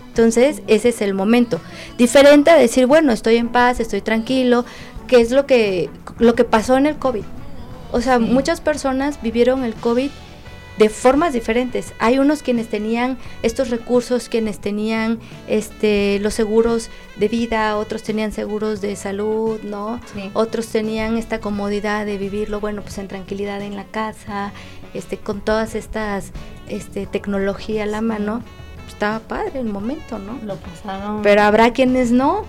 Entonces, 0.09 0.63
ese 0.67 0.89
es 0.89 1.01
el 1.01 1.15
momento. 1.15 1.61
Diferente 1.97 2.51
a 2.51 2.57
decir, 2.57 2.87
bueno, 2.87 3.13
estoy 3.13 3.37
en 3.37 3.49
paz, 3.49 3.81
estoy 3.81 4.01
tranquilo, 4.01 4.65
que 5.07 5.21
es 5.21 5.31
lo 5.31 5.47
que, 5.47 5.91
lo 6.19 6.35
que 6.35 6.45
pasó 6.45 6.77
en 6.77 6.87
el 6.87 6.97
COVID. 6.97 7.25
O 7.93 8.01
sea, 8.01 8.19
muchas 8.19 8.61
personas 8.61 9.21
vivieron 9.23 9.65
el 9.65 9.75
COVID 9.75 10.11
de 10.79 10.89
formas 10.89 11.33
diferentes. 11.33 11.93
Hay 11.99 12.19
unos 12.19 12.43
quienes 12.43 12.69
tenían 12.69 13.19
estos 13.43 13.71
recursos, 13.71 14.29
quienes 14.29 14.61
tenían 14.61 15.19
este 15.49 16.19
los 16.21 16.35
seguros 16.35 16.89
de 17.17 17.29
vida, 17.29 17.77
otros 17.77 18.03
tenían 18.03 18.33
seguros 18.33 18.81
de 18.81 18.95
salud, 18.97 19.61
¿no? 19.63 20.01
Otros 20.35 20.69
tenían 20.69 21.17
esta 21.17 21.41
comodidad 21.41 22.07
de 22.07 22.17
vivirlo, 22.17 22.61
bueno, 22.61 22.83
pues 22.83 22.99
en 22.99 23.09
tranquilidad 23.09 23.61
en 23.61 23.77
la 23.77 23.85
casa, 23.85 24.53
este 24.95 25.19
con 25.19 25.41
todas 25.41 25.75
estas 25.75 26.33
este 26.69 27.07
tecnología 27.07 27.83
a 27.83 27.87
la 27.87 28.01
mano. 28.01 28.43
Estaba 28.87 29.21
padre 29.21 29.61
el 29.61 29.67
momento, 29.67 30.19
¿no? 30.19 30.39
Lo 30.45 30.57
pasaron. 30.57 31.23
Pero 31.23 31.43
habrá 31.43 31.73
quienes 31.73 32.11
no, 32.11 32.45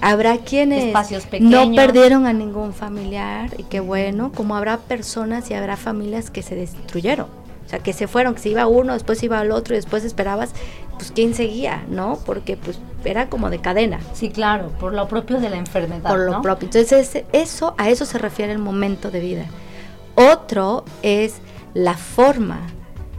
Habrá 0.00 0.36
quienes 0.36 0.92
no 1.40 1.72
perdieron 1.74 2.26
a 2.26 2.34
ningún 2.34 2.74
familiar 2.74 3.54
y 3.56 3.62
qué 3.62 3.80
bueno, 3.80 4.32
como 4.32 4.54
habrá 4.54 4.76
personas 4.76 5.50
y 5.50 5.54
habrá 5.54 5.78
familias 5.78 6.30
que 6.30 6.42
se 6.42 6.54
destruyeron. 6.54 7.43
Sea, 7.74 7.82
que 7.82 7.92
se 7.92 8.06
fueron, 8.06 8.34
que 8.34 8.40
se 8.40 8.48
iba 8.50 8.66
uno, 8.66 8.92
después 8.92 9.22
iba 9.22 9.40
al 9.40 9.50
otro 9.50 9.74
y 9.74 9.78
después 9.78 10.04
esperabas, 10.04 10.50
pues 10.96 11.12
quién 11.12 11.34
seguía, 11.34 11.84
¿no? 11.88 12.18
Porque 12.24 12.56
pues 12.56 12.78
era 13.04 13.28
como 13.28 13.50
de 13.50 13.58
cadena. 13.58 14.00
Sí, 14.12 14.30
claro, 14.30 14.68
por 14.80 14.92
lo 14.92 15.08
propio 15.08 15.40
de 15.40 15.50
la 15.50 15.56
enfermedad. 15.56 16.08
Por 16.08 16.20
lo 16.20 16.42
propio. 16.42 16.66
Entonces, 16.66 17.24
eso, 17.32 17.74
a 17.78 17.90
eso 17.90 18.04
se 18.04 18.18
refiere 18.18 18.52
el 18.52 18.58
momento 18.58 19.10
de 19.10 19.20
vida. 19.20 19.46
Otro 20.14 20.84
es 21.02 21.36
la 21.74 21.94
forma, 21.94 22.60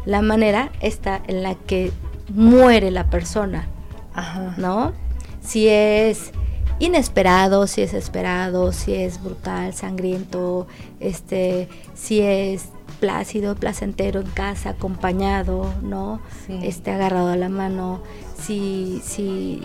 la 0.06 0.22
manera 0.22 0.72
esta 0.80 1.22
en 1.28 1.44
la 1.44 1.56
que 1.56 1.92
muere 2.34 2.92
la 2.92 3.10
persona, 3.10 3.68
Ajá. 4.14 4.56
¿no? 4.58 4.94
Si 5.42 5.68
es 5.68 6.32
inesperado, 6.80 7.68
si 7.68 7.82
es 7.82 7.94
esperado, 7.94 8.72
si 8.72 8.94
es 8.94 9.22
brutal, 9.24 9.74
sangriento, 9.74 10.68
este, 11.00 11.70
si 11.94 12.22
es 12.22 12.70
plácido, 13.00 13.56
placentero 13.56 14.22
en 14.22 14.28
casa, 14.28 14.72
acompañado, 14.72 15.74
¿no? 15.82 16.20
Este, 16.50 16.92
agarrado 16.92 17.30
a 17.30 17.36
la 17.36 17.50
mano, 17.50 18.02
si, 18.38 19.02
si, 19.04 19.62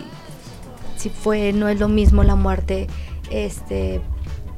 si 0.97 1.09
fue, 1.09 1.53
no 1.53 1.69
es 1.69 1.79
lo 1.79 1.87
mismo 1.87 2.23
la 2.23 2.35
muerte, 2.35 2.87
este, 3.29 4.01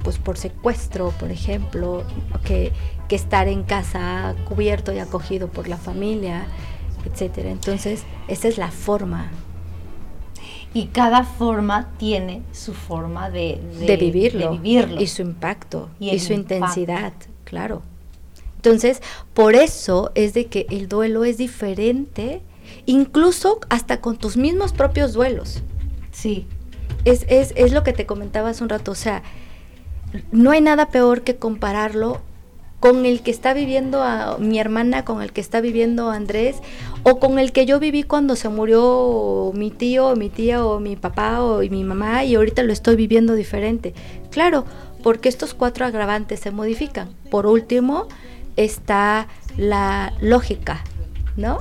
pues 0.04 0.18
por 0.18 0.38
secuestro, 0.38 1.12
por 1.20 1.32
ejemplo, 1.32 2.04
que, 2.46 2.72
que 3.08 3.16
estar 3.16 3.48
en 3.48 3.64
casa 3.64 4.36
cubierto 4.48 4.94
y 4.94 5.00
acogido 5.00 5.48
por 5.48 5.68
la 5.68 5.78
familia, 5.78 6.46
etcétera. 7.06 7.50
Entonces, 7.50 8.04
esa 8.28 8.48
es 8.48 8.58
la 8.58 8.72
forma 8.72 9.32
y 10.74 10.88
cada 10.88 11.24
forma 11.24 11.92
tiene 11.98 12.42
su 12.52 12.74
forma 12.74 13.30
de, 13.30 13.62
de, 13.80 13.98
vivirlo, 13.98 14.60
y 14.64 15.08
su 15.08 15.22
impacto 15.22 15.90
y, 16.00 16.18
su 16.20 16.34
intensidad, 16.34 17.14
claro. 17.44 17.84
Entonces, 18.64 19.02
por 19.34 19.56
eso 19.56 20.14
es 20.16 20.34
de 20.34 20.46
que 20.46 20.68
el 20.70 20.88
duelo 20.88 21.26
es 21.26 21.38
diferente, 21.38 22.42
incluso 22.86 23.60
hasta 23.68 24.00
con 24.00 24.16
tus 24.16 24.38
mismos 24.38 24.72
propios 24.72 25.12
duelos. 25.12 25.62
Sí. 26.14 26.48
Es, 27.04 27.26
es, 27.28 27.52
es 27.58 27.74
lo 27.74 27.84
que 27.84 27.92
te 27.92 28.06
comentaba 28.06 28.50
hace 28.50 28.64
un 28.64 28.70
rato, 28.70 28.92
o 28.92 28.96
sea, 28.96 29.22
no 30.32 30.52
hay 30.52 30.62
nada 30.62 30.88
peor 30.88 31.24
que 31.24 31.36
compararlo 31.36 32.22
con 32.80 33.06
el 33.06 33.22
que 33.22 33.32
está 33.32 33.54
viviendo 33.54 34.02
a 34.02 34.38
mi 34.38 34.60
hermana, 34.60 35.04
con 35.04 35.22
el 35.22 35.34
que 35.34 35.42
está 35.42 35.60
viviendo 35.60 36.10
Andrés, 36.10 36.58
o 37.04 37.20
con 37.20 37.40
el 37.40 37.52
que 37.52 37.66
yo 37.66 37.82
viví 37.82 38.04
cuando 38.04 38.38
se 38.38 38.48
murió 38.48 39.52
mi 39.54 39.72
tío, 39.72 40.08
o 40.08 40.16
mi 40.16 40.30
tía, 40.30 40.66
o 40.66 40.80
mi 40.80 40.96
papá, 40.96 41.42
o 41.42 41.60
mi 41.60 41.84
mamá, 41.84 42.24
y 42.24 42.36
ahorita 42.36 42.64
lo 42.64 42.72
estoy 42.72 42.96
viviendo 42.96 43.34
diferente. 43.34 43.94
Claro, 44.32 44.64
porque 45.02 45.28
estos 45.28 45.54
cuatro 45.54 45.86
agravantes 45.86 46.40
se 46.40 46.52
modifican. 46.52 47.10
Por 47.30 47.46
último, 47.46 48.08
está 48.56 49.28
la 49.58 50.14
lógica, 50.22 50.84
¿no? 51.36 51.58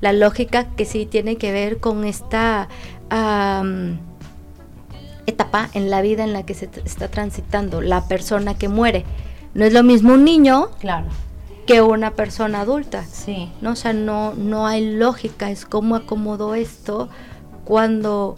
La 0.00 0.12
lógica 0.12 0.64
que 0.76 0.84
sí 0.84 1.06
tiene 1.06 1.36
que 1.36 1.52
ver 1.52 1.78
con 1.78 2.04
esta 2.04 2.68
etapa 5.26 5.68
en 5.74 5.90
la 5.90 6.00
vida 6.02 6.24
en 6.24 6.32
la 6.32 6.44
que 6.44 6.54
se 6.54 6.68
está 6.84 7.08
transitando 7.08 7.80
la 7.80 8.06
persona 8.08 8.54
que 8.54 8.68
muere 8.68 9.04
no 9.54 9.64
es 9.64 9.72
lo 9.72 9.82
mismo 9.82 10.14
un 10.14 10.24
niño 10.24 10.70
claro. 10.78 11.06
que 11.66 11.82
una 11.82 12.12
persona 12.12 12.60
adulta. 12.60 13.04
Sí. 13.04 13.50
¿no? 13.60 13.72
O 13.72 13.76
sea, 13.76 13.92
no, 13.92 14.34
no 14.34 14.66
hay 14.66 14.94
lógica, 14.94 15.50
es 15.50 15.66
cómo 15.66 15.96
acomodó 15.96 16.54
esto 16.54 17.08
cuando 17.64 18.36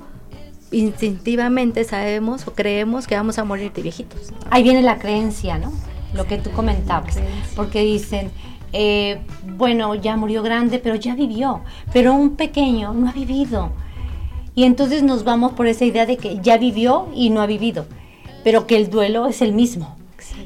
instintivamente 0.73 1.85
sabemos 1.85 2.47
o 2.47 2.55
creemos 2.55 3.07
que 3.07 3.17
vamos 3.17 3.39
a 3.39 3.45
morir 3.45 3.73
de 3.73 3.83
viejitos. 3.83 4.33
Ahí 4.51 4.63
viene 4.63 4.83
la 4.83 4.99
creencia, 4.99 5.59
¿no? 5.59 5.73
Lo 6.15 6.27
que 6.27 6.39
tú 6.39 6.51
comentabas, 6.51 7.17
porque 7.55 7.83
dicen, 7.83 8.31
eh, 8.73 9.21
bueno, 9.57 9.95
ya 9.95 10.17
murió 10.17 10.43
grande, 10.43 10.79
pero 10.79 10.95
ya 10.97 11.15
vivió, 11.15 11.61
pero 11.93 12.15
un 12.15 12.37
pequeño 12.37 12.93
no 12.93 13.09
ha 13.09 13.13
vivido. 13.13 13.71
Y 14.55 14.65
entonces 14.65 15.03
nos 15.03 15.25
vamos 15.25 15.53
por 15.53 15.67
esa 15.67 15.85
idea 15.85 16.07
de 16.07 16.17
que 16.17 16.39
ya 16.41 16.59
vivió 16.59 17.09
y 17.15 17.31
no 17.31 17.41
ha 17.41 17.47
vivido, 17.47 17.87
pero 18.43 18.67
que 18.67 18.77
el 18.77 18.91
duelo 18.91 19.27
es 19.27 19.43
el 19.43 19.53
mismo 19.53 19.97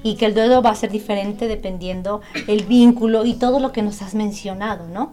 y 0.03 0.17
que 0.17 0.27
el 0.27 0.35
duelo 0.35 0.63
va 0.63 0.71
a 0.71 0.75
ser 0.75 0.91
diferente 0.91 1.49
dependiendo 1.49 2.21
el 2.47 2.65
vínculo 2.65 3.25
y 3.25 3.35
todo 3.35 3.61
lo 3.61 3.73
que 3.73 3.83
nos 3.83 4.03
has 4.03 4.15
mencionado, 4.15 4.87
¿no? 4.89 5.13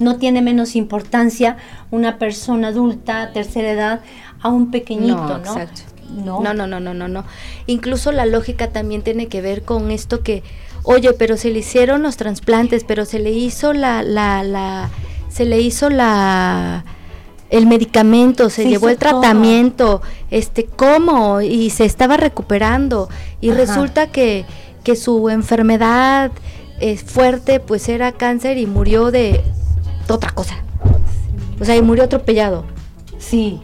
No 0.00 0.16
tiene 0.16 0.40
menos 0.40 0.74
importancia 0.74 1.58
una 1.90 2.18
persona 2.18 2.68
adulta, 2.68 3.30
tercera 3.32 3.70
edad, 3.70 4.00
a 4.40 4.48
un 4.48 4.70
pequeñito, 4.70 5.38
¿no? 5.38 5.52
Exacto. 5.52 5.82
No. 6.12 6.40
no, 6.40 6.54
no, 6.54 6.66
no, 6.66 6.80
no, 6.80 6.94
no, 6.94 7.08
no. 7.08 7.24
Incluso 7.66 8.12
la 8.12 8.26
lógica 8.26 8.68
también 8.68 9.02
tiene 9.02 9.28
que 9.28 9.40
ver 9.40 9.62
con 9.62 9.90
esto 9.90 10.22
que, 10.22 10.42
oye, 10.82 11.12
pero 11.14 11.36
se 11.36 11.50
le 11.50 11.60
hicieron 11.60 12.02
los 12.02 12.16
trasplantes, 12.16 12.84
pero 12.84 13.04
se 13.04 13.18
le 13.18 13.30
hizo 13.30 13.72
la, 13.72 14.02
la, 14.02 14.42
la, 14.42 14.90
se 15.28 15.44
le 15.44 15.60
hizo 15.60 15.88
la 15.90 16.84
el 17.52 17.66
medicamento, 17.66 18.48
se, 18.48 18.66
llevó 18.66 18.88
el 18.88 18.96
tratamiento, 18.96 20.00
este, 20.30 20.64
¿cómo? 20.64 21.42
Y 21.42 21.68
se 21.68 21.84
estaba 21.84 22.16
recuperando. 22.16 23.10
Y 23.42 23.50
resulta 23.50 24.06
que, 24.06 24.46
que 24.82 24.96
su 24.96 25.28
enfermedad 25.28 26.32
es 26.80 27.04
fuerte, 27.04 27.60
pues 27.60 27.90
era 27.90 28.12
cáncer 28.12 28.56
y 28.56 28.64
murió 28.64 29.10
de 29.10 29.42
otra 30.08 30.30
cosa. 30.30 30.62
O 31.60 31.64
sea, 31.66 31.76
y 31.76 31.82
murió 31.82 32.04
atropellado. 32.04 32.64
Sí, 33.18 33.60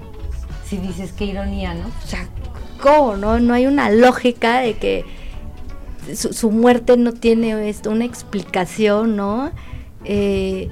si 0.68 0.76
dices 0.76 1.12
qué 1.16 1.24
ironía, 1.24 1.72
¿no? 1.72 1.86
O 1.86 2.06
sea, 2.06 2.28
¿cómo? 2.80 3.16
No, 3.16 3.38
no 3.40 3.54
hay 3.54 3.66
una 3.66 3.90
lógica 3.90 4.60
de 4.60 4.74
que 4.74 5.04
su, 6.14 6.32
su 6.32 6.50
muerte 6.50 6.96
no 6.96 7.12
tiene 7.12 7.68
esto, 7.68 7.90
una 7.90 8.04
explicación, 8.04 9.16
¿no? 9.16 9.50
Eh, 10.04 10.68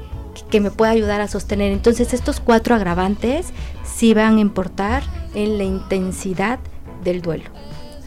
que 0.51 0.61
me 0.61 0.71
pueda 0.71 0.93
ayudar 0.93 1.21
a 1.21 1.29
sostener. 1.29 1.73
Entonces 1.73 2.15
estos 2.15 2.41
cuatro 2.41 2.75
agravantes 2.75 3.49
sí 3.85 4.15
van 4.15 4.37
a 4.37 4.41
importar 4.41 5.03
en 5.35 5.59
la 5.59 5.65
intensidad 5.65 6.59
del 7.03 7.23
duelo. 7.23 7.51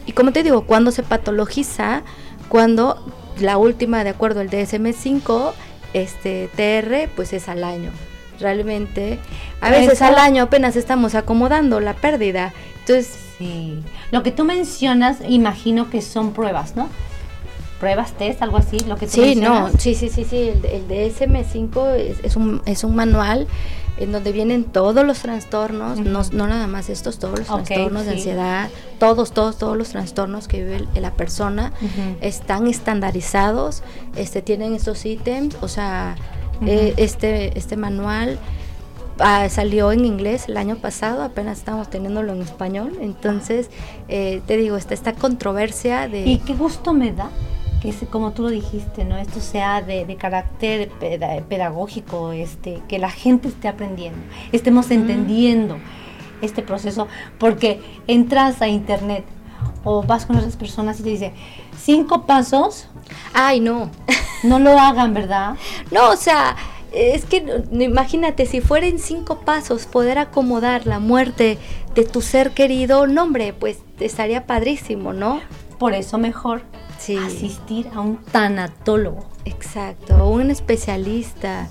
Y 0.06 0.12
como 0.12 0.32
te 0.32 0.42
digo, 0.42 0.62
cuando 0.62 0.90
se 0.90 1.02
patologiza, 1.02 2.02
cuando 2.48 3.04
la 3.38 3.58
última, 3.58 4.04
de 4.04 4.10
acuerdo 4.10 4.40
al 4.40 4.50
DSM5, 4.50 5.52
este 5.92 6.48
TR, 6.56 7.10
pues 7.14 7.32
es 7.32 7.48
al 7.48 7.64
año. 7.64 7.90
Realmente, 8.38 9.18
a 9.60 9.70
veces 9.70 10.00
al 10.00 10.16
año 10.16 10.44
apenas 10.44 10.74
estamos 10.76 11.14
acomodando 11.14 11.78
la 11.78 11.94
pérdida. 11.94 12.54
Entonces, 12.90 13.18
sí. 13.38 13.82
Lo 14.10 14.22
que 14.22 14.32
tú 14.32 14.44
mencionas, 14.44 15.18
imagino 15.28 15.90
que 15.90 16.02
son 16.02 16.32
pruebas, 16.32 16.76
¿no? 16.76 16.88
Pruebas, 17.78 18.12
test, 18.12 18.42
algo 18.42 18.58
así, 18.58 18.78
lo 18.80 18.96
que 18.96 19.06
tú 19.06 19.12
Sí, 19.12 19.36
no, 19.36 19.70
sí, 19.78 19.94
sí, 19.94 20.10
sí, 20.10 20.24
sí, 20.24 20.50
el, 20.50 20.64
el 20.66 20.86
DSM5 20.88 21.94
es, 21.94 22.18
es, 22.22 22.36
un, 22.36 22.60
es 22.66 22.84
un 22.84 22.94
manual 22.94 23.46
en 24.00 24.12
donde 24.12 24.32
vienen 24.32 24.64
todos 24.64 25.04
los 25.04 25.20
trastornos, 25.20 25.98
no, 26.00 26.22
no, 26.32 26.46
nada 26.46 26.66
más 26.66 26.88
estos, 26.88 27.18
todos 27.18 27.38
los 27.38 27.48
trastornos 27.48 28.06
de 28.06 28.12
ansiedad, 28.12 28.70
todos, 28.98 29.32
todos, 29.32 29.58
todos 29.58 29.76
los 29.76 29.90
trastornos 29.90 30.48
que 30.48 30.64
vive 30.64 30.86
la 30.94 31.12
persona 31.12 31.72
están 32.20 32.66
estandarizados, 32.66 33.82
este, 34.16 34.40
tienen 34.42 34.74
estos 34.74 35.04
ítems, 35.04 35.56
o 35.60 35.68
sea, 35.68 36.16
eh, 36.66 36.94
este, 36.96 37.58
este 37.58 37.76
manual 37.76 38.38
ah, 39.20 39.48
salió 39.48 39.92
en 39.92 40.04
inglés 40.04 40.48
el 40.48 40.56
año 40.56 40.76
pasado, 40.76 41.22
apenas 41.22 41.58
estamos 41.58 41.88
teniéndolo 41.88 42.32
en 42.32 42.42
español, 42.42 42.98
entonces 43.00 43.70
eh, 44.08 44.42
te 44.46 44.56
digo, 44.56 44.76
está 44.76 44.94
esta 44.94 45.12
controversia 45.12 46.08
de... 46.08 46.26
Y 46.26 46.38
qué 46.38 46.54
gusto 46.54 46.92
me 46.92 47.12
da 47.12 47.30
que 47.80 47.94
como 48.06 48.32
tú 48.32 48.42
lo 48.42 48.50
dijiste, 48.50 49.04
¿no? 49.04 49.16
Esto 49.16 49.40
sea 49.40 49.80
de, 49.80 50.04
de 50.04 50.16
carácter 50.16 50.90
pedagógico, 51.48 52.32
este, 52.32 52.82
que 52.88 52.98
la 52.98 53.10
gente 53.10 53.48
esté 53.48 53.68
aprendiendo, 53.68 54.18
estemos 54.52 54.90
entendiendo 54.90 55.78
este 56.42 56.62
proceso, 56.62 57.08
porque 57.38 57.80
entras 58.06 58.60
a 58.60 58.68
internet 58.68 59.24
o 59.82 60.02
vas 60.02 60.26
con 60.26 60.36
otras 60.36 60.56
personas 60.56 61.00
y 61.00 61.02
te 61.02 61.08
dice 61.10 61.32
cinco 61.78 62.26
pasos. 62.26 62.88
Ay, 63.32 63.60
no. 63.60 63.90
No 64.42 64.58
lo 64.58 64.70
hagan, 64.78 65.12
¿verdad? 65.12 65.56
No, 65.90 66.12
o 66.12 66.16
sea, 66.16 66.56
es 66.92 67.24
que 67.24 67.64
imagínate, 67.72 68.46
si 68.46 68.60
fueran 68.60 68.98
cinco 68.98 69.40
pasos 69.40 69.86
poder 69.86 70.18
acomodar 70.18 70.86
la 70.86 70.98
muerte 70.98 71.58
de 71.94 72.04
tu 72.04 72.20
ser 72.20 72.52
querido, 72.52 73.06
no 73.06 73.24
hombre, 73.24 73.52
pues 73.52 73.78
estaría 73.98 74.46
padrísimo, 74.46 75.12
¿no? 75.12 75.40
Por 75.78 75.94
eso 75.94 76.18
mejor 76.18 76.62
asistir 77.24 77.88
a 77.94 78.00
un 78.00 78.18
tanatólogo. 78.18 79.26
Exacto, 79.44 80.28
un 80.28 80.50
especialista. 80.50 81.68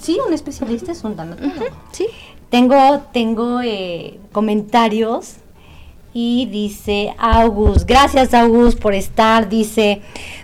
sí, 0.00 0.18
un 0.26 0.32
especialista 0.32 0.92
es 0.92 1.04
un 1.04 1.16
tanatólogo. 1.16 1.76
sí. 1.92 2.06
Tengo, 2.50 3.00
tengo 3.12 3.60
eh, 3.60 4.18
comentarios 4.32 5.34
y 6.12 6.46
dice 6.46 7.14
August, 7.18 7.86
gracias 7.86 8.34
August 8.34 8.78
por 8.78 8.94
estar, 8.94 9.48
dice, 9.48 10.00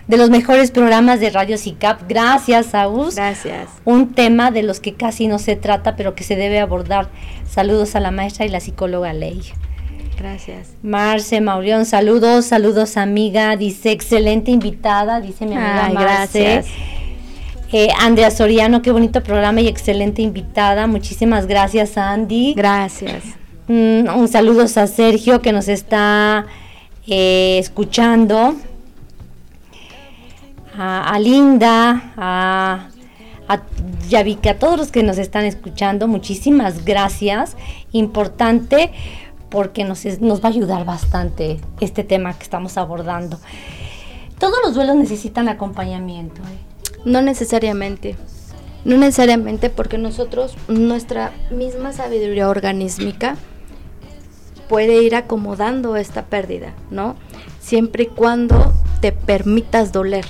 de 0.07 0.17
los 0.17 0.29
mejores 0.29 0.71
programas 0.71 1.19
de 1.19 1.29
Radio 1.29 1.57
CICAP, 1.57 2.07
gracias 2.07 2.75
August. 2.75 3.17
Gracias. 3.17 3.69
Un 3.83 4.13
tema 4.13 4.51
de 4.51 4.63
los 4.63 4.79
que 4.79 4.93
casi 4.93 5.27
no 5.27 5.39
se 5.39 5.55
trata, 5.55 5.95
pero 5.95 6.15
que 6.15 6.23
se 6.23 6.35
debe 6.35 6.59
abordar. 6.59 7.09
Saludos 7.49 7.95
a 7.95 7.99
la 7.99 8.11
maestra 8.11 8.45
y 8.45 8.49
la 8.49 8.59
psicóloga 8.59 9.13
Ley. 9.13 9.41
Gracias. 10.17 10.69
Marce 10.81 11.41
Maurión, 11.41 11.85
saludos, 11.85 12.45
saludos 12.45 12.97
amiga, 12.97 13.55
dice 13.57 13.91
excelente 13.91 14.51
invitada, 14.51 15.19
dice 15.19 15.45
mi 15.45 15.55
amiga 15.55 15.89
Marce. 15.93 16.43
Gracias. 16.43 16.67
Eh, 17.71 17.89
Andrea 17.99 18.31
Soriano, 18.31 18.81
qué 18.81 18.91
bonito 18.91 19.21
programa 19.21 19.59
y 19.61 19.67
excelente 19.67 20.21
invitada. 20.21 20.87
Muchísimas 20.87 21.47
gracias, 21.47 21.97
Andy. 21.97 22.53
Gracias. 22.53 23.23
Mm, 23.67 24.15
un 24.15 24.27
saludo 24.27 24.61
a 24.63 24.87
Sergio 24.87 25.41
que 25.41 25.51
nos 25.51 25.67
está 25.67 26.45
eh, 27.07 27.57
escuchando. 27.59 28.55
A, 30.77 31.17
Linda, 31.19 32.11
a, 32.17 32.89
a 33.47 33.61
Yavika, 34.09 34.51
a 34.51 34.53
todos 34.55 34.77
los 34.77 34.91
que 34.91 35.03
nos 35.03 35.17
están 35.17 35.45
escuchando, 35.45 36.07
muchísimas 36.07 36.83
gracias. 36.83 37.55
Importante 37.93 38.91
porque 39.49 39.85
nos, 39.85 40.03
nos 40.19 40.43
va 40.43 40.49
a 40.49 40.51
ayudar 40.51 40.83
bastante 40.83 41.61
este 41.79 42.03
tema 42.03 42.37
que 42.37 42.43
estamos 42.43 42.77
abordando. 42.77 43.39
Todos 44.37 44.57
los 44.65 44.75
duelos 44.75 44.97
necesitan 44.97 45.47
acompañamiento. 45.47 46.41
¿eh? 46.41 46.99
No 47.05 47.21
necesariamente. 47.21 48.17
No 48.83 48.97
necesariamente 48.97 49.69
porque 49.69 49.97
nosotros, 49.97 50.55
nuestra 50.67 51.31
misma 51.51 51.93
sabiduría 51.93 52.49
organísmica 52.49 53.37
puede 54.67 55.01
ir 55.01 55.15
acomodando 55.15 55.95
esta 55.95 56.25
pérdida, 56.25 56.73
¿no? 56.91 57.15
Siempre 57.59 58.03
y 58.03 58.07
cuando 58.07 58.73
te 59.01 59.11
permitas 59.11 59.91
doler. 59.91 60.25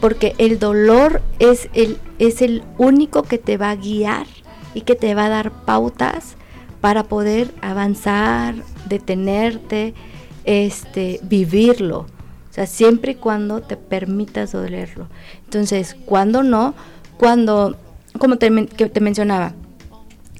Porque 0.00 0.34
el 0.38 0.58
dolor 0.58 1.22
es 1.38 1.68
el, 1.74 1.98
es 2.18 2.42
el 2.42 2.62
único 2.78 3.22
que 3.22 3.38
te 3.38 3.56
va 3.56 3.70
a 3.70 3.76
guiar 3.76 4.26
y 4.74 4.82
que 4.82 4.96
te 4.96 5.14
va 5.14 5.26
a 5.26 5.30
dar 5.30 5.52
pautas 5.64 6.36
para 6.80 7.04
poder 7.04 7.54
avanzar, 7.60 8.56
detenerte, 8.88 9.94
este, 10.44 11.20
vivirlo. 11.22 12.00
O 12.00 12.54
sea, 12.54 12.66
siempre 12.66 13.12
y 13.12 13.14
cuando 13.14 13.62
te 13.62 13.76
permitas 13.76 14.52
dolerlo. 14.52 15.06
Entonces, 15.44 15.96
cuando 16.04 16.42
no, 16.42 16.74
cuando, 17.16 17.76
como 18.18 18.36
te, 18.36 18.50
te 18.50 19.00
mencionaba 19.00 19.54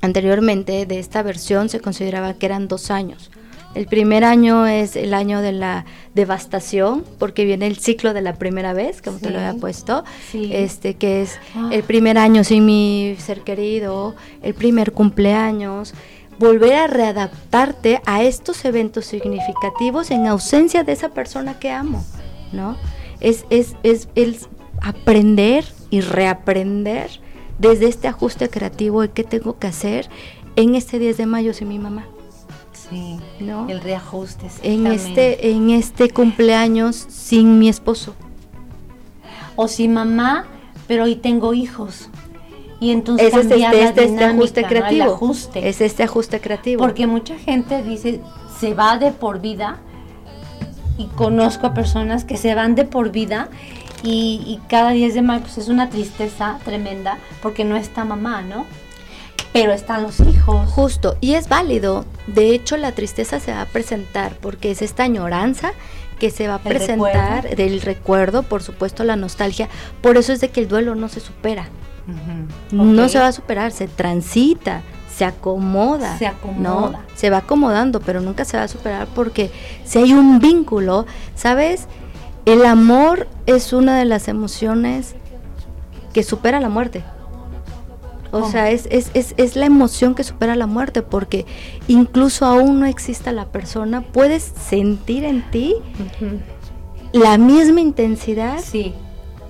anteriormente, 0.03 0.84
de 0.84 0.98
esta 0.98 1.22
versión 1.22 1.68
se 1.68 1.80
consideraba 1.80 2.34
que 2.34 2.46
eran 2.46 2.68
dos 2.68 2.90
años. 2.90 3.30
El 3.74 3.86
primer 3.86 4.22
año 4.22 4.66
es 4.66 4.96
el 4.96 5.14
año 5.14 5.40
de 5.40 5.53
la 5.53 5.86
devastación, 6.14 7.05
porque 7.18 7.46
viene 7.46 7.66
el 7.66 7.78
ciclo 7.78 8.12
de 8.12 8.20
la 8.20 8.34
primera 8.34 8.74
vez, 8.74 9.00
como 9.00 9.18
te 9.18 9.30
lo 9.30 9.38
había 9.38 9.59
puesto, 9.59 10.05
este 10.34 10.94
que 10.94 11.22
es 11.22 11.38
ah. 11.57 11.70
el 11.72 11.82
primer 11.82 12.18
año 12.18 12.44
sin 12.44 12.66
mi 12.66 13.16
ser 13.18 13.40
querido, 13.40 14.14
el 14.42 14.53
primer 14.53 14.92
cumpleaños, 14.92 15.94
volver 16.38 16.74
a 16.74 16.86
readaptarte 16.86 18.03
a 18.05 18.22
estos 18.22 18.62
eventos 18.66 19.07
significativos 19.07 20.11
en 20.11 20.26
ausencia 20.26 20.84
de 20.84 20.92
esa 20.92 21.09
persona 21.09 21.59
que 21.59 21.70
amo, 21.70 22.05
¿no? 22.53 22.76
Es, 23.20 23.46
es, 23.48 23.74
es 23.82 24.09
el 24.16 24.36
aprender 24.82 25.64
y 25.88 26.00
reaprender 26.03 27.09
desde 27.59 27.86
este 27.86 28.09
ajuste 28.09 28.48
creativo 28.48 29.03
de 29.03 29.11
qué 29.11 29.24
tengo 29.24 29.59
que 29.59 29.66
hacer 29.66 30.09
en 30.57 30.74
este 30.74 30.98
10 30.98 31.16
de 31.16 31.26
mayo 31.26 31.55
sin 31.55 31.68
mi 31.68 31.78
mamá. 31.78 32.07
Sí, 32.72 33.18
¿no? 33.40 33.68
El 33.68 33.80
reajuste. 33.80 34.48
En 34.62 34.86
este, 34.86 35.50
en 35.50 35.70
este 35.70 36.11
cumpleaños 36.11 36.96
sin 36.96 37.59
mi 37.59 37.68
esposo. 37.68 38.14
O 39.57 39.68
sin 39.68 39.94
mamá, 39.94 40.46
pero 40.86 41.05
hoy 41.05 41.16
tengo 41.16 41.55
hijos 41.55 42.11
y 42.80 42.90
entonces 42.90 43.32
es 43.32 43.46
este, 43.46 43.84
este, 43.84 44.05
este 44.05 44.24
ajuste 44.24 44.64
creativo. 44.64 45.32
Es 45.55 45.80
este 45.80 46.03
ajuste 46.03 46.40
creativo. 46.40 46.82
Porque 46.82 47.07
mucha 47.07 47.38
gente 47.38 47.80
dice, 47.82 48.20
se 48.59 48.74
va 48.74 48.98
de 48.98 49.12
por 49.12 49.40
vida, 49.40 49.78
y 50.98 51.07
conozco 51.07 51.68
a 51.68 51.74
personas 51.74 52.24
que 52.24 52.36
se 52.36 52.55
van 52.55 52.74
de 52.74 52.84
por 52.84 53.11
vida 53.11 53.48
y, 54.03 54.61
cada 54.68 54.90
10 54.90 55.14
de 55.14 55.22
mayo 55.22 55.42
pues, 55.42 55.59
es 55.59 55.68
una 55.68 55.88
tristeza 55.88 56.59
tremenda 56.64 57.18
porque 57.40 57.64
no 57.64 57.76
está 57.76 58.05
mamá, 58.05 58.42
¿no? 58.42 58.66
Pero 59.53 59.72
están 59.72 60.03
los 60.03 60.18
hijos. 60.20 60.70
Justo, 60.70 61.16
y 61.20 61.34
es 61.34 61.48
válido. 61.48 62.07
De 62.26 62.55
hecho, 62.55 62.76
la 62.76 62.92
tristeza 62.92 63.38
se 63.38 63.53
va 63.53 63.62
a 63.62 63.66
presentar 63.66 64.36
porque 64.40 64.70
es 64.70 64.80
esta 64.80 65.05
añoranza 65.05 65.72
que 66.18 66.30
se 66.30 66.48
va 66.48 66.55
a 66.55 66.59
presentar 66.59 67.57
del 67.57 67.82
recuerdo, 67.82 68.44
por 68.44 68.62
supuesto 68.62 69.05
la 69.05 69.16
nostalgia. 69.16 69.68
Por 70.00 70.16
eso 70.16 70.32
es 70.32 70.40
de 70.40 70.50
que 70.50 70.61
el 70.61 70.68
duelo 70.68 70.94
no 70.94 71.09
se 71.09 71.20
supera. 71.20 71.68
No 72.70 73.09
se 73.09 73.18
va 73.18 73.28
a 73.28 73.32
superar, 73.32 73.72
se 73.72 73.88
transita, 73.88 74.82
se 75.14 75.24
acomoda. 75.24 76.16
Se 76.18 76.26
acomoda. 76.26 77.05
Se 77.14 77.30
va 77.30 77.38
acomodando, 77.38 78.00
pero 78.00 78.20
nunca 78.20 78.44
se 78.44 78.57
va 78.57 78.64
a 78.64 78.68
superar 78.68 79.07
porque 79.14 79.50
si 79.84 79.98
hay 79.98 80.12
un 80.12 80.38
vínculo, 80.38 81.07
¿sabes? 81.34 81.86
El 82.45 82.64
amor 82.66 83.28
es 83.47 83.72
una 83.72 83.99
de 83.99 84.05
las 84.05 84.28
emociones 84.28 85.14
que 86.12 86.22
supera 86.22 86.61
la 86.61 86.68
muerte. 86.68 87.05
O 88.30 88.49
sea, 88.49 88.70
es, 88.70 88.88
es, 88.90 89.11
es, 89.12 89.34
es, 89.36 89.57
la 89.57 89.66
emoción 89.66 90.14
que 90.14 90.24
supera 90.24 90.57
la 90.57 90.66
muerte, 90.66 91.03
porque 91.03 91.45
incluso 91.86 92.47
aún 92.47 92.80
no 92.80 92.86
exista 92.86 93.30
la 93.30 93.45
persona, 93.45 94.01
puedes 94.01 94.43
sentir 94.43 95.24
en 95.24 95.43
ti 95.51 95.74
la 97.12 97.36
misma 97.36 97.82
intensidad 97.82 98.59
sí 98.59 98.95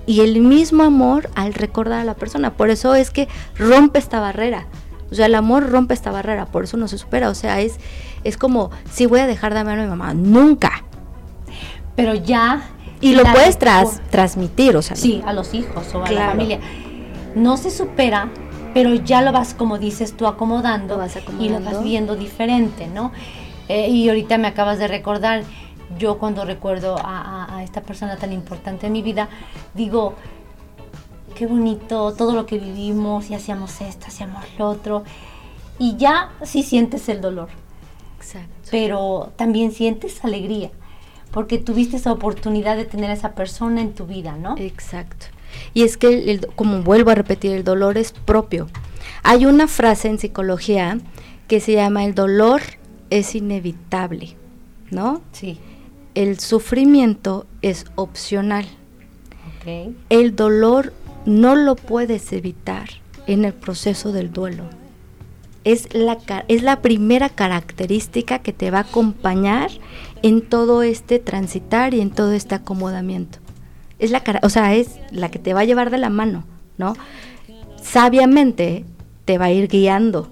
y 0.05 0.21
el 0.21 0.41
mismo 0.41 0.83
amor 0.83 1.29
al 1.35 1.53
recordar 1.53 2.01
a 2.01 2.03
la 2.03 2.15
persona. 2.15 2.53
Por 2.53 2.69
eso 2.69 2.95
es 2.95 3.11
que 3.11 3.27
rompe 3.57 3.99
esta 3.99 4.19
barrera. 4.19 4.67
O 5.11 5.15
sea, 5.15 5.27
el 5.27 5.35
amor 5.35 5.69
rompe 5.69 5.93
esta 5.93 6.11
barrera, 6.11 6.47
por 6.47 6.63
eso 6.63 6.77
no 6.77 6.87
se 6.87 6.97
supera. 6.97 7.29
O 7.29 7.35
sea, 7.35 7.61
es, 7.61 7.77
es 8.23 8.37
como, 8.37 8.71
si 8.91 9.05
voy 9.05 9.19
a 9.19 9.27
dejar 9.27 9.53
de 9.53 9.61
amar 9.61 9.79
a 9.79 9.83
mi 9.83 9.89
mamá, 9.89 10.13
nunca. 10.13 10.83
Pero 11.95 12.15
ya... 12.15 12.69
Y 13.03 13.15
lo 13.15 13.23
puedes 13.23 13.59
tras, 13.59 14.01
transmitir, 14.09 14.77
o 14.77 14.81
sea. 14.81 14.95
Sí, 14.95 15.21
a 15.25 15.33
los 15.33 15.53
hijos 15.53 15.93
o 15.93 16.05
a 16.05 16.09
la 16.09 16.29
familia. 16.29 16.59
No 17.35 17.57
se 17.57 17.69
supera, 17.69 18.29
pero 18.73 18.95
ya 18.95 19.21
lo 19.21 19.33
vas, 19.33 19.53
como 19.53 19.77
dices 19.77 20.15
tú, 20.15 20.25
acomodando, 20.25 20.97
vas 20.97 21.17
y 21.37 21.49
lo 21.49 21.59
vas 21.59 21.83
viendo 21.83 22.15
diferente, 22.15 22.87
¿no? 22.87 23.11
Eh, 23.67 23.89
y 23.89 24.07
ahorita 24.07 24.37
me 24.37 24.47
acabas 24.47 24.79
de 24.79 24.87
recordar, 24.87 25.43
yo 25.99 26.17
cuando 26.17 26.45
recuerdo 26.45 26.95
a, 26.97 27.61
esta 27.63 27.81
persona 27.81 28.15
tan 28.15 28.31
importante 28.31 28.87
en 28.87 28.93
mi 28.93 29.01
vida, 29.01 29.27
digo, 29.73 30.13
qué 31.35 31.45
bonito 31.45 32.13
todo 32.13 32.33
lo 32.33 32.45
que 32.45 32.57
vivimos 32.57 33.29
y 33.29 33.35
hacíamos 33.35 33.81
esto, 33.81 34.07
hacíamos 34.07 34.45
lo 34.57 34.69
otro. 34.69 35.03
Y 35.77 35.97
ya 35.97 36.31
sí 36.43 36.63
sientes 36.63 37.09
el 37.09 37.19
dolor. 37.19 37.49
Exacto. 38.17 38.69
Pero 38.71 39.33
también 39.35 39.73
sientes 39.73 40.23
alegría, 40.23 40.71
porque 41.33 41.57
tuviste 41.57 41.97
esa 41.97 42.11
oportunidad 42.11 42.77
de 42.77 42.85
tener 42.85 43.09
a 43.09 43.13
esa 43.13 43.33
persona 43.33 43.81
en 43.81 43.93
tu 43.93 44.05
vida, 44.05 44.37
¿no? 44.37 44.55
Exacto. 44.57 45.25
Y 45.73 45.83
es 45.83 45.97
que, 45.97 46.39
como 46.55 46.83
vuelvo 46.83 47.09
a 47.11 47.15
repetir, 47.15 47.51
el 47.51 47.63
dolor 47.63 47.97
es 47.97 48.11
propio. 48.11 48.67
Hay 49.23 49.45
una 49.45 49.67
frase 49.67 50.07
en 50.07 50.19
psicología 50.19 50.99
que 51.47 51.59
se 51.59 51.73
llama 51.73 52.05
el 52.05 52.13
dolor 52.13 52.61
es 53.09 53.35
inevitable, 53.35 54.35
¿no? 54.91 55.21
Sí. 55.31 55.59
El 56.15 56.39
sufrimiento 56.39 57.47
es 57.61 57.85
opcional. 57.95 58.65
El 60.09 60.35
dolor 60.35 60.93
no 61.25 61.55
lo 61.55 61.75
puedes 61.75 62.33
evitar 62.33 62.89
en 63.27 63.45
el 63.45 63.53
proceso 63.53 64.11
del 64.11 64.31
duelo. 64.31 64.65
Es 65.63 65.93
la, 65.93 66.17
es 66.47 66.63
la 66.63 66.81
primera 66.81 67.29
característica 67.29 68.39
que 68.39 68.53
te 68.53 68.69
va 68.71 68.79
a 68.79 68.81
acompañar 68.81 69.71
en 70.21 70.41
todo 70.41 70.83
este 70.83 71.19
transitar 71.19 71.93
y 71.93 72.01
en 72.01 72.11
todo 72.11 72.33
este 72.33 72.55
acomodamiento. 72.55 73.39
Es 73.99 74.11
la, 74.11 74.21
o 74.41 74.49
sea, 74.49 74.75
es 74.75 74.99
la 75.11 75.29
que 75.29 75.39
te 75.39 75.53
va 75.53 75.61
a 75.61 75.65
llevar 75.65 75.89
de 75.89 75.97
la 75.97 76.09
mano, 76.09 76.43
¿no? 76.77 76.95
Sabiamente 77.81 78.85
te 79.25 79.37
va 79.37 79.45
a 79.45 79.51
ir 79.51 79.67
guiando. 79.67 80.29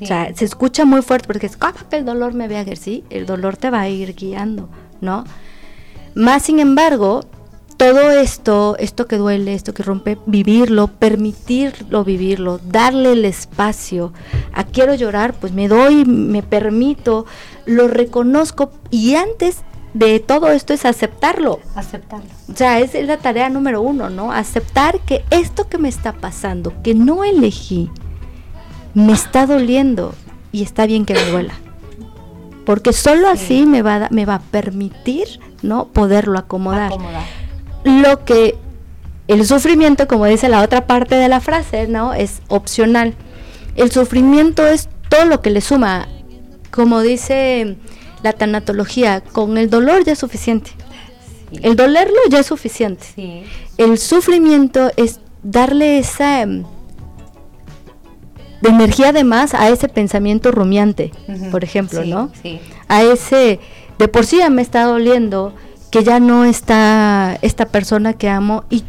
O 0.00 0.06
sea, 0.06 0.34
se 0.34 0.44
escucha 0.44 0.84
muy 0.84 1.02
fuerte 1.02 1.26
porque 1.26 1.46
es 1.46 1.56
como 1.56 1.74
que 1.90 1.96
el 1.96 2.04
dolor 2.04 2.32
me 2.32 2.48
vea, 2.48 2.64
sí, 2.76 3.04
el 3.10 3.26
dolor 3.26 3.56
te 3.56 3.70
va 3.70 3.80
a 3.80 3.88
ir 3.88 4.14
guiando, 4.14 4.70
¿no? 5.00 5.24
Más 6.14 6.42
sin 6.42 6.58
embargo, 6.58 7.20
todo 7.80 8.10
esto, 8.10 8.76
esto 8.78 9.06
que 9.06 9.16
duele, 9.16 9.54
esto 9.54 9.72
que 9.72 9.82
rompe, 9.82 10.18
vivirlo, 10.26 10.88
permitirlo 10.88 12.04
vivirlo, 12.04 12.60
darle 12.62 13.12
el 13.12 13.24
espacio. 13.24 14.12
A 14.52 14.64
quiero 14.64 14.94
llorar, 14.94 15.32
pues 15.32 15.54
me 15.54 15.66
doy, 15.66 16.04
me 16.04 16.42
permito, 16.42 17.24
lo 17.64 17.88
reconozco 17.88 18.70
y 18.90 19.14
antes 19.14 19.62
de 19.94 20.20
todo 20.20 20.50
esto 20.50 20.74
es 20.74 20.84
aceptarlo. 20.84 21.60
Aceptarlo. 21.74 22.28
O 22.52 22.54
sea, 22.54 22.80
es 22.80 22.92
la 22.92 23.16
tarea 23.16 23.48
número 23.48 23.80
uno, 23.80 24.10
¿no? 24.10 24.30
Aceptar 24.30 25.00
que 25.00 25.24
esto 25.30 25.66
que 25.70 25.78
me 25.78 25.88
está 25.88 26.12
pasando, 26.12 26.74
que 26.82 26.94
no 26.94 27.24
elegí, 27.24 27.88
me 28.92 29.14
está 29.14 29.46
doliendo 29.46 30.14
y 30.52 30.64
está 30.64 30.84
bien 30.84 31.06
que 31.06 31.14
me 31.14 31.24
duela. 31.30 31.54
Porque 32.66 32.92
solo 32.92 33.26
así 33.30 33.64
me 33.64 33.80
va, 33.80 34.04
a, 34.04 34.08
me 34.10 34.26
va 34.26 34.34
a 34.34 34.40
permitir, 34.40 35.40
¿no? 35.62 35.86
Poderlo 35.86 36.38
acomodar. 36.38 36.92
Lo 37.84 38.24
que 38.24 38.56
el 39.28 39.46
sufrimiento, 39.46 40.08
como 40.08 40.26
dice 40.26 40.48
la 40.48 40.62
otra 40.62 40.86
parte 40.86 41.14
de 41.14 41.28
la 41.28 41.40
frase, 41.40 41.86
¿no? 41.86 42.14
Es 42.14 42.42
opcional. 42.48 43.14
El 43.76 43.92
sufrimiento 43.92 44.66
es 44.66 44.88
todo 45.08 45.24
lo 45.24 45.40
que 45.40 45.50
le 45.50 45.60
suma. 45.60 46.08
Como 46.70 47.00
dice 47.00 47.76
la 48.22 48.32
tanatología, 48.32 49.20
con 49.20 49.56
el 49.56 49.70
dolor 49.70 50.04
ya 50.04 50.12
es 50.12 50.18
suficiente. 50.18 50.72
El 51.62 51.76
dolerlo 51.76 52.18
ya 52.28 52.40
es 52.40 52.46
suficiente. 52.46 53.46
El 53.76 53.98
sufrimiento 53.98 54.90
es 54.96 55.20
darle 55.42 55.98
esa 55.98 56.42
em, 56.42 56.64
de 58.60 58.68
energía 58.68 59.08
además 59.08 59.54
a 59.54 59.68
ese 59.68 59.88
pensamiento 59.88 60.52
rumiante, 60.52 61.12
por 61.50 61.64
ejemplo, 61.64 62.04
¿no? 62.04 62.30
A 62.88 63.02
ese, 63.02 63.58
de 63.98 64.08
por 64.08 64.26
sí 64.26 64.38
ya 64.38 64.50
me 64.50 64.62
está 64.62 64.84
doliendo 64.84 65.54
que 65.90 66.04
ya 66.04 66.20
no 66.20 66.44
está 66.44 67.38
esta 67.42 67.66
persona 67.66 68.12
que 68.12 68.28
amo 68.28 68.64
y 68.70 68.84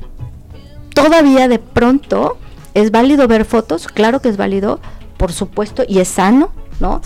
todavía 0.93 1.47
de 1.47 1.59
pronto 1.59 2.37
es 2.73 2.91
válido 2.91 3.27
ver 3.27 3.45
fotos, 3.45 3.87
claro 3.87 4.21
que 4.21 4.29
es 4.29 4.37
válido, 4.37 4.79
por 5.17 5.31
supuesto, 5.31 5.83
y 5.87 5.99
es 5.99 6.07
sano, 6.07 6.51
¿no? 6.79 7.01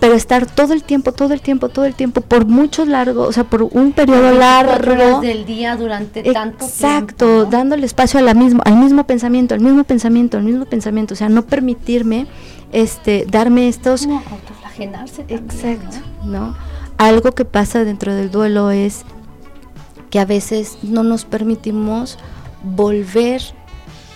pero 0.00 0.14
estar 0.14 0.46
todo 0.46 0.74
el 0.74 0.84
tiempo, 0.84 1.12
todo 1.12 1.32
el 1.34 1.40
tiempo, 1.40 1.68
todo 1.68 1.84
el 1.84 1.94
tiempo, 1.94 2.20
por 2.20 2.46
mucho 2.46 2.84
largo, 2.84 3.22
o 3.22 3.32
sea, 3.32 3.44
por 3.44 3.62
un 3.62 3.92
periodo 3.92 4.32
largo. 4.32 5.20
del 5.20 5.44
día 5.44 5.76
durante 5.76 6.22
tanto 6.32 6.64
Exacto, 6.64 7.46
dándole 7.46 7.84
espacio 7.84 8.20
a 8.20 8.22
la 8.22 8.34
mismo, 8.34 8.62
al 8.64 8.76
mismo 8.76 9.04
pensamiento, 9.04 9.54
al 9.54 9.60
mismo 9.60 9.84
pensamiento, 9.84 10.36
al 10.36 10.44
mismo 10.44 10.66
pensamiento, 10.66 11.14
o 11.14 11.16
sea, 11.16 11.28
no 11.28 11.42
permitirme 11.42 12.26
este 12.70 13.26
darme 13.28 13.68
estos 13.68 14.06
no, 14.06 14.22
autoflagelarse 14.30 15.24
Exacto, 15.28 15.98
¿no? 16.24 16.54
Algo 16.98 17.32
que 17.32 17.44
pasa 17.44 17.84
dentro 17.84 18.14
del 18.14 18.30
duelo 18.30 18.70
es 18.70 19.04
que 20.10 20.18
a 20.18 20.24
veces 20.24 20.78
no 20.82 21.02
nos 21.02 21.24
permitimos 21.24 22.18
volver 22.62 23.42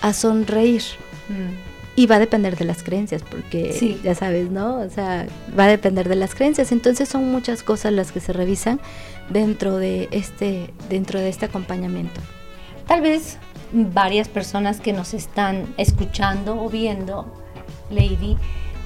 a 0.01 0.13
sonreír. 0.13 0.83
Mm 1.29 1.73
y 1.95 2.07
va 2.07 2.15
a 2.15 2.19
depender 2.19 2.57
de 2.57 2.65
las 2.65 2.81
creencias, 2.81 3.21
porque 3.21 3.99
ya 4.03 4.15
sabes, 4.15 4.49
¿no? 4.49 4.79
O 4.79 4.89
sea, 4.89 5.27
va 5.57 5.65
a 5.65 5.67
depender 5.67 6.09
de 6.09 6.15
las 6.15 6.33
creencias. 6.33 6.71
Entonces 6.71 7.07
son 7.07 7.31
muchas 7.31 7.61
cosas 7.61 7.93
las 7.93 8.11
que 8.11 8.19
se 8.19 8.33
revisan 8.33 8.79
dentro 9.29 9.77
de 9.77 10.09
este, 10.11 10.73
dentro 10.89 11.19
de 11.19 11.29
este 11.29 11.45
acompañamiento. 11.45 12.19
Tal 12.87 13.01
vez 13.01 13.37
varias 13.71 14.27
personas 14.27 14.79
que 14.79 14.91
nos 14.91 15.13
están 15.13 15.73
escuchando 15.77 16.59
o 16.59 16.69
viendo, 16.69 17.31
Lady, 17.91 18.37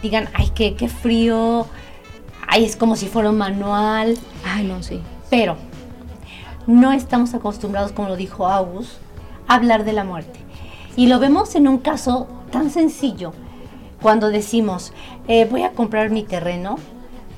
digan, 0.02 0.28
ay, 0.34 0.52
qué, 0.54 0.76
qué 0.76 0.90
frío, 0.90 1.66
ay, 2.46 2.66
es 2.66 2.76
como 2.76 2.98
si 2.98 3.08
fuera 3.08 3.30
un 3.30 3.38
manual. 3.38 4.18
Ay, 4.44 4.66
no, 4.66 4.84
sí. 4.84 5.00
Pero 5.30 5.56
no 6.68 6.92
estamos 6.92 7.34
acostumbrados, 7.34 7.94
como 7.94 8.10
lo 8.10 8.16
dijo 8.16 8.48
August, 8.48 8.92
a 9.48 9.56
hablar 9.56 9.86
de 9.86 9.94
la 9.94 10.04
muerte. 10.04 10.40
Y 10.96 11.08
lo 11.08 11.20
vemos 11.20 11.56
en 11.56 11.68
un 11.68 11.78
caso 11.78 12.28
tan 12.52 12.70
sencillo 12.70 13.34
cuando 14.02 14.30
decimos, 14.30 14.94
eh, 15.28 15.48
voy 15.50 15.64
a 15.64 15.72
comprar 15.72 16.10
mi 16.12 16.24
terreno 16.24 16.78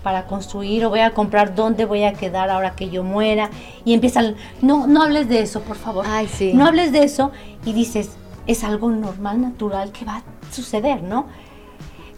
para 0.04 0.26
construir 0.28 0.86
o 0.86 0.90
voy 0.90 1.02
a 1.02 1.12
comprar 1.12 1.56
dónde 1.56 1.86
voy 1.86 2.04
a 2.04 2.14
quedar 2.14 2.50
ahora 2.50 2.76
que 2.76 2.90
yo 2.90 3.04
muera 3.04 3.50
y 3.86 3.94
empiezan, 3.94 4.36
no, 4.62 4.88
no 4.88 5.04
hables 5.04 5.30
de 5.30 5.42
eso, 5.42 5.62
por 5.62 5.76
favor. 5.76 6.06
No 6.54 6.66
hables 6.66 6.92
de 6.92 7.04
eso 7.04 7.32
y 7.66 7.74
dices, 7.74 8.12
es 8.48 8.64
algo 8.64 8.90
normal, 8.90 9.42
natural 9.42 9.92
que 9.92 10.06
va 10.06 10.18
a 10.18 10.24
suceder, 10.52 11.04
¿no? 11.04 11.28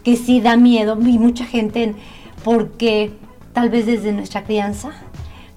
Que 0.02 0.16
sí 0.16 0.40
da 0.40 0.56
miedo 0.56 0.96
y 1.00 1.18
mucha 1.18 1.44
gente, 1.44 1.94
porque 2.44 3.12
tal 3.52 3.68
vez 3.68 3.86
desde 3.86 4.12
nuestra 4.12 4.44
crianza 4.44 4.92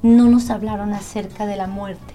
no 0.06 0.30
nos 0.30 0.50
hablaron 0.52 0.94
acerca 0.94 1.46
de 1.46 1.56
la 1.56 1.68
muerte 1.68 2.14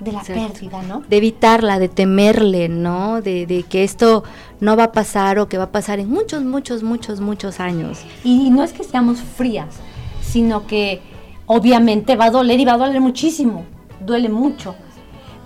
de 0.00 0.12
la 0.12 0.22
pérdida, 0.22 0.82
¿no? 0.82 1.02
De 1.08 1.16
evitarla, 1.16 1.78
de 1.78 1.88
temerle, 1.88 2.68
¿no? 2.68 3.22
De, 3.22 3.64
que 3.68 3.84
esto 3.84 4.24
no 4.60 4.76
va 4.76 4.84
a 4.84 4.92
pasar 4.92 5.38
o 5.38 5.48
que 5.48 5.56
va 5.56 5.64
a 5.64 5.72
pasar 5.72 6.00
en 6.00 6.10
muchos, 6.10 6.42
muchos, 6.42 6.82
muchos, 6.82 7.20
muchos 7.20 7.60
años. 7.60 8.00
Y, 8.24 8.50
no 8.50 8.64
es 8.64 8.72
que 8.72 8.82
seamos 8.82 9.20
frías, 9.20 9.76
sino 10.20 10.66
que 10.66 11.00
obviamente 11.46 12.16
va 12.16 12.26
a 12.26 12.30
doler 12.30 12.58
y 12.58 12.64
va 12.64 12.72
a 12.72 12.78
doler 12.78 13.00
muchísimo, 13.00 13.64
duele 14.00 14.28
mucho. 14.28 14.74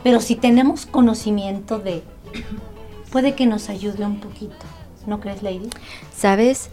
Pero 0.02 0.20
si 0.20 0.36
tenemos 0.36 0.86
conocimiento 0.86 1.78
de, 1.78 2.02
puede 3.12 3.34
que 3.34 3.46
nos 3.46 3.68
ayude 3.68 4.04
un 4.06 4.20
poquito, 4.20 4.64
¿no 5.06 5.20
crees, 5.20 5.42
Lady? 5.42 5.68
Sabes, 6.16 6.70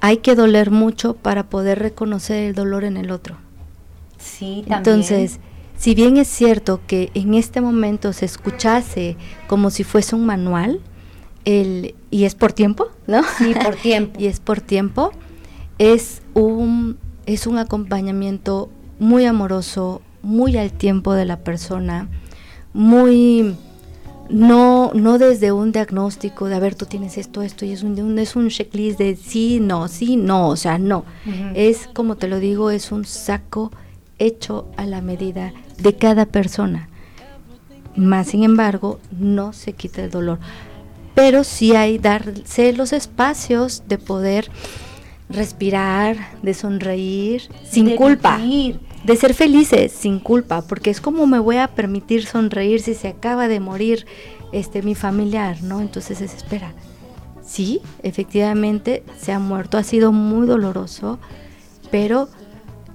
hay 0.00 0.18
que 0.18 0.34
doler 0.34 0.70
mucho 0.70 1.14
para 1.14 1.48
poder 1.48 1.78
reconocer 1.78 2.44
el 2.44 2.54
dolor 2.54 2.84
en 2.84 2.96
el 2.96 3.10
otro. 3.10 3.36
Sí, 4.18 4.64
también. 4.66 4.78
Entonces, 4.78 5.40
si 5.78 5.94
bien 5.94 6.16
es 6.16 6.28
cierto 6.28 6.80
que 6.86 7.10
en 7.14 7.34
este 7.34 7.60
momento 7.60 8.12
se 8.12 8.24
escuchase 8.24 9.16
como 9.46 9.70
si 9.70 9.84
fuese 9.84 10.14
un 10.14 10.26
manual, 10.26 10.80
el, 11.44 11.94
y 12.10 12.24
es 12.24 12.34
por 12.34 12.52
tiempo, 12.52 12.88
¿no? 13.06 13.22
Sí, 13.38 13.54
por 13.54 13.76
tiempo. 13.82 14.18
y 14.18 14.26
es 14.26 14.40
por 14.40 14.60
tiempo, 14.60 15.12
es 15.78 16.22
un, 16.34 16.98
es 17.26 17.46
un 17.46 17.58
acompañamiento 17.58 18.70
muy 18.98 19.24
amoroso, 19.26 20.02
muy 20.22 20.56
al 20.56 20.72
tiempo 20.72 21.12
de 21.12 21.24
la 21.24 21.38
persona, 21.38 22.08
muy 22.72 23.54
no 24.28 24.90
no 24.94 25.18
desde 25.18 25.52
un 25.52 25.72
diagnóstico 25.72 26.46
de 26.46 26.54
a 26.56 26.58
ver 26.58 26.74
tú 26.74 26.86
tienes 26.86 27.18
esto 27.18 27.42
esto 27.42 27.64
y 27.64 27.72
es 27.72 27.82
un, 27.82 28.18
es 28.18 28.36
un 28.36 28.48
checklist 28.48 28.98
de 28.98 29.16
sí 29.16 29.60
no 29.60 29.88
sí 29.88 30.16
no 30.16 30.48
o 30.48 30.56
sea 30.56 30.78
no 30.78 31.04
es 31.54 31.88
como 31.92 32.16
te 32.16 32.28
lo 32.28 32.40
digo 32.40 32.70
es 32.70 32.92
un 32.92 33.04
saco 33.04 33.70
hecho 34.18 34.66
a 34.76 34.86
la 34.86 35.00
medida 35.00 35.52
de 35.78 35.94
cada 35.94 36.26
persona. 36.26 36.88
Más 37.96 38.28
sin 38.28 38.44
embargo, 38.44 39.00
no 39.10 39.52
se 39.52 39.72
quita 39.72 40.04
el 40.04 40.10
dolor. 40.10 40.38
Pero 41.14 41.44
sí 41.44 41.74
hay 41.74 41.98
darse 41.98 42.72
los 42.74 42.92
espacios 42.92 43.84
de 43.88 43.98
poder 43.98 44.50
respirar, 45.28 46.16
de 46.42 46.54
sonreír 46.54 47.48
sin 47.68 47.96
culpa, 47.96 48.38
de 49.06 49.16
ser 49.16 49.34
felices 49.34 49.92
sin 49.92 50.18
culpa, 50.18 50.62
porque 50.62 50.90
es 50.90 51.00
como 51.00 51.26
me 51.26 51.38
voy 51.38 51.56
a 51.58 51.68
permitir 51.68 52.26
sonreír 52.26 52.82
si 52.82 52.94
se 52.94 53.08
acaba 53.08 53.48
de 53.48 53.60
morir 53.60 54.06
este 54.52 54.82
mi 54.82 54.94
familiar, 54.94 55.62
¿no? 55.62 55.80
Entonces 55.80 56.20
es 56.20 56.34
espera. 56.34 56.74
Sí, 57.44 57.80
efectivamente 58.02 59.04
se 59.18 59.32
ha 59.32 59.38
muerto, 59.38 59.78
ha 59.78 59.84
sido 59.84 60.10
muy 60.10 60.46
doloroso, 60.46 61.18
pero 61.92 62.28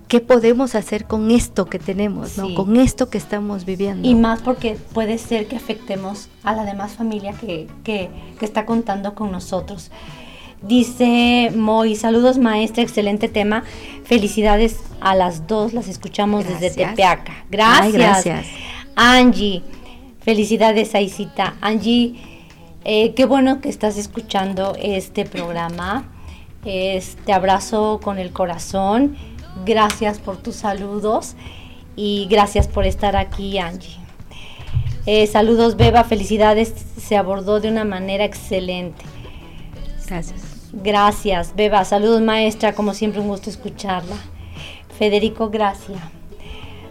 qué 0.09 0.19
podemos 0.19 0.75
hacer 0.75 1.05
con 1.05 1.31
esto 1.31 1.67
que 1.67 1.79
tenemos, 1.79 2.37
¿no? 2.37 2.53
Con 2.53 2.75
esto 2.75 3.09
que 3.09 3.17
estamos 3.17 3.63
viviendo. 3.63 4.05
Y 4.05 4.13
más 4.13 4.41
porque 4.41 4.77
puede 4.93 5.17
ser 5.17 5.47
que 5.47 5.55
afectemos 5.55 6.27
a 6.43 6.53
la 6.53 6.65
demás 6.65 6.91
familia 6.91 7.31
que, 7.31 7.69
que, 7.85 8.09
que 8.37 8.43
está 8.43 8.65
contando 8.65 9.15
con 9.15 9.31
nosotros. 9.31 9.89
Dice 10.61 11.51
Moy, 11.55 11.95
saludos 11.95 12.37
maestra, 12.37 12.83
excelente 12.83 13.27
tema. 13.27 13.63
Felicidades 14.03 14.77
a 14.99 15.15
las 15.15 15.47
dos, 15.47 15.73
las 15.73 15.87
escuchamos 15.87 16.45
desde 16.47 16.69
Tepeaca. 16.69 17.45
Gracias. 17.49 17.93
gracias. 17.93 18.47
Angie, 18.95 19.63
felicidades 20.19 20.93
Aisita. 20.93 21.55
Angie, 21.61 22.15
eh, 22.85 23.13
qué 23.15 23.25
bueno 23.25 23.59
que 23.59 23.69
estás 23.69 23.97
escuchando 23.97 24.75
este 24.79 25.25
programa. 25.25 26.05
te 26.63 27.33
abrazo 27.33 27.99
con 28.03 28.19
el 28.19 28.31
corazón. 28.31 29.17
Gracias 29.65 30.19
por 30.19 30.37
tus 30.37 30.57
saludos 30.57 31.35
y 31.95 32.27
gracias 32.29 32.67
por 32.67 32.85
estar 32.85 33.15
aquí, 33.15 33.57
Angie. 33.57 33.97
Eh, 35.07 35.25
saludos, 35.25 35.75
Beba, 35.75 36.03
felicidades. 36.03 36.73
Se 36.97 37.17
abordó 37.17 37.59
de 37.59 37.69
una 37.69 37.83
manera 37.83 38.23
excelente. 38.25 39.03
Gracias. 40.07 40.50
Gracias, 40.73 41.53
Beba. 41.55 41.83
Saludos, 41.85 42.21
maestra. 42.21 42.73
Como 42.73 42.93
siempre, 42.93 43.21
un 43.21 43.27
gusto 43.27 43.49
escucharla. 43.49 44.15
Federico, 44.97 45.49
gracias. 45.49 45.99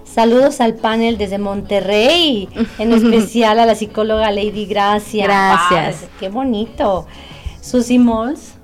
Saludos 0.04 0.60
al 0.60 0.74
panel 0.74 1.18
desde 1.18 1.38
Monterrey, 1.38 2.48
en 2.78 2.92
especial 2.92 3.60
a 3.60 3.66
la 3.66 3.76
psicóloga 3.76 4.30
Lady 4.32 4.66
Gracia. 4.66 5.24
Gracias. 5.24 6.08
qué 6.18 6.28
bonito. 6.28 7.06
Susi 7.60 7.98
Mols, 7.98 8.54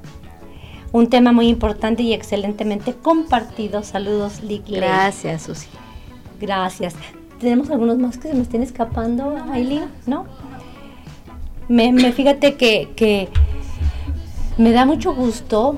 un 0.91 1.09
tema 1.09 1.31
muy 1.33 1.49
importante 1.49 2.03
y 2.03 2.12
excelentemente 2.12 2.95
compartido. 2.95 3.85
Saludos, 3.85 4.43
Lick 4.43 4.69
Gracias, 4.69 5.43
Susi. 5.43 5.69
Gracias. 6.41 6.95
¿Tenemos 7.39 7.71
algunos 7.71 7.99
más 7.99 8.19
que 8.19 8.29
se 8.29 8.35
me 8.35 8.43
estén 8.43 8.62
escapando, 8.62 9.37
Aileen? 9.53 9.89
¿No? 10.07 10.27
Me, 11.69 11.93
me 11.93 12.12
fíjate 12.12 12.55
que, 12.55 12.91
que 12.97 13.29
me 14.59 14.73
da 14.73 14.85
mucho 14.85 15.15
gusto 15.15 15.77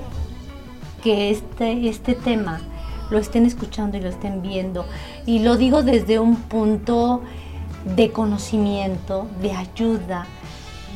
que 1.02 1.30
este, 1.30 1.88
este 1.88 2.14
tema 2.14 2.60
lo 3.10 3.18
estén 3.18 3.46
escuchando 3.46 3.96
y 3.96 4.00
lo 4.00 4.08
estén 4.08 4.42
viendo. 4.42 4.84
Y 5.26 5.40
lo 5.40 5.56
digo 5.56 5.82
desde 5.82 6.18
un 6.18 6.36
punto 6.36 7.22
de 7.96 8.10
conocimiento, 8.10 9.26
de 9.40 9.52
ayuda, 9.52 10.26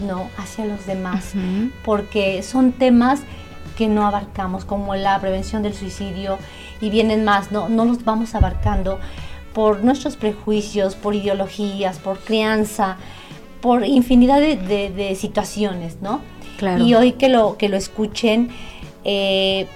¿no? 0.06 0.28
Hacia 0.36 0.66
los 0.66 0.86
demás. 0.86 1.32
Porque 1.84 2.42
son 2.42 2.72
temas 2.72 3.20
que 3.76 3.88
no 3.88 4.06
abarcamos, 4.06 4.64
como 4.64 4.94
la 4.94 5.18
prevención 5.20 5.62
del 5.62 5.74
suicidio, 5.74 6.38
y 6.80 6.90
vienen 6.90 7.24
más, 7.24 7.52
no, 7.52 7.68
no 7.68 7.84
los 7.84 8.04
vamos 8.04 8.34
abarcando 8.34 8.98
por 9.54 9.82
nuestros 9.82 10.16
prejuicios, 10.16 10.94
por 10.94 11.14
ideologías, 11.14 11.98
por 11.98 12.18
crianza, 12.18 12.96
por 13.60 13.86
infinidad 13.86 14.40
de, 14.40 14.56
de 14.56 15.14
situaciones, 15.14 15.98
¿no? 16.02 16.20
Y 16.78 16.94
hoy 16.94 17.12
que 17.12 17.28
lo, 17.28 17.56
que 17.56 17.68
lo 17.68 17.76
escuchen, 17.76 18.50
eh, 19.04 19.66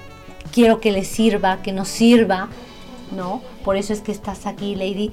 quiero 0.52 0.80
que 0.80 0.92
les 0.92 1.08
sirva, 1.08 1.62
que 1.62 1.72
nos 1.72 1.88
sirva, 1.88 2.48
¿no? 3.14 3.42
Por 3.64 3.76
eso 3.76 3.92
es 3.92 4.00
que 4.00 4.12
estás 4.12 4.46
aquí, 4.46 4.74
Lady. 4.74 5.12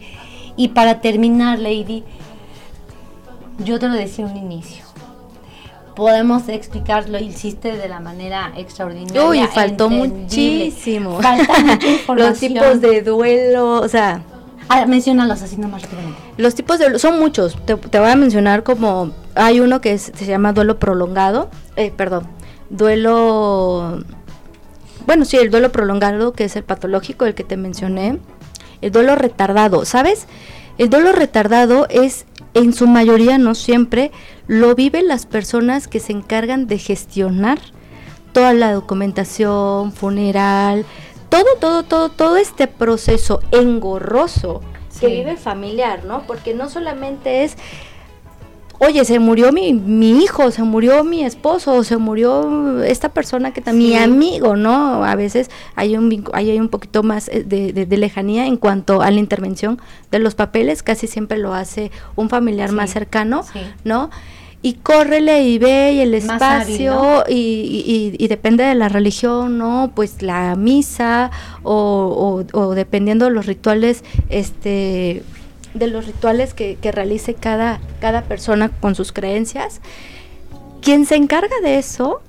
Y 0.56 0.70
para 0.70 1.02
terminar, 1.02 1.60
Lady, 1.60 2.04
yo 3.60 3.80
te 3.80 3.88
lo 3.88 3.96
decía 3.96 4.26
un 4.26 4.38
inicio. 4.38 4.84
Podemos 5.96 6.50
explicarlo, 6.50 7.20
hiciste 7.20 7.78
de 7.78 7.88
la 7.88 8.00
manera 8.00 8.52
extraordinaria. 8.58 9.28
Uy, 9.28 9.48
faltó 9.48 9.90
muchísimo. 9.90 11.22
Falta 11.22 11.60
mucha 11.60 11.88
información. 11.88 12.18
Los 12.30 12.40
tipos 12.40 12.82
de 12.82 13.02
duelo, 13.02 13.82
o 13.82 13.88
sea, 13.88 14.24
Ah, 14.70 14.86
menciónalos 14.86 15.42
así 15.42 15.58
nomás 15.58 15.84
rápidamente. 15.84 16.20
Los 16.38 16.56
tipos 16.56 16.80
de 16.80 16.98
son 17.00 17.20
muchos. 17.20 17.58
Te, 17.66 17.76
voy 17.76 18.10
a 18.10 18.16
mencionar 18.16 18.64
como 18.64 19.12
hay 19.36 19.60
uno 19.60 19.82
que 19.82 19.98
se 19.98 20.26
llama 20.26 20.54
duelo 20.54 20.80
prolongado, 20.80 21.50
eh, 21.76 21.92
perdón, 21.96 22.28
duelo, 22.70 24.04
bueno 25.06 25.26
sí, 25.26 25.38
el 25.38 25.52
duelo 25.52 25.72
prolongado 25.72 26.34
que 26.34 26.46
es 26.46 26.56
el 26.56 26.64
patológico, 26.64 27.26
el 27.26 27.36
que 27.36 27.44
te 27.44 27.58
mencioné, 27.58 28.20
el 28.82 28.92
duelo 28.92 29.16
retardado, 29.16 29.86
¿sabes? 29.86 30.28
El 30.78 30.90
duelo 30.90 31.12
retardado 31.12 31.88
es 31.90 32.26
en 32.54 32.74
su 32.74 32.88
mayoría, 32.88 33.38
no 33.38 33.56
siempre, 33.56 34.12
lo 34.48 34.76
viven 34.76 35.08
las 35.08 35.26
personas 35.26 35.88
que 35.88 36.00
se 36.00 36.14
encargan 36.14 36.68
de 36.68 36.78
gestionar 36.78 37.60
toda 38.32 38.54
la 38.54 38.74
documentación 38.74 39.92
funeral, 39.92 40.86
todo, 41.34 41.56
todo, 41.60 41.84
todo, 41.84 42.10
todo 42.10 42.38
este 42.38 42.68
proceso 42.68 43.40
engorroso 43.52 44.62
que 45.00 45.08
vive 45.08 45.36
familiar, 45.36 46.06
¿no? 46.06 46.28
Porque 46.28 46.54
no 46.54 46.70
solamente 46.70 47.44
es, 47.44 47.58
oye, 48.78 49.04
se 49.04 49.18
murió 49.18 49.52
mi, 49.52 49.74
mi 49.74 50.24
hijo, 50.24 50.52
se 50.52 50.62
murió 50.62 51.04
mi 51.04 51.26
esposo, 51.26 51.84
se 51.84 51.98
murió 51.98 52.84
esta 52.84 53.10
persona 53.10 53.52
que 53.52 53.62
también, 53.62 53.90
mi 53.90 53.98
amigo, 53.98 54.56
¿no? 54.56 55.04
A 55.04 55.16
veces 55.16 55.50
hay 55.76 55.98
un, 55.98 56.24
hay 56.34 56.60
un 56.60 56.70
poquito 56.70 57.02
más 57.02 57.28
eh, 57.30 57.44
de, 57.44 57.74
de, 57.74 57.98
lejanía 57.98 58.46
en 58.46 58.58
cuanto 58.58 59.02
a 59.02 59.10
la 59.10 59.20
intervención 59.20 59.82
de 60.12 60.20
los 60.20 60.36
papeles, 60.36 60.84
casi 60.84 61.08
siempre 61.08 61.40
lo 61.40 61.56
hace 61.56 61.92
un 62.16 62.30
familiar 62.30 62.72
más 62.72 62.92
cercano, 62.92 63.44
¿no? 63.84 64.12
Y 64.64 64.76
córrele 64.76 65.44
y 65.44 65.60
ve 65.60 65.92
y 65.94 66.00
el 66.00 66.14
espacio 66.14 67.26
y, 67.28 68.16
y, 68.18 68.28
depende 68.30 68.64
de 68.64 68.76
la 68.76 68.88
religión, 68.88 69.58
¿no? 69.58 69.92
Pues 69.94 70.22
la 70.22 70.56
misa 70.56 71.32
o, 71.64 72.46
o, 72.54 72.74
dependiendo 72.74 73.26
de 73.26 73.32
los 73.32 73.46
rituales, 73.46 74.06
este 74.30 75.22
de 75.74 75.88
los 75.88 76.06
rituales 76.06 76.54
que, 76.54 76.78
que, 76.80 76.94
realice 76.94 77.34
cada, 77.34 77.82
cada 78.00 78.22
persona 78.22 78.70
con 78.70 78.96
sus 78.96 79.12
creencias. 79.12 79.82
Quien 80.82 81.06
se 81.06 81.16
encarga 81.16 81.56
de 81.62 81.78
eso, 81.78 82.22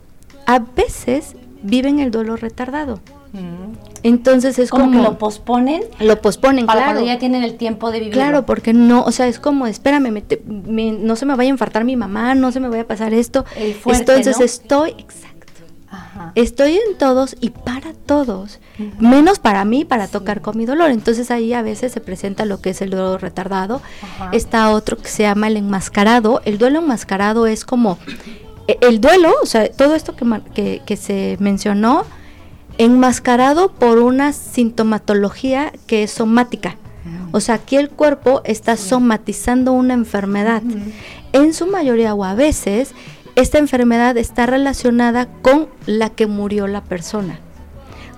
a 0.47 0.59
veces 0.59 1.37
vive 1.62 1.89
en 1.89 2.01
el 2.01 2.11
dolor 2.11 2.43
retardado. 2.43 3.01
Entonces 4.03 4.59
es 4.59 4.70
como, 4.70 4.91
que 4.91 4.99
lo 4.99 5.18
posponen. 5.18 5.82
Lo 5.99 6.20
posponen, 6.20 6.66
para 6.66 6.80
claro. 6.80 6.93
cuando 6.93 7.12
ya 7.12 7.18
tienen 7.18 7.43
el 7.43 7.57
tiempo 7.57 7.91
de 7.91 7.99
vivir. 7.99 8.14
Claro, 8.14 8.47
porque 8.47 8.72
no, 8.72 9.03
o 9.03 9.12
sea, 9.12 9.26
es 9.26 9.41
como, 9.41 9.66
espérame, 9.66 10.22
no 10.47 11.16
se 11.16 11.26
me 11.26 11.35
vaya 11.35 11.49
a 11.49 11.53
infartar 11.53 11.85
mi 11.85 11.97
mamá, 11.97 12.35
no 12.35 12.53
se 12.53 12.61
me 12.61 12.68
vaya 12.68 12.82
a 12.82 12.87
pasar 12.87 13.12
esto. 13.14 13.45
Entonces 13.87 14.41
estoy, 14.41 14.91
exacto. 14.99 15.35
Estoy 16.35 16.74
en 16.74 16.97
todos 16.99 17.37
y 17.41 17.51
para 17.51 17.93
todos, 17.93 18.61
menos 18.99 19.39
para 19.39 19.64
mí, 19.64 19.85
para 19.85 20.09
tocar 20.09 20.41
con 20.41 20.57
mi 20.57 20.64
dolor. 20.64 20.91
Entonces 20.91 21.30
ahí 21.30 21.53
a 21.53 21.62
veces 21.62 21.93
se 21.93 22.01
presenta 22.01 22.45
lo 22.45 22.61
que 22.61 22.70
es 22.70 22.82
el 22.82 22.91
dolor 22.91 23.22
retardado. 23.22 23.80
Está 24.32 24.70
otro 24.70 24.97
que 24.97 25.09
se 25.09 25.24
llama 25.24 25.49
el 25.49 25.57
enmascarado. 25.57 26.41
El 26.45 26.59
duelo 26.59 26.80
enmascarado 26.80 27.47
es 27.47 27.64
como 27.64 27.99
e, 28.68 28.78
el 28.80 29.01
duelo, 29.01 29.32
o 29.43 29.47
sea, 29.47 29.70
todo 29.70 29.95
esto 29.95 30.16
que, 30.16 30.24
que, 30.55 30.82
que 30.85 30.97
se 30.97 31.37
mencionó, 31.41 32.05
enmascarado 32.79 33.70
por 33.70 33.99
una 33.99 34.33
sintomatología 34.33 35.72
que 35.87 36.03
es 36.05 36.11
somática. 36.11 36.77
O 37.33 37.41
sea, 37.41 37.57
aquí 37.57 37.77
el 37.77 37.91
cuerpo 37.91 38.41
está 38.45 38.77
somatizando 38.77 39.72
una 39.72 39.95
enfermedad. 39.95 40.62
En 41.33 41.53
su 41.53 41.66
mayoría 41.66 42.14
o 42.14 42.25
a 42.25 42.35
veces, 42.35 42.95
esta 43.35 43.59
enfermedad 43.59 44.16
está 44.16 44.47
relacionada 44.47 45.27
con 45.43 45.68
la 45.87 46.11
que 46.11 46.27
murió 46.27 46.66
la 46.66 46.83
persona. 46.83 47.41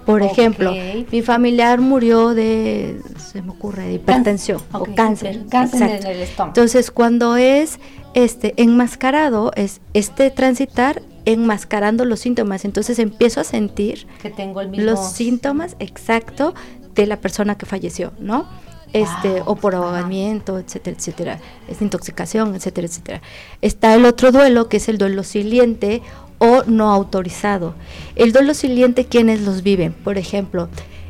Por 0.04 0.22
ejemplo, 0.22 0.72
mi 1.10 1.22
familiar 1.22 1.80
murió 1.80 2.32
de, 2.32 3.00
se 3.18 3.42
me 3.42 3.50
ocurre, 3.50 3.88
de 3.88 3.94
hipertensión 3.94 4.62
o 4.72 4.84
cáncer. 4.94 5.46
Cáncer 5.50 5.90
en 6.00 6.06
el 6.06 6.20
estómago. 6.20 6.50
Entonces, 6.50 6.92
cuando 6.92 7.36
es 7.36 7.80
este 8.14 8.54
enmascarado, 8.56 9.50
es 9.56 9.80
este 9.94 10.30
transitar 10.30 11.02
enmascarando 11.26 12.06
los 12.06 12.20
síntomas. 12.20 12.64
Entonces 12.64 12.98
empiezo 12.98 13.40
a 13.40 13.44
sentir 13.44 14.06
que 14.22 14.30
tengo 14.30 14.62
los 14.62 15.12
síntomas 15.12 15.76
exacto 15.78 16.54
de 16.94 17.06
la 17.06 17.20
persona 17.20 17.58
que 17.58 17.66
falleció, 17.66 18.12
¿no? 18.18 18.48
Este, 18.92 19.42
o 19.44 19.56
por 19.56 19.74
ahogamiento, 19.74 20.58
etcétera, 20.58 20.96
etcétera, 20.96 21.40
es 21.68 21.82
intoxicación, 21.82 22.54
etcétera, 22.54 22.86
etcétera. 22.86 23.22
Está 23.60 23.94
el 23.94 24.06
otro 24.06 24.32
duelo 24.32 24.70
que 24.70 24.78
es 24.78 24.88
el 24.88 24.96
duelo 24.96 25.22
siliente 25.22 26.00
o 26.38 26.62
no 26.66 26.90
autorizado. 26.90 27.74
El 28.14 28.32
duelo 28.32 28.54
siliente, 28.54 29.04
¿quiénes 29.04 29.42
los 29.42 29.62
viven? 29.62 29.92
Por 29.92 30.16
ejemplo, 30.16 30.68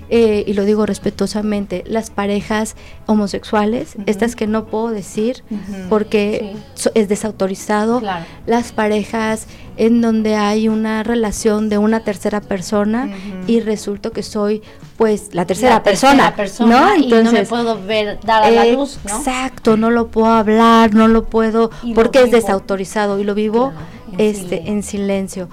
eh, 0.08 0.44
y 0.46 0.52
lo 0.54 0.64
digo 0.64 0.86
respetuosamente, 0.86 1.82
las 1.86 2.10
parejas 2.10 2.76
homosexuales, 3.06 3.96
estas 4.06 4.36
que 4.36 4.46
no 4.46 4.66
puedo 4.66 4.90
decir 4.90 5.42
porque 5.88 6.54
es 6.94 7.08
desautorizado, 7.08 8.00
las 8.46 8.72
parejas 8.72 9.46
en 9.76 10.00
donde 10.00 10.36
hay 10.36 10.68
una 10.68 11.02
relación 11.02 11.68
de 11.68 11.78
una 11.78 12.00
tercera 12.00 12.40
persona 12.40 13.10
y 13.46 13.60
resulto 13.60 14.12
que 14.12 14.22
soy 14.22 14.62
pues 14.96 15.34
la 15.34 15.44
tercera, 15.44 15.82
persona, 15.82 16.34
¿no? 16.60 16.94
Entonces, 16.94 17.24
no 17.24 17.32
me 17.32 17.44
puedo 17.44 17.82
ver 17.84 18.18
dar 18.24 18.44
a 18.44 18.50
la 18.50 18.64
luz, 18.64 18.98
Exacto, 19.04 19.76
no 19.76 19.90
lo 19.90 20.08
puedo 20.08 20.28
hablar, 20.32 20.94
no 20.94 21.08
lo 21.08 21.24
puedo 21.24 21.70
porque 21.94 22.22
es 22.22 22.30
desautorizado 22.30 23.18
y 23.20 23.24
lo 23.24 23.34
vivo 23.34 23.72
en 24.12 24.20
este 24.20 24.40
silencio. 24.42 24.72
en 24.72 24.82
silencio. 24.82 25.48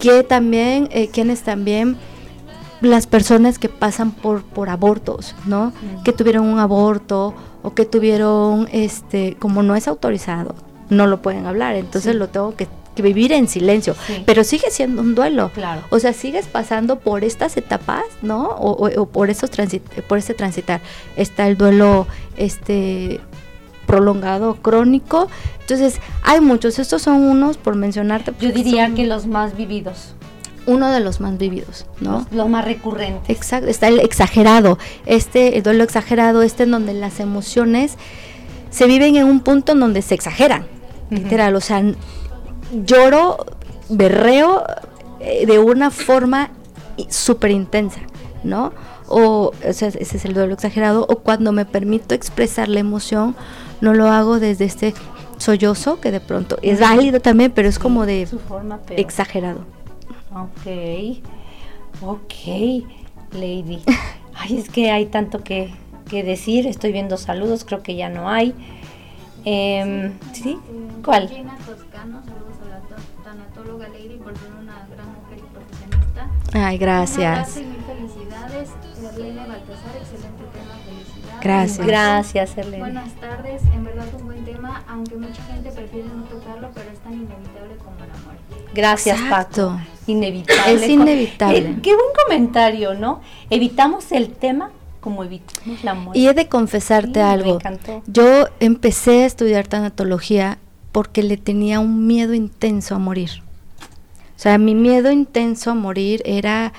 Que 0.00 0.22
también 0.24 0.88
eh, 0.90 1.08
quienes 1.08 1.42
también 1.42 1.96
las 2.80 3.06
personas 3.06 3.58
que 3.58 3.68
pasan 3.68 4.12
por, 4.12 4.42
por 4.42 4.68
abortos, 4.68 5.34
¿no? 5.46 5.72
Que 6.04 6.12
tuvieron 6.12 6.46
un 6.46 6.58
aborto 6.58 7.34
o 7.62 7.74
que 7.74 7.84
tuvieron, 7.84 8.68
este, 8.72 9.36
como 9.38 9.62
no 9.62 9.74
es 9.74 9.88
autorizado, 9.88 10.54
no 10.90 11.06
lo 11.06 11.20
pueden 11.20 11.46
hablar, 11.46 11.76
entonces 11.76 12.14
lo 12.14 12.28
tengo 12.28 12.54
que, 12.54 12.68
vivir 13.00 13.30
en 13.30 13.46
silencio, 13.46 13.94
pero 14.26 14.42
sigue 14.42 14.72
siendo 14.72 15.02
un 15.02 15.14
duelo. 15.14 15.52
Claro. 15.54 15.82
O 15.90 16.00
sea, 16.00 16.12
sigues 16.12 16.48
pasando 16.48 16.98
por 16.98 17.22
estas 17.22 17.56
etapas, 17.56 18.02
¿no? 18.22 18.48
O, 18.58 19.06
por 19.06 19.30
esos 19.30 19.52
transit 19.52 19.84
por 20.08 20.18
ese 20.18 20.34
transitar. 20.34 20.80
Está 21.14 21.46
el 21.46 21.56
duelo, 21.56 22.08
este 22.36 23.20
prolongado, 23.86 24.56
crónico. 24.56 25.28
Entonces, 25.60 26.00
hay 26.24 26.40
muchos. 26.40 26.80
Estos 26.80 27.02
son 27.02 27.22
unos, 27.22 27.56
por 27.56 27.76
mencionarte. 27.76 28.32
Yo 28.40 28.50
diría 28.50 28.92
que 28.92 29.06
los 29.06 29.28
más 29.28 29.56
vividos 29.56 30.16
uno 30.68 30.92
de 30.92 31.00
los 31.00 31.20
más 31.20 31.38
vividos, 31.38 31.86
¿no? 32.00 32.26
Los, 32.30 32.48
más 32.48 32.64
recurrentes. 32.64 33.34
Exacto, 33.34 33.68
está 33.68 33.88
el 33.88 34.00
exagerado, 34.00 34.78
este, 35.06 35.56
el 35.56 35.62
duelo 35.62 35.82
exagerado, 35.82 36.42
este 36.42 36.64
en 36.64 36.72
donde 36.72 36.92
las 36.92 37.20
emociones 37.20 37.96
se 38.70 38.86
viven 38.86 39.16
en 39.16 39.24
un 39.24 39.40
punto 39.40 39.72
en 39.72 39.80
donde 39.80 40.02
se 40.02 40.14
exageran, 40.14 40.66
literal, 41.10 41.56
o 41.56 41.60
sea, 41.60 41.82
lloro, 42.84 43.46
berreo 43.88 44.62
eh, 45.20 45.46
de 45.46 45.58
una 45.58 45.90
forma 45.90 46.50
súper 47.08 47.50
intensa, 47.50 48.00
¿no? 48.44 48.72
O, 49.08 49.52
o 49.66 49.72
sea, 49.72 49.88
ese 49.88 50.18
es 50.18 50.24
el 50.26 50.34
duelo 50.34 50.52
exagerado, 50.52 51.06
o 51.08 51.20
cuando 51.20 51.50
me 51.52 51.64
permito 51.64 52.14
expresar 52.14 52.68
la 52.68 52.80
emoción, 52.80 53.34
no 53.80 53.94
lo 53.94 54.08
hago 54.10 54.38
desde 54.38 54.66
este 54.66 54.92
sollozo, 55.38 55.98
que 56.00 56.10
de 56.10 56.20
pronto 56.20 56.58
es 56.60 56.78
válido 56.78 57.20
también, 57.20 57.52
pero 57.52 57.68
es 57.68 57.78
como 57.78 58.04
de 58.04 58.28
exagerado. 58.90 59.77
Ok, 60.40 61.22
ok, 62.02 62.32
Lady. 63.32 63.82
Ay, 64.34 64.58
es 64.58 64.68
que 64.70 64.90
hay 64.90 65.06
tanto 65.06 65.42
que, 65.42 65.74
que 66.08 66.22
decir. 66.22 66.66
Estoy 66.66 66.92
viendo 66.92 67.16
saludos, 67.16 67.64
creo 67.64 67.82
que 67.82 67.96
ya 67.96 68.08
no 68.08 68.28
hay. 68.28 68.54
Eh, 69.44 70.12
¿Sí? 70.32 70.58
¿Cuál? 71.04 71.28
Toscano, 71.28 72.22
saludos 72.22 72.56
a 72.62 72.68
la 72.68 73.24
tanatóloga 73.24 73.88
Lady 73.88 74.18
por 74.18 74.36
ser 74.38 74.52
una 74.52 74.86
gran 74.94 75.06
mujer 75.14 75.38
y 75.38 75.42
profesionista. 75.42 76.30
Ay, 76.52 76.78
gracias. 76.78 77.56
Un 77.56 77.62
y 77.62 77.76
felicidades. 77.86 78.70
Erlene 79.02 79.46
Baltasar, 79.46 79.96
excelente 79.96 80.44
tema, 80.52 80.74
felicidades. 80.84 81.40
Gracias. 81.42 81.86
Gracias, 81.86 82.58
Erlene. 82.58 82.78
Buenas 82.78 83.12
tardes, 83.14 83.62
en 83.74 83.84
verdad 83.84 84.06
un 84.18 84.26
buen 84.26 84.44
tema, 84.44 84.82
aunque 84.88 85.16
mucha 85.16 85.42
gente 85.44 85.70
prefiere 85.72 86.08
no 86.08 86.24
tocarlo, 86.24 86.70
pero 86.74 86.90
es 86.90 86.98
tan 87.00 87.14
inevitable 87.14 87.76
como 87.78 87.98
la 87.98 88.24
muerte. 88.24 88.72
Gracias, 88.74 89.20
Paco 89.28 89.78
inevitable. 90.08 90.72
Es 90.72 90.88
inevitable. 90.88 91.58
Eh, 91.58 91.76
qué 91.82 91.94
buen 91.94 92.08
comentario, 92.24 92.94
¿no? 92.94 93.20
Evitamos 93.50 94.12
el 94.12 94.30
tema 94.30 94.70
como 95.00 95.24
evitamos 95.24 95.84
la 95.84 95.94
muerte. 95.94 96.18
Y 96.18 96.28
he 96.28 96.34
de 96.34 96.48
confesarte 96.48 97.20
algo. 97.20 97.58
Yo 98.06 98.46
empecé 98.60 99.22
a 99.22 99.26
estudiar 99.26 99.66
tanatología 99.66 100.58
porque 100.92 101.22
le 101.22 101.36
tenía 101.36 101.80
un 101.80 102.06
miedo 102.06 102.34
intenso 102.34 102.94
a 102.94 102.98
morir. 102.98 103.42
O 104.36 104.40
sea, 104.40 104.58
mi 104.58 104.74
miedo 104.74 105.10
intenso 105.10 105.70
a 105.70 105.74
morir 105.74 106.22
era 106.24 106.72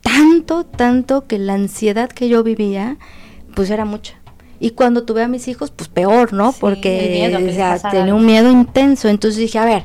tanto, 0.00 0.64
tanto 0.64 1.26
que 1.26 1.38
la 1.38 1.54
ansiedad 1.54 2.08
que 2.08 2.28
yo 2.28 2.42
vivía, 2.42 2.96
pues 3.54 3.70
era 3.70 3.84
mucha. 3.84 4.14
Y 4.60 4.70
cuando 4.70 5.04
tuve 5.04 5.22
a 5.22 5.28
mis 5.28 5.48
hijos, 5.48 5.70
pues 5.70 5.88
peor, 5.88 6.32
¿no? 6.32 6.52
porque 6.52 7.30
tenía 7.90 8.14
un 8.14 8.24
miedo 8.24 8.50
intenso. 8.50 9.08
Entonces 9.08 9.38
dije, 9.38 9.58
a 9.58 9.64
ver, 9.64 9.84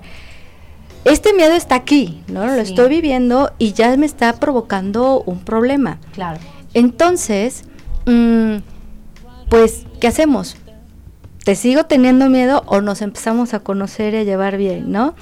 este 1.06 1.34
miedo 1.34 1.54
está 1.54 1.76
aquí, 1.76 2.24
¿no? 2.28 2.46
Lo 2.46 2.54
estoy 2.54 2.90
viviendo 2.90 3.52
y 3.58 3.74
ya 3.74 3.96
me 3.98 4.06
está 4.06 4.34
provocando 4.34 5.24
un 5.26 5.40
problema. 5.40 6.00
Claro. 6.14 6.40
Entonces, 6.74 7.64
mm, 8.06 8.58
pues, 9.50 9.86
¿qué 10.00 10.08
hacemos? 10.08 10.58
¿Te 11.44 11.56
sigo 11.56 11.86
teniendo 11.86 12.30
miedo 12.30 12.64
o 12.68 12.82
nos 12.82 13.02
empezamos 13.02 13.56
a 13.56 13.60
conocer 13.62 14.14
y 14.14 14.18
a 14.18 14.24
llevar 14.24 14.58
bien, 14.58 14.92
no? 14.92 15.16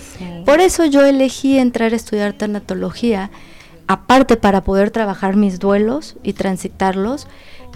Por 0.46 0.60
eso 0.60 0.84
yo 0.84 1.06
elegí 1.06 1.58
entrar 1.58 1.94
a 1.94 1.96
estudiar 1.96 2.34
tanatología, 2.34 3.32
aparte 3.88 4.36
para 4.36 4.64
poder 4.64 4.92
trabajar 4.92 5.38
mis 5.38 5.60
duelos 5.60 6.18
y 6.22 6.34
transitarlos 6.34 7.28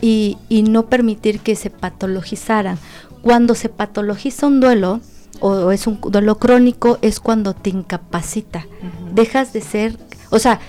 y, 0.01 0.37
y 0.49 0.63
no 0.63 0.87
permitir 0.87 1.39
que 1.39 1.55
se 1.55 1.69
patologizaran. 1.69 2.77
Cuando 3.21 3.55
se 3.55 3.69
patologiza 3.69 4.47
un 4.47 4.59
duelo, 4.59 4.99
o, 5.39 5.71
es 5.71 5.87
un 5.87 5.99
dolor 6.01 6.39
crónico 6.39 6.97
es 7.01 7.19
cuando 7.19 7.53
te 7.53 7.69
incapacita. 7.69 8.65
Dejas 9.13 9.53
de 9.53 9.61
ser, 9.61 9.97
o 10.29 10.39
sea, 10.39 10.59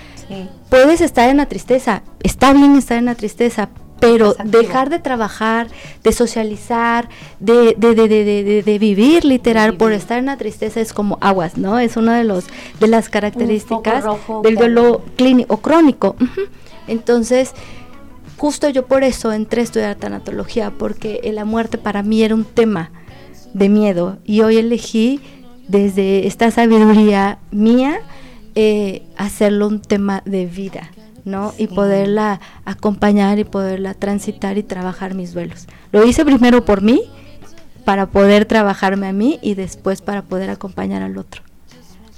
puedes 0.68 1.00
estar 1.00 1.28
en 1.30 1.38
la 1.38 1.46
tristeza, 1.46 2.02
está 2.22 2.52
bien 2.52 2.76
estar 2.76 2.98
en 2.98 3.06
la 3.06 3.14
tristeza, 3.14 3.68
pero 4.00 4.34
dejar 4.44 4.90
de 4.90 4.98
trabajar, 4.98 5.68
de 6.02 6.12
socializar, 6.12 7.08
de, 7.40 7.74
de, 7.78 7.94
de, 7.94 8.62
de 8.62 8.78
vivir 8.78 9.24
literal 9.24 9.76
por 9.76 9.92
estar 9.92 10.18
en 10.18 10.26
la 10.26 10.36
tristeza 10.36 10.80
es 10.80 10.92
como 10.92 11.16
aguas, 11.20 11.56
¿no? 11.56 11.78
Es 11.78 11.96
una 11.96 12.18
de 12.18 12.24
los 12.24 12.44
de 12.80 12.88
las 12.88 13.08
características 13.08 14.04
del 14.42 14.56
dolor 14.56 15.02
clínico 15.16 15.58
crónico. 15.58 16.16
Entonces, 16.86 17.52
justo 18.36 18.68
yo 18.68 18.86
por 18.86 19.04
eso 19.04 19.32
entré 19.32 19.62
a 19.62 19.64
estudiar 19.64 19.94
tanatología, 19.94 20.70
porque 20.70 21.20
la 21.32 21.44
muerte 21.44 21.78
para 21.78 22.02
mí 22.02 22.22
era 22.22 22.34
un 22.34 22.44
tema 22.44 22.90
de 23.54 23.68
miedo. 23.70 24.18
Y 24.24 24.42
hoy 24.42 24.58
elegí 24.58 25.20
desde 25.68 26.26
esta 26.26 26.50
sabiduría 26.50 27.38
mía 27.50 28.00
eh, 28.54 29.02
hacerlo 29.16 29.66
un 29.66 29.80
tema 29.80 30.22
de 30.26 30.44
vida, 30.44 30.90
¿no? 31.24 31.54
Y 31.56 31.68
poderla 31.68 32.40
acompañar 32.66 33.38
y 33.38 33.44
poderla 33.44 33.94
transitar 33.94 34.58
y 34.58 34.62
trabajar 34.62 35.14
mis 35.14 35.32
duelos. 35.32 35.66
Lo 35.90 36.04
hice 36.04 36.24
primero 36.24 36.64
por 36.64 36.82
mí, 36.82 37.02
para 37.84 38.06
poder 38.06 38.46
trabajarme 38.46 39.06
a 39.08 39.12
mí 39.12 39.38
y 39.42 39.54
después 39.54 40.00
para 40.00 40.22
poder 40.22 40.50
acompañar 40.50 41.02
al 41.02 41.18
otro. 41.18 41.42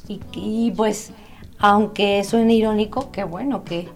Y, 0.09 0.21
y 0.33 0.73
pues, 0.77 1.11
aunque 1.59 2.23
suene 2.25 2.55
irónico, 2.55 3.11
qué 3.11 3.25
bueno 3.25 3.65
que 3.65 3.89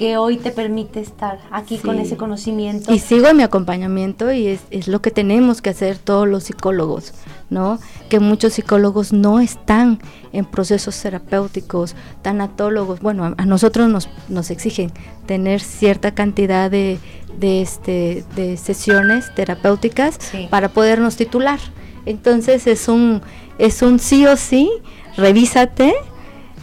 que 0.00 0.16
hoy 0.16 0.38
te 0.38 0.50
permite 0.50 0.98
estar 0.98 1.40
aquí 1.50 1.76
con 1.76 1.98
ese 1.98 2.16
conocimiento. 2.16 2.90
Y 2.90 3.00
sigo 3.00 3.28
en 3.28 3.36
mi 3.36 3.42
acompañamiento 3.42 4.32
y 4.32 4.46
es, 4.46 4.60
es, 4.70 4.88
lo 4.88 5.02
que 5.02 5.10
tenemos 5.10 5.60
que 5.60 5.68
hacer 5.68 5.98
todos 5.98 6.26
los 6.26 6.44
psicólogos, 6.44 7.12
¿no? 7.50 7.78
Que 8.08 8.18
muchos 8.18 8.54
psicólogos 8.54 9.12
no 9.12 9.40
están 9.40 10.00
en 10.32 10.46
procesos 10.46 10.98
terapéuticos, 11.02 11.96
tanatólogos, 12.22 13.00
bueno, 13.00 13.34
a, 13.36 13.44
nosotros 13.44 13.90
nos, 13.90 14.08
nos 14.30 14.50
exigen 14.50 14.90
tener 15.26 15.60
cierta 15.60 16.14
cantidad 16.14 16.70
de, 16.70 16.98
de, 17.38 17.60
este, 17.60 18.24
de 18.36 18.56
sesiones 18.56 19.34
terapéuticas 19.34 20.18
para 20.48 20.70
podernos 20.70 21.16
titular. 21.16 21.60
Entonces 22.06 22.66
es 22.66 22.88
un, 22.88 23.20
es 23.58 23.82
un 23.82 23.98
sí 23.98 24.26
o 24.26 24.38
sí, 24.38 24.70
revísate, 25.18 25.92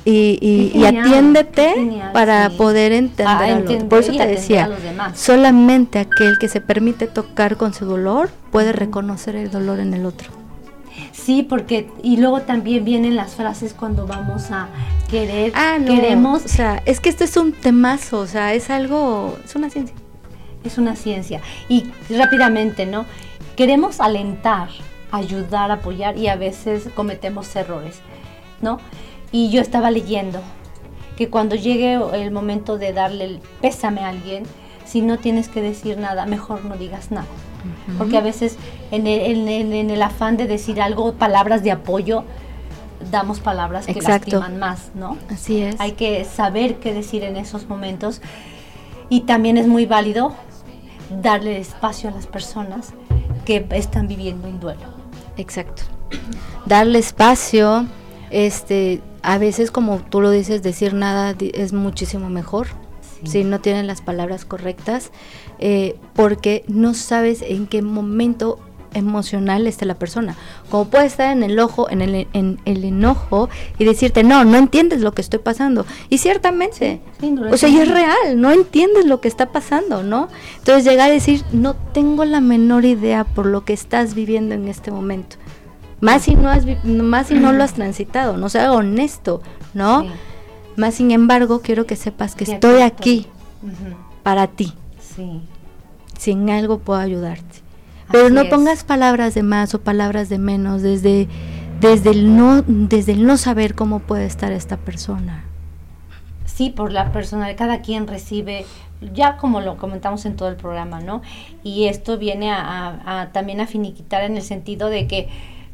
y, 0.09 0.85
atiéndete 0.85 1.73
para 2.13 2.49
poder 2.51 2.91
entender. 2.93 3.27
Ah, 3.27 3.85
Por 3.89 3.99
eso 3.99 4.13
te 4.13 4.25
decía, 4.25 4.69
solamente 5.13 5.99
aquel 5.99 6.37
que 6.39 6.47
se 6.47 6.61
permite 6.61 7.07
tocar 7.07 7.57
con 7.57 7.73
su 7.73 7.85
dolor 7.85 8.29
puede 8.51 8.71
reconocer 8.71 9.35
el 9.35 9.51
dolor 9.51 9.79
en 9.79 9.93
el 9.93 10.05
otro. 10.05 10.31
Sí, 11.11 11.43
porque 11.43 11.89
y 12.01 12.17
luego 12.17 12.41
también 12.41 12.85
vienen 12.85 13.15
las 13.15 13.35
frases 13.35 13.73
cuando 13.73 14.07
vamos 14.07 14.49
a 14.49 14.69
querer, 15.09 15.51
ah, 15.55 15.77
queremos, 15.85 16.45
o 16.45 16.47
sea, 16.47 16.81
es 16.85 16.99
que 16.99 17.09
esto 17.09 17.23
es 17.23 17.35
un 17.37 17.51
temazo, 17.51 18.19
o 18.19 18.27
sea, 18.27 18.53
es 18.53 18.69
algo, 18.69 19.37
es 19.43 19.55
una 19.55 19.69
ciencia. 19.69 19.95
Es 20.63 20.77
una 20.77 20.95
ciencia 20.95 21.41
y 21.69 21.91
rápidamente, 22.09 22.85
¿no? 22.85 23.05
Queremos 23.55 23.99
alentar, 23.99 24.69
ayudar, 25.11 25.71
apoyar 25.71 26.17
y 26.17 26.27
a 26.27 26.35
veces 26.35 26.89
cometemos 26.95 27.55
errores, 27.55 27.99
¿no? 28.61 28.79
Y 29.31 29.49
yo 29.49 29.61
estaba 29.61 29.91
leyendo 29.91 30.41
que 31.17 31.29
cuando 31.29 31.55
llegue 31.55 31.99
el 32.13 32.31
momento 32.31 32.77
de 32.77 32.93
darle 32.93 33.25
el 33.25 33.39
pésame 33.61 34.01
a 34.01 34.09
alguien, 34.09 34.43
si 34.85 35.01
no 35.01 35.17
tienes 35.17 35.49
que 35.49 35.61
decir 35.61 35.97
nada, 35.97 36.25
mejor 36.25 36.63
no 36.63 36.77
digas 36.77 37.11
nada. 37.11 37.27
Porque 37.97 38.17
a 38.17 38.21
veces 38.21 38.57
en 38.91 39.07
el, 39.07 40.01
afán 40.01 40.37
de 40.37 40.47
decir 40.47 40.81
algo, 40.81 41.13
palabras 41.13 41.63
de 41.63 41.71
apoyo, 41.71 42.23
damos 43.11 43.39
palabras 43.39 43.85
que 43.85 44.01
lastiman 44.01 44.57
más, 44.57 44.91
¿no? 44.95 45.17
Así 45.29 45.61
es. 45.61 45.75
Hay 45.79 45.93
que 45.93 46.23
saber 46.23 46.75
qué 46.75 46.93
decir 46.93 47.23
en 47.23 47.35
esos 47.35 47.67
momentos. 47.67 48.21
Y 49.09 49.21
también 49.21 49.57
es 49.57 49.67
muy 49.67 49.85
válido 49.85 50.33
darle 51.21 51.59
espacio 51.59 52.09
a 52.09 52.13
las 52.13 52.27
personas 52.27 52.93
que 53.45 53.65
están 53.71 54.07
viviendo 54.07 54.47
un 54.47 54.59
duelo. 54.59 54.87
Exacto. 55.37 55.83
Darle 56.65 56.99
espacio, 56.99 57.85
este, 58.29 59.01
a 59.27 59.37
veces 59.37 59.71
como 59.71 59.99
tú 59.99 60.21
lo 60.21 60.31
dices, 60.31 60.63
decir 60.63 60.93
nada 60.93 61.35
es 61.37 61.73
muchísimo 61.73 62.29
mejor. 62.29 62.67
Si 63.25 63.43
no 63.43 63.59
tienen 63.59 63.85
las 63.85 63.99
palabras 63.99 64.45
correctas, 64.45 65.11
eh, 65.59 65.97
porque 66.13 66.63
no 66.67 66.93
sabes 66.93 67.41
en 67.41 67.67
qué 67.67 67.81
momento 67.81 68.57
emocional 68.93 69.67
esté 69.67 69.85
la 69.85 69.95
persona. 69.95 70.37
Como 70.69 70.85
puede 70.85 71.07
estar 71.07 71.35
en 71.35 71.43
el 71.43 71.59
ojo, 71.59 71.89
en 71.89 72.01
el, 72.01 72.27
en 72.31 72.61
el 72.63 72.85
enojo 72.85 73.49
y 73.77 73.83
decirte, 73.83 74.23
no, 74.23 74.45
no 74.45 74.55
entiendes 74.55 75.01
lo 75.01 75.11
que 75.11 75.21
estoy 75.21 75.39
pasando. 75.39 75.85
Y 76.07 76.19
ciertamente, 76.19 77.01
o 77.51 77.57
sea, 77.57 77.67
y 77.67 77.79
es 77.79 77.91
real, 77.91 78.39
no 78.39 78.53
entiendes 78.53 79.07
lo 79.07 79.19
que 79.19 79.27
está 79.27 79.47
pasando, 79.49 80.03
¿no? 80.03 80.29
Entonces 80.59 80.85
llegar 80.85 81.09
a 81.09 81.13
decir, 81.13 81.43
no 81.51 81.75
tengo 81.75 82.23
la 82.23 82.39
menor 82.39 82.85
idea 82.85 83.25
por 83.25 83.45
lo 83.45 83.65
que 83.65 83.73
estás 83.73 84.13
viviendo 84.13 84.55
en 84.55 84.69
este 84.69 84.89
momento. 84.89 85.35
Más 85.99 86.23
si 86.23 86.35
no, 86.35 86.49
has, 86.49 86.65
más 86.83 87.27
si 87.27 87.35
no 87.35 87.51
lo 87.53 87.63
has 87.63 87.73
transitado, 87.73 88.37
no 88.37 88.49
sea 88.49 88.71
honesto, 88.71 89.41
¿no? 89.73 90.05
Más 90.75 90.93
sin 90.93 91.11
embargo, 91.11 91.61
quiero 91.61 91.85
que 91.87 91.95
sepas 91.95 92.35
que 92.35 92.43
estoy 92.43 92.81
aquí 92.81 93.25
para 94.21 94.47
ti. 94.47 94.73
Sí. 94.99 95.41
Si 96.19 96.31
en 96.31 96.49
algo 96.49 96.79
puedo 96.79 96.99
ayudarte. 96.99 97.61
Pero 98.11 98.29
no 98.29 98.47
pongas 98.47 98.83
palabras 98.83 99.33
de 99.33 99.43
más 99.43 99.73
o 99.73 99.81
palabras 99.81 100.29
de 100.29 100.37
menos 100.37 100.81
desde, 100.81 101.27
desde, 101.81 102.11
el 102.11 102.37
no, 102.37 102.61
desde 102.61 103.13
el 103.13 103.25
no 103.25 103.37
saber 103.37 103.73
cómo 103.73 103.99
puede 103.99 104.25
estar 104.25 104.51
esta 104.51 104.77
persona. 104.77 105.43
Sí, 106.45 106.69
por 106.69 106.91
la 106.91 107.11
persona, 107.11 107.55
cada 107.55 107.81
quien 107.81 108.07
recibe, 108.07 108.65
ya 109.13 109.37
como 109.37 109.61
lo 109.61 109.77
comentamos 109.77 110.25
en 110.25 110.35
todo 110.35 110.49
el 110.49 110.55
programa, 110.55 111.01
¿no? 111.01 111.21
Y 111.63 111.85
esto 111.85 112.17
viene 112.17 112.51
a 112.51 113.29
también 113.33 113.61
a 113.61 113.67
finiquitar 113.67 114.23
en 114.23 114.37
el 114.37 114.43
sentido 114.43 114.89
de 114.89 115.07
que 115.07 115.27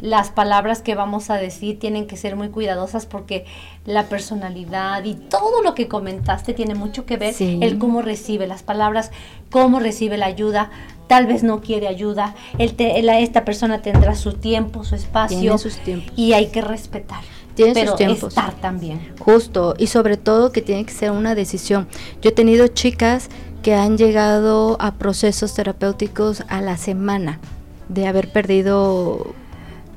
las 0.03 0.31
palabras 0.31 0.81
que 0.81 0.95
vamos 0.95 1.29
a 1.29 1.35
decir 1.35 1.79
tienen 1.79 2.07
que 2.07 2.17
ser 2.17 2.35
muy 2.35 2.49
cuidadosas 2.49 3.05
porque 3.05 3.45
la 3.85 4.09
personalidad 4.09 5.01
y 5.05 5.13
todo 5.15 5.63
lo 5.63 5.75
que 5.75 5.87
comentaste 5.87 6.53
tiene 6.53 6.75
mucho 6.75 7.05
que 7.05 7.15
ver 7.15 7.33
el 7.39 7.79
cómo 7.79 8.01
recibe 8.01 8.45
las 8.45 8.63
palabras, 8.63 9.11
cómo 9.49 9.79
recibe 9.79 10.17
la 10.17 10.25
ayuda, 10.25 10.71
tal 11.07 11.25
vez 11.25 11.43
no 11.43 11.61
quiere 11.61 11.87
ayuda, 11.87 12.35
el 12.59 12.75
esta 12.77 13.45
persona 13.45 13.81
tendrá 13.81 14.13
su 14.15 14.33
tiempo, 14.33 14.83
su 14.83 14.95
espacio 14.95 15.57
sus 15.57 15.77
tiempos. 15.77 16.11
y 16.17 16.33
hay 16.33 16.47
que 16.47 16.59
respetar. 16.59 17.21
Tiene 17.55 17.87
sus 17.87 17.95
tiempos. 17.95 18.29
estar 18.29 18.53
también. 18.55 19.13
Justo, 19.19 19.73
y 19.77 19.87
sobre 19.87 20.17
todo 20.17 20.51
que 20.51 20.61
tiene 20.61 20.83
que 20.83 20.91
ser 20.91 21.11
una 21.11 21.33
decisión. 21.33 21.87
Yo 22.21 22.31
he 22.31 22.33
tenido 22.33 22.67
chicas 22.67 23.29
que 23.61 23.73
han 23.73 23.97
llegado 23.97 24.75
a 24.81 24.95
procesos 24.95 25.53
terapéuticos 25.53 26.43
a 26.49 26.59
la 26.59 26.75
semana 26.75 27.39
de 27.87 28.07
haber 28.07 28.29
perdido 28.33 29.33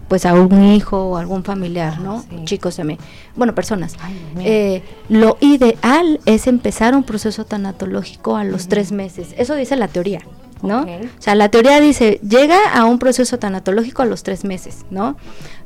pues 0.08 0.24
a 0.24 0.34
un 0.34 0.62
hijo 0.64 1.10
o 1.10 1.16
algún 1.16 1.44
familiar, 1.44 1.94
ah, 1.98 2.00
¿no? 2.00 2.24
Chicos 2.44 2.76
también, 2.76 2.98
bueno, 3.34 3.54
personas. 3.54 3.96
eh, 4.38 4.82
lo 5.08 5.36
ideal 5.40 6.20
es 6.26 6.46
empezar 6.46 6.94
un 6.94 7.02
proceso 7.02 7.44
tanatológico 7.44 8.36
a 8.36 8.44
los 8.44 8.68
tres 8.68 8.92
meses. 8.92 9.34
Eso 9.36 9.54
dice 9.54 9.76
la 9.76 9.88
teoría, 9.88 10.20
¿no? 10.62 10.82
O 10.82 11.22
sea, 11.22 11.34
la 11.34 11.48
teoría 11.48 11.80
dice, 11.80 12.20
llega 12.26 12.72
a 12.72 12.84
un 12.84 12.98
proceso 12.98 13.38
tanatológico 13.38 14.02
a 14.02 14.06
los 14.06 14.22
tres 14.22 14.44
meses, 14.44 14.86
¿no? 14.90 15.16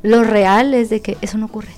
Lo 0.02 0.24
real 0.24 0.74
es 0.74 0.90
de 0.90 1.00
que 1.00 1.18
eso 1.20 1.38
no 1.38 1.46
ocurre. 1.46 1.72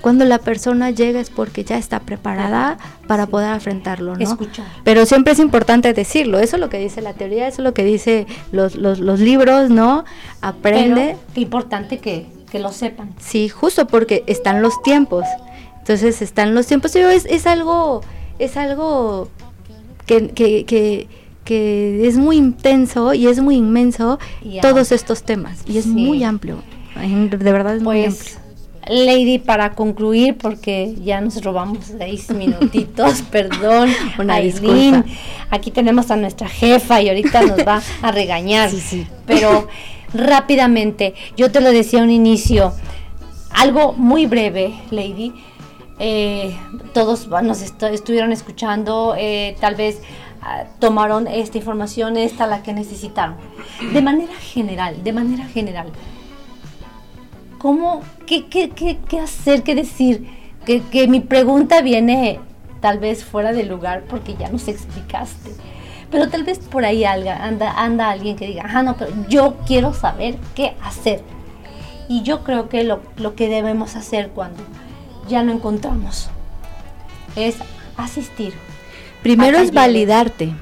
Cuando 0.00 0.24
la 0.24 0.38
persona 0.38 0.90
llega 0.90 1.20
es 1.20 1.30
porque 1.30 1.64
ya 1.64 1.76
está 1.76 2.00
preparada 2.00 2.78
para 3.06 3.26
poder 3.26 3.52
enfrentarlo, 3.52 4.16
¿no? 4.16 4.22
Escuchar. 4.22 4.66
Pero 4.84 5.06
siempre 5.06 5.32
es 5.32 5.38
importante 5.38 5.92
decirlo, 5.92 6.38
eso 6.38 6.56
es 6.56 6.60
lo 6.60 6.68
que 6.68 6.78
dice 6.78 7.02
la 7.02 7.14
teoría, 7.14 7.48
eso 7.48 7.62
es 7.62 7.64
lo 7.64 7.74
que 7.74 7.84
dice 7.84 8.26
los, 8.52 8.76
los, 8.76 9.00
los 9.00 9.20
libros, 9.20 9.70
¿no? 9.70 10.04
Aprende. 10.40 11.16
qué 11.34 11.40
importante 11.40 11.98
que, 11.98 12.26
que, 12.50 12.58
lo 12.58 12.72
sepan. 12.72 13.14
Sí, 13.18 13.48
justo 13.48 13.86
porque 13.86 14.24
están 14.26 14.62
los 14.62 14.82
tiempos. 14.82 15.24
Entonces 15.78 16.22
están 16.22 16.54
los 16.54 16.66
tiempos. 16.66 16.94
Es, 16.94 17.24
es 17.26 17.46
algo, 17.46 18.02
es 18.38 18.56
algo 18.56 19.28
que, 20.06 20.28
que, 20.28 20.64
que, 20.64 21.08
que, 21.44 22.06
es 22.06 22.16
muy 22.16 22.36
intenso 22.36 23.14
y 23.14 23.26
es 23.26 23.40
muy 23.40 23.56
inmenso 23.56 24.18
todos 24.62 24.92
estos 24.92 25.22
temas. 25.22 25.60
Y 25.66 25.78
es 25.78 25.86
muy 25.86 26.22
amplio. 26.24 26.62
De 26.94 27.52
verdad 27.52 27.76
es 27.76 27.82
muy 27.82 28.02
pues, 28.02 28.20
amplio 28.20 28.47
Lady, 28.88 29.38
para 29.38 29.74
concluir, 29.74 30.38
porque 30.38 30.94
ya 31.02 31.20
nos 31.20 31.42
robamos 31.42 31.78
seis 31.98 32.30
minutitos, 32.30 33.22
perdón, 33.30 33.90
una 34.18 34.38
disculpa. 34.38 35.04
Aquí 35.50 35.70
tenemos 35.70 36.10
a 36.10 36.16
nuestra 36.16 36.48
jefa 36.48 37.00
y 37.02 37.08
ahorita 37.08 37.42
nos 37.42 37.58
va 37.66 37.82
a 38.02 38.12
regañar. 38.12 38.70
Sí, 38.70 38.80
sí. 38.80 39.06
Pero 39.26 39.68
rápidamente, 40.14 41.14
yo 41.36 41.50
te 41.52 41.60
lo 41.60 41.70
decía 41.70 42.00
a 42.00 42.04
un 42.04 42.10
inicio, 42.10 42.72
algo 43.50 43.92
muy 43.92 44.26
breve, 44.26 44.74
Lady. 44.90 45.34
Eh, 45.98 46.56
todos 46.94 47.28
nos 47.28 47.60
estuvieron 47.60 48.32
escuchando, 48.32 49.14
eh, 49.18 49.56
tal 49.60 49.74
vez 49.74 50.00
ah, 50.40 50.64
tomaron 50.78 51.26
esta 51.26 51.58
información, 51.58 52.16
esta 52.16 52.46
la 52.46 52.62
que 52.62 52.72
necesitaron. 52.72 53.36
De 53.92 54.00
manera 54.00 54.34
general, 54.34 55.02
de 55.02 55.12
manera 55.12 55.44
general 55.46 55.88
¿cómo, 57.58 58.02
qué, 58.26 58.46
qué, 58.46 58.70
qué, 58.70 58.98
qué 59.08 59.20
hacer, 59.20 59.62
qué 59.62 59.74
decir? 59.74 60.26
Que, 60.64 60.80
que, 60.82 61.08
mi 61.08 61.20
pregunta 61.20 61.82
viene 61.82 62.40
tal 62.80 62.98
vez 62.98 63.24
fuera 63.24 63.52
de 63.52 63.64
lugar 63.64 64.04
porque 64.08 64.36
ya 64.36 64.48
nos 64.48 64.68
explicaste. 64.68 65.50
Pero 66.10 66.28
tal 66.28 66.44
vez 66.44 66.58
por 66.58 66.84
ahí 66.84 67.04
anda, 67.04 67.72
anda 67.76 68.10
alguien 68.10 68.36
que 68.36 68.46
diga, 68.46 68.64
ah, 68.66 68.82
no, 68.82 68.96
pero 68.96 69.12
yo 69.28 69.56
quiero 69.66 69.92
saber 69.92 70.36
qué 70.54 70.74
hacer. 70.82 71.22
Y 72.08 72.22
yo 72.22 72.42
creo 72.44 72.68
que 72.68 72.84
lo, 72.84 73.02
lo 73.16 73.34
que 73.34 73.48
debemos 73.48 73.94
hacer 73.96 74.30
cuando 74.30 74.62
ya 75.28 75.42
no 75.42 75.52
encontramos 75.52 76.30
es 77.36 77.56
asistir. 77.96 78.54
Primero 79.22 79.58
es 79.58 79.72
validarte. 79.72 80.54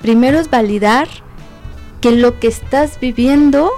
Primero 0.00 0.38
es 0.38 0.50
validar 0.50 1.08
que 2.00 2.12
lo 2.12 2.38
que 2.38 2.48
estás 2.48 3.00
viviendo 3.00 3.70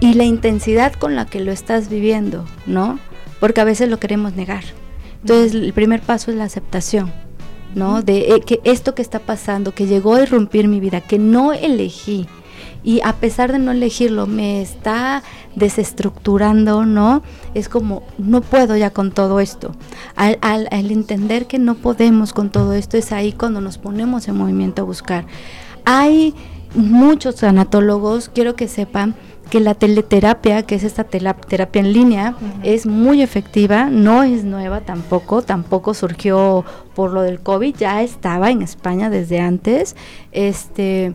y 0.00 0.14
la 0.14 0.24
intensidad 0.24 0.94
con 0.94 1.14
la 1.14 1.26
que 1.26 1.40
lo 1.40 1.52
estás 1.52 1.88
viviendo, 1.88 2.44
¿no? 2.66 2.98
Porque 3.38 3.60
a 3.60 3.64
veces 3.64 3.88
lo 3.88 4.00
queremos 4.00 4.34
negar. 4.34 4.64
Entonces, 5.20 5.54
el 5.54 5.72
primer 5.72 6.00
paso 6.00 6.30
es 6.30 6.36
la 6.36 6.44
aceptación, 6.44 7.12
¿no? 7.74 8.02
De 8.02 8.34
eh, 8.34 8.40
que 8.40 8.60
esto 8.64 8.94
que 8.94 9.02
está 9.02 9.20
pasando, 9.20 9.74
que 9.74 9.86
llegó 9.86 10.14
a 10.14 10.22
irrumpir 10.22 10.68
mi 10.68 10.80
vida, 10.80 11.02
que 11.02 11.18
no 11.18 11.52
elegí, 11.52 12.26
y 12.82 13.00
a 13.04 13.14
pesar 13.14 13.52
de 13.52 13.58
no 13.58 13.72
elegirlo, 13.72 14.26
me 14.26 14.62
está 14.62 15.22
desestructurando, 15.54 16.86
¿no? 16.86 17.22
Es 17.52 17.68
como, 17.68 18.02
no 18.16 18.40
puedo 18.40 18.76
ya 18.76 18.90
con 18.90 19.12
todo 19.12 19.40
esto. 19.40 19.72
Al, 20.16 20.38
al, 20.40 20.66
al 20.70 20.90
entender 20.90 21.46
que 21.46 21.58
no 21.58 21.74
podemos 21.74 22.32
con 22.32 22.50
todo 22.50 22.72
esto, 22.72 22.96
es 22.96 23.12
ahí 23.12 23.32
cuando 23.32 23.60
nos 23.60 23.76
ponemos 23.76 24.28
en 24.28 24.36
movimiento 24.36 24.82
a 24.82 24.86
buscar. 24.86 25.26
Hay 25.84 26.34
muchos 26.74 27.36
sanatólogos, 27.36 28.30
quiero 28.32 28.56
que 28.56 28.68
sepan, 28.68 29.14
que 29.50 29.60
la 29.60 29.74
teleterapia, 29.74 30.62
que 30.62 30.76
es 30.76 30.84
esta 30.84 31.04
terapia 31.04 31.80
en 31.80 31.92
línea, 31.92 32.36
es 32.62 32.86
muy 32.86 33.20
efectiva, 33.20 33.86
no 33.86 34.22
es 34.22 34.44
nueva 34.44 34.80
tampoco, 34.80 35.42
tampoco 35.42 35.92
surgió 35.92 36.64
por 36.94 37.12
lo 37.12 37.22
del 37.22 37.40
COVID, 37.40 37.76
ya 37.76 38.02
estaba 38.02 38.50
en 38.50 38.62
España 38.62 39.10
desde 39.10 39.40
antes. 39.40 39.96
Este, 40.32 41.12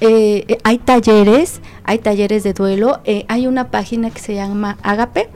eh, 0.00 0.58
hay 0.62 0.78
talleres, 0.78 1.60
hay 1.84 1.98
talleres 1.98 2.44
de 2.44 2.52
duelo, 2.52 3.00
eh, 3.04 3.24
hay 3.28 3.46
una 3.46 3.70
página 3.70 4.10
que 4.10 4.20
se 4.20 4.34
llama 4.34 4.78
Agape, 4.82 5.28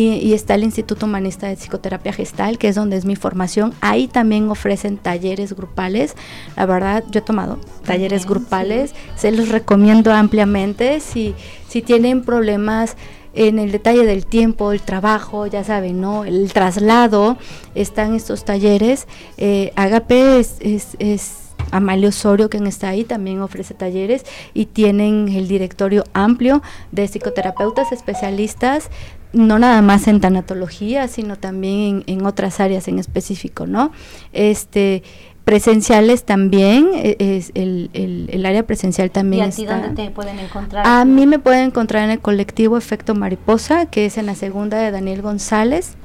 y, 0.00 0.32
está 0.32 0.54
el 0.54 0.62
Instituto 0.62 1.06
Humanista 1.06 1.48
de 1.48 1.56
Psicoterapia 1.56 2.12
Gestal, 2.12 2.56
que 2.56 2.68
es 2.68 2.76
donde 2.76 2.96
es 2.96 3.04
mi 3.04 3.16
formación. 3.16 3.74
Ahí 3.80 4.06
también 4.06 4.48
ofrecen 4.48 4.96
talleres 4.96 5.54
grupales. 5.54 6.14
La 6.56 6.66
verdad, 6.66 7.02
yo 7.10 7.18
he 7.18 7.22
tomado 7.22 7.58
talleres 7.84 8.24
grupales, 8.24 8.94
se 9.16 9.32
los 9.32 9.48
recomiendo 9.48 10.12
ampliamente. 10.12 11.00
Si, 11.00 11.34
si 11.68 11.82
tienen 11.82 12.22
problemas 12.22 12.96
en 13.34 13.58
el 13.58 13.70
detalle 13.70 14.04
del 14.04 14.26
tiempo, 14.26 14.72
el 14.72 14.80
trabajo, 14.80 15.46
ya 15.46 15.62
saben, 15.62 16.00
¿no? 16.00 16.24
El 16.24 16.52
traslado, 16.52 17.36
están 17.74 18.14
estos 18.14 18.44
talleres. 18.44 19.06
Eh, 19.36 19.72
Agape 19.76 20.40
es, 20.40 20.56
es, 20.60 21.44
Amalio 21.70 22.08
Osorio, 22.08 22.48
quien 22.48 22.66
está 22.66 22.88
ahí, 22.88 23.04
también 23.04 23.42
ofrece 23.42 23.74
talleres 23.74 24.24
y 24.54 24.66
tienen 24.66 25.28
el 25.28 25.48
directorio 25.48 26.04
amplio 26.14 26.62
de 26.92 27.06
psicoterapeutas 27.06 27.92
especialistas 27.92 28.90
no 29.32 29.58
nada 29.58 29.82
más 29.82 30.08
en 30.08 30.20
tanatología, 30.20 31.06
sino 31.06 31.36
también 31.36 32.02
en, 32.06 32.24
otras 32.24 32.60
áreas 32.60 32.88
en 32.88 32.98
específico, 32.98 33.66
¿no? 33.66 33.92
Este, 34.32 35.02
presenciales 35.48 36.24
también, 36.24 36.90
e, 36.92 37.16
es 37.18 37.52
el, 37.54 37.88
el, 37.94 38.44
área 38.44 38.66
presencial 38.66 39.10
también 39.10 39.46
¿Y 39.46 39.48
a 39.48 39.50
ti 39.50 39.64
dónde 39.64 39.88
te 39.90 40.10
pueden 40.10 40.38
encontrar? 40.38 40.86
A 40.86 41.06
mí 41.06 41.26
me 41.26 41.38
pueden 41.38 41.64
encontrar 41.64 42.04
en 42.04 42.10
el 42.10 42.18
colectivo 42.20 42.76
Efecto 42.76 43.14
Mariposa, 43.14 43.86
que 43.86 44.04
es 44.04 44.18
en 44.18 44.26
la 44.26 44.34
segunda 44.34 44.76
de 44.76 44.90
Daniel 44.90 45.22
González, 45.22 45.96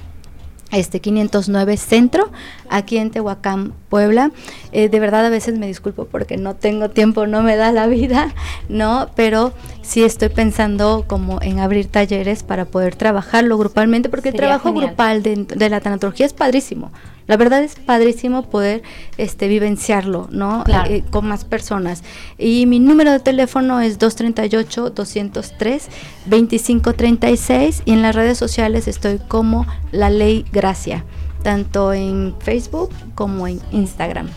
este 0.74 1.00
509 1.00 1.78
Centro, 1.78 2.30
aquí 2.70 2.98
en 2.98 3.12
Tehuacán, 3.12 3.74
Puebla. 3.90 4.32
Eh, 4.72 4.90
de 4.90 5.00
verdad 5.00 5.26
a 5.26 5.30
veces 5.30 5.58
me 5.58 5.68
disculpo 5.68 6.06
porque 6.06 6.38
no 6.38 6.56
tengo 6.56 6.90
tiempo, 6.90 7.28
no 7.28 7.44
me 7.44 7.56
da 7.56 7.72
la 7.72 7.88
vida, 7.88 8.34
¿no? 8.70 9.10
Pero 9.16 9.54
sí 9.82 10.04
estoy 10.04 10.30
pensando 10.30 11.06
como 11.08 11.42
en 11.42 11.60
abrir 11.60 11.88
talleres 11.88 12.44
para 12.44 12.66
poder 12.66 12.96
trabajarlo 12.96 13.58
grupalmente, 13.58 14.10
porque 14.10 14.30
el 14.30 14.36
trabajo 14.36 14.74
grupal 14.74 15.24
de, 15.24 15.46
de 15.46 15.70
la 15.70 15.80
tanatología 15.80 16.26
es 16.26 16.34
padrísimo. 16.34 16.92
La 17.28 17.38
verdad 17.38 17.64
es 17.64 17.76
padrísimo 17.76 18.44
poder 18.44 18.84
este, 19.18 19.48
vivenciarlo, 19.48 20.28
¿no? 20.32 20.64
Eh, 20.68 20.74
eh, 20.90 21.04
con 21.10 21.26
más 21.28 21.46
personas. 21.46 22.04
Y 22.38 22.66
mi 22.66 22.80
número 22.80 23.12
de 23.12 23.20
teléfono 23.20 23.80
es 23.80 23.98
238-203-2536 26.30 27.82
y 27.86 27.92
en 27.92 28.02
las 28.02 28.16
redes 28.16 28.38
sociales 28.38 28.88
estoy 28.88 29.20
como 29.20 29.66
La 29.92 30.10
Ley 30.10 30.46
Gracia, 30.52 31.06
tanto 31.44 31.94
en 31.94 32.36
Facebook 32.40 32.90
como 33.16 33.48
en 33.48 33.60
Instagram. 33.72 34.30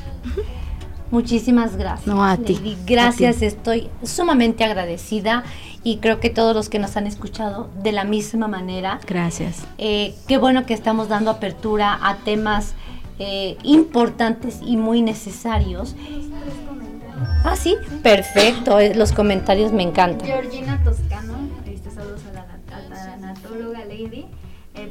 Muchísimas 1.11 1.77
gracias. 1.77 2.07
No, 2.07 2.25
a 2.25 2.37
ti. 2.37 2.77
Gracias, 2.85 3.41
estoy 3.43 3.89
sumamente 4.03 4.65
agradecida 4.65 5.45
y 5.85 5.99
creo 5.99 6.19
que 6.19 6.31
todos 6.31 6.55
los 6.55 6.69
que 6.69 6.81
nos 6.81 6.97
han 6.97 7.07
escuchado 7.07 7.71
de 7.83 7.93
la 7.93 8.05
misma 8.05 8.49
manera. 8.49 8.99
Gracias. 9.07 9.63
Eh, 9.79 10.15
qué 10.27 10.37
bueno 10.37 10.67
que 10.67 10.75
estamos 10.75 11.09
dando 11.09 11.31
apertura 11.31 11.97
a 12.03 12.17
temas 12.17 12.75
eh, 13.19 13.57
importantes 13.63 14.59
y 14.67 14.77
muy 14.77 15.01
necesarios. 15.01 15.95
Ah, 17.45 17.55
sí, 17.57 17.77
perfecto, 18.03 18.81
eh, 18.81 18.95
los 18.95 19.13
comentarios 19.13 19.73
me 19.73 19.85
encantan. 19.85 20.27
Georgina 20.27 20.83
Toscano, 20.83 21.35
la, 23.59 23.81
anatóloga 23.81 23.85
Lady. 23.85 24.27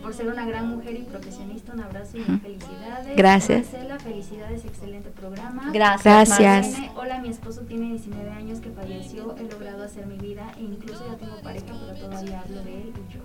por 0.02 0.14
ser 0.14 0.28
una 0.28 0.46
gran 0.46 0.70
mujer 0.70 0.96
y 0.96 1.04
profesionista, 1.04 1.74
un 1.74 1.82
abrazo 1.82 2.18
y 2.18 2.22
felicidades. 2.22 3.16
Gracias. 3.16 3.72
Marcela, 3.72 4.00
felicidades, 4.00 4.66
excelente 4.66 5.10
programa. 5.10 5.72
Gracias. 5.72 6.40
Gracias. 6.40 6.92
Hola, 6.96 7.20
mi 7.20 7.30
esposo 7.30 7.62
tiene 7.62 7.90
19 7.90 8.32
años 8.32 8.60
que 8.60 8.70
falleció, 8.72 9.36
he 9.38 9.44
logrado 9.44 9.84
hacer 9.84 10.06
mi 10.08 10.18
vida 10.18 10.52
e 10.58 10.64
incluso 10.64 11.06
ya 11.08 11.18
tengo 11.18 11.38
pareja, 11.42 11.66
pero 11.68 12.08
todavía 12.08 12.42
hablo 12.42 12.64
de 12.64 12.74
él 12.74 12.94
y 13.10 13.14
yo. 13.14 13.20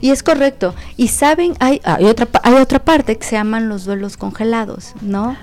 Y 0.00 0.10
es 0.10 0.22
correcto. 0.22 0.74
Y 0.96 1.08
saben, 1.08 1.54
hay, 1.58 1.80
hay, 1.84 2.04
otra, 2.04 2.28
hay 2.42 2.54
otra 2.54 2.78
parte 2.78 3.16
que 3.16 3.24
se 3.24 3.36
llaman 3.36 3.68
los 3.68 3.84
duelos 3.84 4.16
congelados, 4.16 4.94
¿no? 5.00 5.36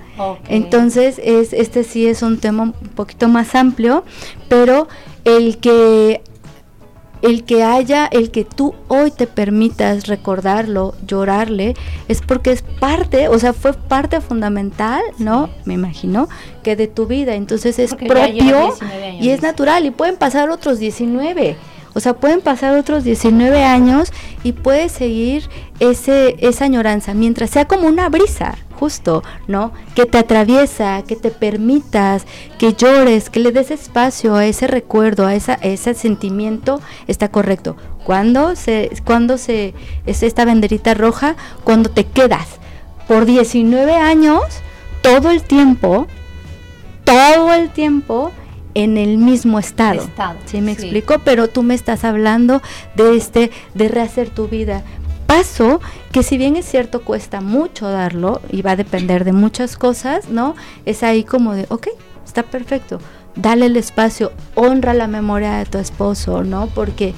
Entonces, 0.48 1.20
es, 1.22 1.52
este 1.52 1.84
sí 1.84 2.06
es 2.06 2.22
un 2.22 2.38
tema 2.38 2.62
un 2.62 2.72
poquito 2.72 3.28
más 3.28 3.54
amplio, 3.54 4.04
pero 4.48 4.88
el 5.24 5.58
que 5.58 6.22
el 7.24 7.44
que 7.44 7.62
haya, 7.62 8.06
el 8.06 8.30
que 8.30 8.44
tú 8.44 8.74
hoy 8.88 9.10
te 9.10 9.26
permitas 9.26 10.08
recordarlo, 10.08 10.94
llorarle, 11.06 11.74
es 12.06 12.20
porque 12.20 12.52
es 12.52 12.60
parte, 12.60 13.28
o 13.28 13.38
sea, 13.38 13.54
fue 13.54 13.72
parte 13.72 14.20
fundamental, 14.20 15.00
¿no? 15.16 15.48
Me 15.64 15.72
imagino, 15.72 16.28
que 16.62 16.76
de 16.76 16.86
tu 16.86 17.06
vida. 17.06 17.34
Entonces 17.34 17.78
es 17.78 17.94
propio 17.94 18.74
y 19.18 19.30
es 19.30 19.40
natural 19.40 19.86
y 19.86 19.90
pueden 19.90 20.16
pasar 20.16 20.50
otros 20.50 20.78
19. 20.78 21.56
O 21.94 22.00
sea, 22.00 22.12
pueden 22.12 22.42
pasar 22.42 22.76
otros 22.76 23.04
19 23.04 23.64
años 23.64 24.12
y 24.42 24.52
puedes 24.52 24.92
seguir 24.92 25.48
ese, 25.80 26.36
esa 26.40 26.66
añoranza, 26.66 27.14
mientras 27.14 27.48
sea 27.48 27.64
como 27.64 27.88
una 27.88 28.10
brisa, 28.10 28.58
justo, 28.84 29.22
¿no? 29.48 29.72
Que 29.94 30.04
te 30.04 30.18
atraviesa, 30.18 31.02
que 31.08 31.16
te 31.16 31.30
permitas, 31.30 32.26
que 32.58 32.74
llores, 32.74 33.30
que 33.30 33.40
le 33.40 33.50
des 33.50 33.70
espacio 33.70 34.34
a 34.34 34.44
ese 34.44 34.66
recuerdo, 34.66 35.26
a, 35.26 35.34
esa, 35.34 35.54
ese 35.54 35.94
sentimiento, 35.94 36.82
está 37.06 37.30
correcto. 37.30 37.76
Cuando 38.04 38.54
se, 38.56 38.90
cuando 39.06 39.38
se, 39.38 39.72
es 40.04 40.22
esta 40.22 40.44
banderita 40.44 40.92
roja, 40.92 41.34
cuando 41.64 41.88
te 41.88 42.04
quedas 42.04 42.46
por 43.08 43.24
19 43.24 43.94
años, 43.94 44.42
todo 45.00 45.30
el 45.30 45.42
tiempo, 45.42 46.06
todo 47.04 47.54
el 47.54 47.70
tiempo, 47.70 48.32
en 48.74 48.98
el 48.98 49.16
mismo 49.16 49.58
estado. 49.60 50.02
estado 50.02 50.36
¿Sí 50.44 50.60
me 50.60 50.72
explico? 50.72 51.20
Pero 51.24 51.48
tú 51.48 51.62
me 51.62 51.74
estás 51.74 52.04
hablando 52.04 52.60
de 52.96 53.16
este 53.16 53.50
de 53.72 53.88
rehacer 53.88 54.28
tu 54.28 54.48
vida. 54.48 54.82
Paso 55.44 55.78
que 56.10 56.22
si 56.22 56.38
bien 56.38 56.56
es 56.56 56.64
cierto 56.64 57.02
cuesta 57.04 57.42
mucho 57.42 57.86
darlo 57.90 58.40
y 58.50 58.62
va 58.62 58.70
a 58.70 58.76
depender 58.76 59.24
de 59.24 59.34
muchas 59.34 59.76
cosas, 59.76 60.30
¿no? 60.30 60.54
Es 60.86 61.02
ahí 61.02 61.22
como 61.22 61.52
de, 61.52 61.66
ok, 61.68 61.88
está 62.24 62.44
perfecto. 62.44 62.98
Dale 63.36 63.66
el 63.66 63.76
espacio, 63.76 64.32
honra 64.54 64.94
la 64.94 65.06
memoria 65.06 65.56
de 65.58 65.66
tu 65.66 65.76
esposo, 65.76 66.44
¿no? 66.44 66.68
Porque 66.68 67.12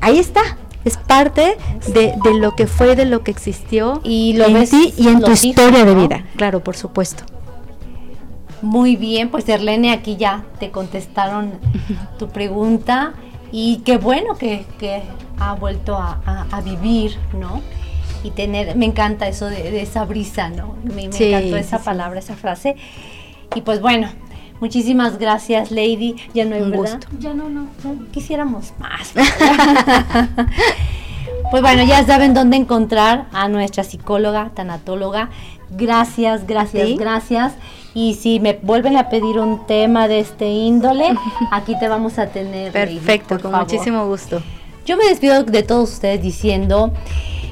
ahí 0.00 0.18
está, 0.18 0.42
es 0.84 0.96
parte 0.96 1.56
de, 1.86 2.14
de, 2.24 2.34
lo 2.34 2.56
que 2.56 2.66
fue, 2.66 2.96
de 2.96 3.04
lo 3.04 3.22
que 3.22 3.30
existió 3.30 4.00
y 4.02 4.32
lo 4.32 4.46
en 4.46 4.68
ti 4.68 4.92
y 4.96 5.06
en 5.06 5.20
tu 5.20 5.30
historia 5.30 5.84
de 5.84 5.94
vida. 5.94 6.24
Claro, 6.34 6.64
por 6.64 6.76
supuesto. 6.76 7.22
Muy 8.60 8.96
bien, 8.96 9.30
pues 9.30 9.48
Erlene, 9.48 9.92
aquí 9.92 10.16
ya 10.16 10.44
te 10.58 10.72
contestaron 10.72 11.52
tu 12.18 12.28
pregunta 12.30 13.14
y 13.52 13.82
qué 13.84 13.98
bueno 13.98 14.36
que, 14.36 14.64
ha 15.38 15.54
vuelto 15.54 15.96
a, 15.96 16.60
vivir, 16.64 17.16
¿no? 17.38 17.60
Y 18.22 18.30
tener, 18.30 18.76
me 18.76 18.86
encanta 18.86 19.28
eso 19.28 19.46
de, 19.46 19.82
esa 19.82 20.04
brisa, 20.04 20.48
¿no? 20.48 20.76
Me, 20.82 21.04
encantó 21.04 21.56
esa 21.56 21.78
palabra, 21.80 22.18
esa 22.18 22.36
frase. 22.36 22.76
Y 23.54 23.60
pues 23.60 23.80
bueno, 23.80 24.08
muchísimas 24.60 25.18
gracias, 25.18 25.70
Lady. 25.70 26.16
Ya 26.32 26.44
no 26.44 26.54
hay 26.56 26.62
Un 26.62 26.72
gusto. 26.72 27.06
Ya 27.18 27.34
no, 27.34 27.48
no. 27.48 27.68
Quisiéramos 28.12 28.72
más. 28.78 29.12
pues 31.50 31.62
bueno, 31.62 31.84
ya 31.84 32.04
saben 32.04 32.34
dónde 32.34 32.56
encontrar 32.56 33.26
a 33.32 33.48
nuestra 33.48 33.84
psicóloga, 33.84 34.50
tanatóloga. 34.54 35.30
Gracias, 35.70 36.46
gracias, 36.46 36.96
gracias. 36.96 37.54
Y 37.94 38.14
si 38.14 38.40
me 38.40 38.58
vuelven 38.60 38.96
a 38.96 39.08
pedir 39.08 39.38
un 39.38 39.66
tema 39.66 40.08
de 40.08 40.18
este 40.18 40.48
índole, 40.48 41.14
aquí 41.52 41.78
te 41.78 41.88
vamos 41.88 42.18
a 42.18 42.26
tener. 42.26 42.72
Perfecto, 42.72 43.40
con 43.40 43.52
muchísimo 43.52 44.06
gusto. 44.06 44.42
Yo 44.84 44.98
me 44.98 45.04
despido 45.04 45.44
de 45.44 45.62
todos 45.62 45.94
ustedes 45.94 46.20
diciendo, 46.20 46.92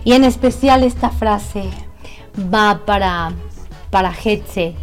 y 0.05 0.13
en 0.13 0.25
especial 0.25 0.83
esta 0.83 1.09
frase 1.09 1.65
va 2.53 2.83
para, 2.85 3.33
para 3.91 4.13
que, 4.13 4.77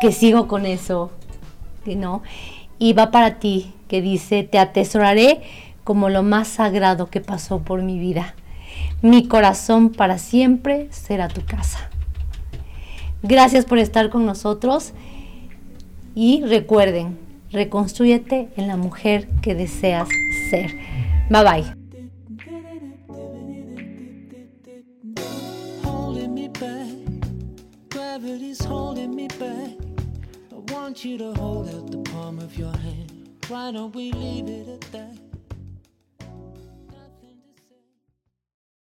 que 0.00 0.12
sigo 0.12 0.48
con 0.48 0.66
eso, 0.66 1.12
¿no? 1.86 2.22
Y 2.78 2.92
va 2.94 3.12
para 3.12 3.38
ti, 3.38 3.72
que 3.86 4.02
dice, 4.02 4.42
te 4.42 4.58
atesoraré 4.58 5.42
como 5.84 6.08
lo 6.08 6.24
más 6.24 6.48
sagrado 6.48 7.08
que 7.08 7.20
pasó 7.20 7.60
por 7.60 7.82
mi 7.82 7.98
vida. 7.98 8.34
Mi 9.00 9.28
corazón 9.28 9.90
para 9.90 10.18
siempre 10.18 10.88
será 10.90 11.28
tu 11.28 11.44
casa. 11.44 11.88
Gracias 13.22 13.64
por 13.64 13.78
estar 13.78 14.10
con 14.10 14.26
nosotros 14.26 14.92
y 16.14 16.42
recuerden, 16.44 17.18
reconstruyete 17.52 18.48
en 18.56 18.66
la 18.66 18.76
mujer 18.76 19.28
que 19.42 19.54
deseas 19.54 20.08
ser. 20.50 20.68
Bye 21.30 21.44
bye. 21.44 21.74
Gravity's 27.90 28.62
holding 28.64 29.14
me 29.14 29.28
back. 29.28 29.76
I 30.52 30.74
want 30.74 31.04
you 31.04 31.16
to 31.18 31.32
hold 31.34 31.68
out 31.68 31.90
the 31.90 31.98
palm 32.10 32.38
of 32.38 32.58
your 32.58 32.76
hand. 32.76 33.28
Why 33.48 33.72
don't 33.72 33.94
we 33.94 34.12
leave 34.12 34.48
it 34.48 34.68
at 34.68 34.80
that? 34.92 35.29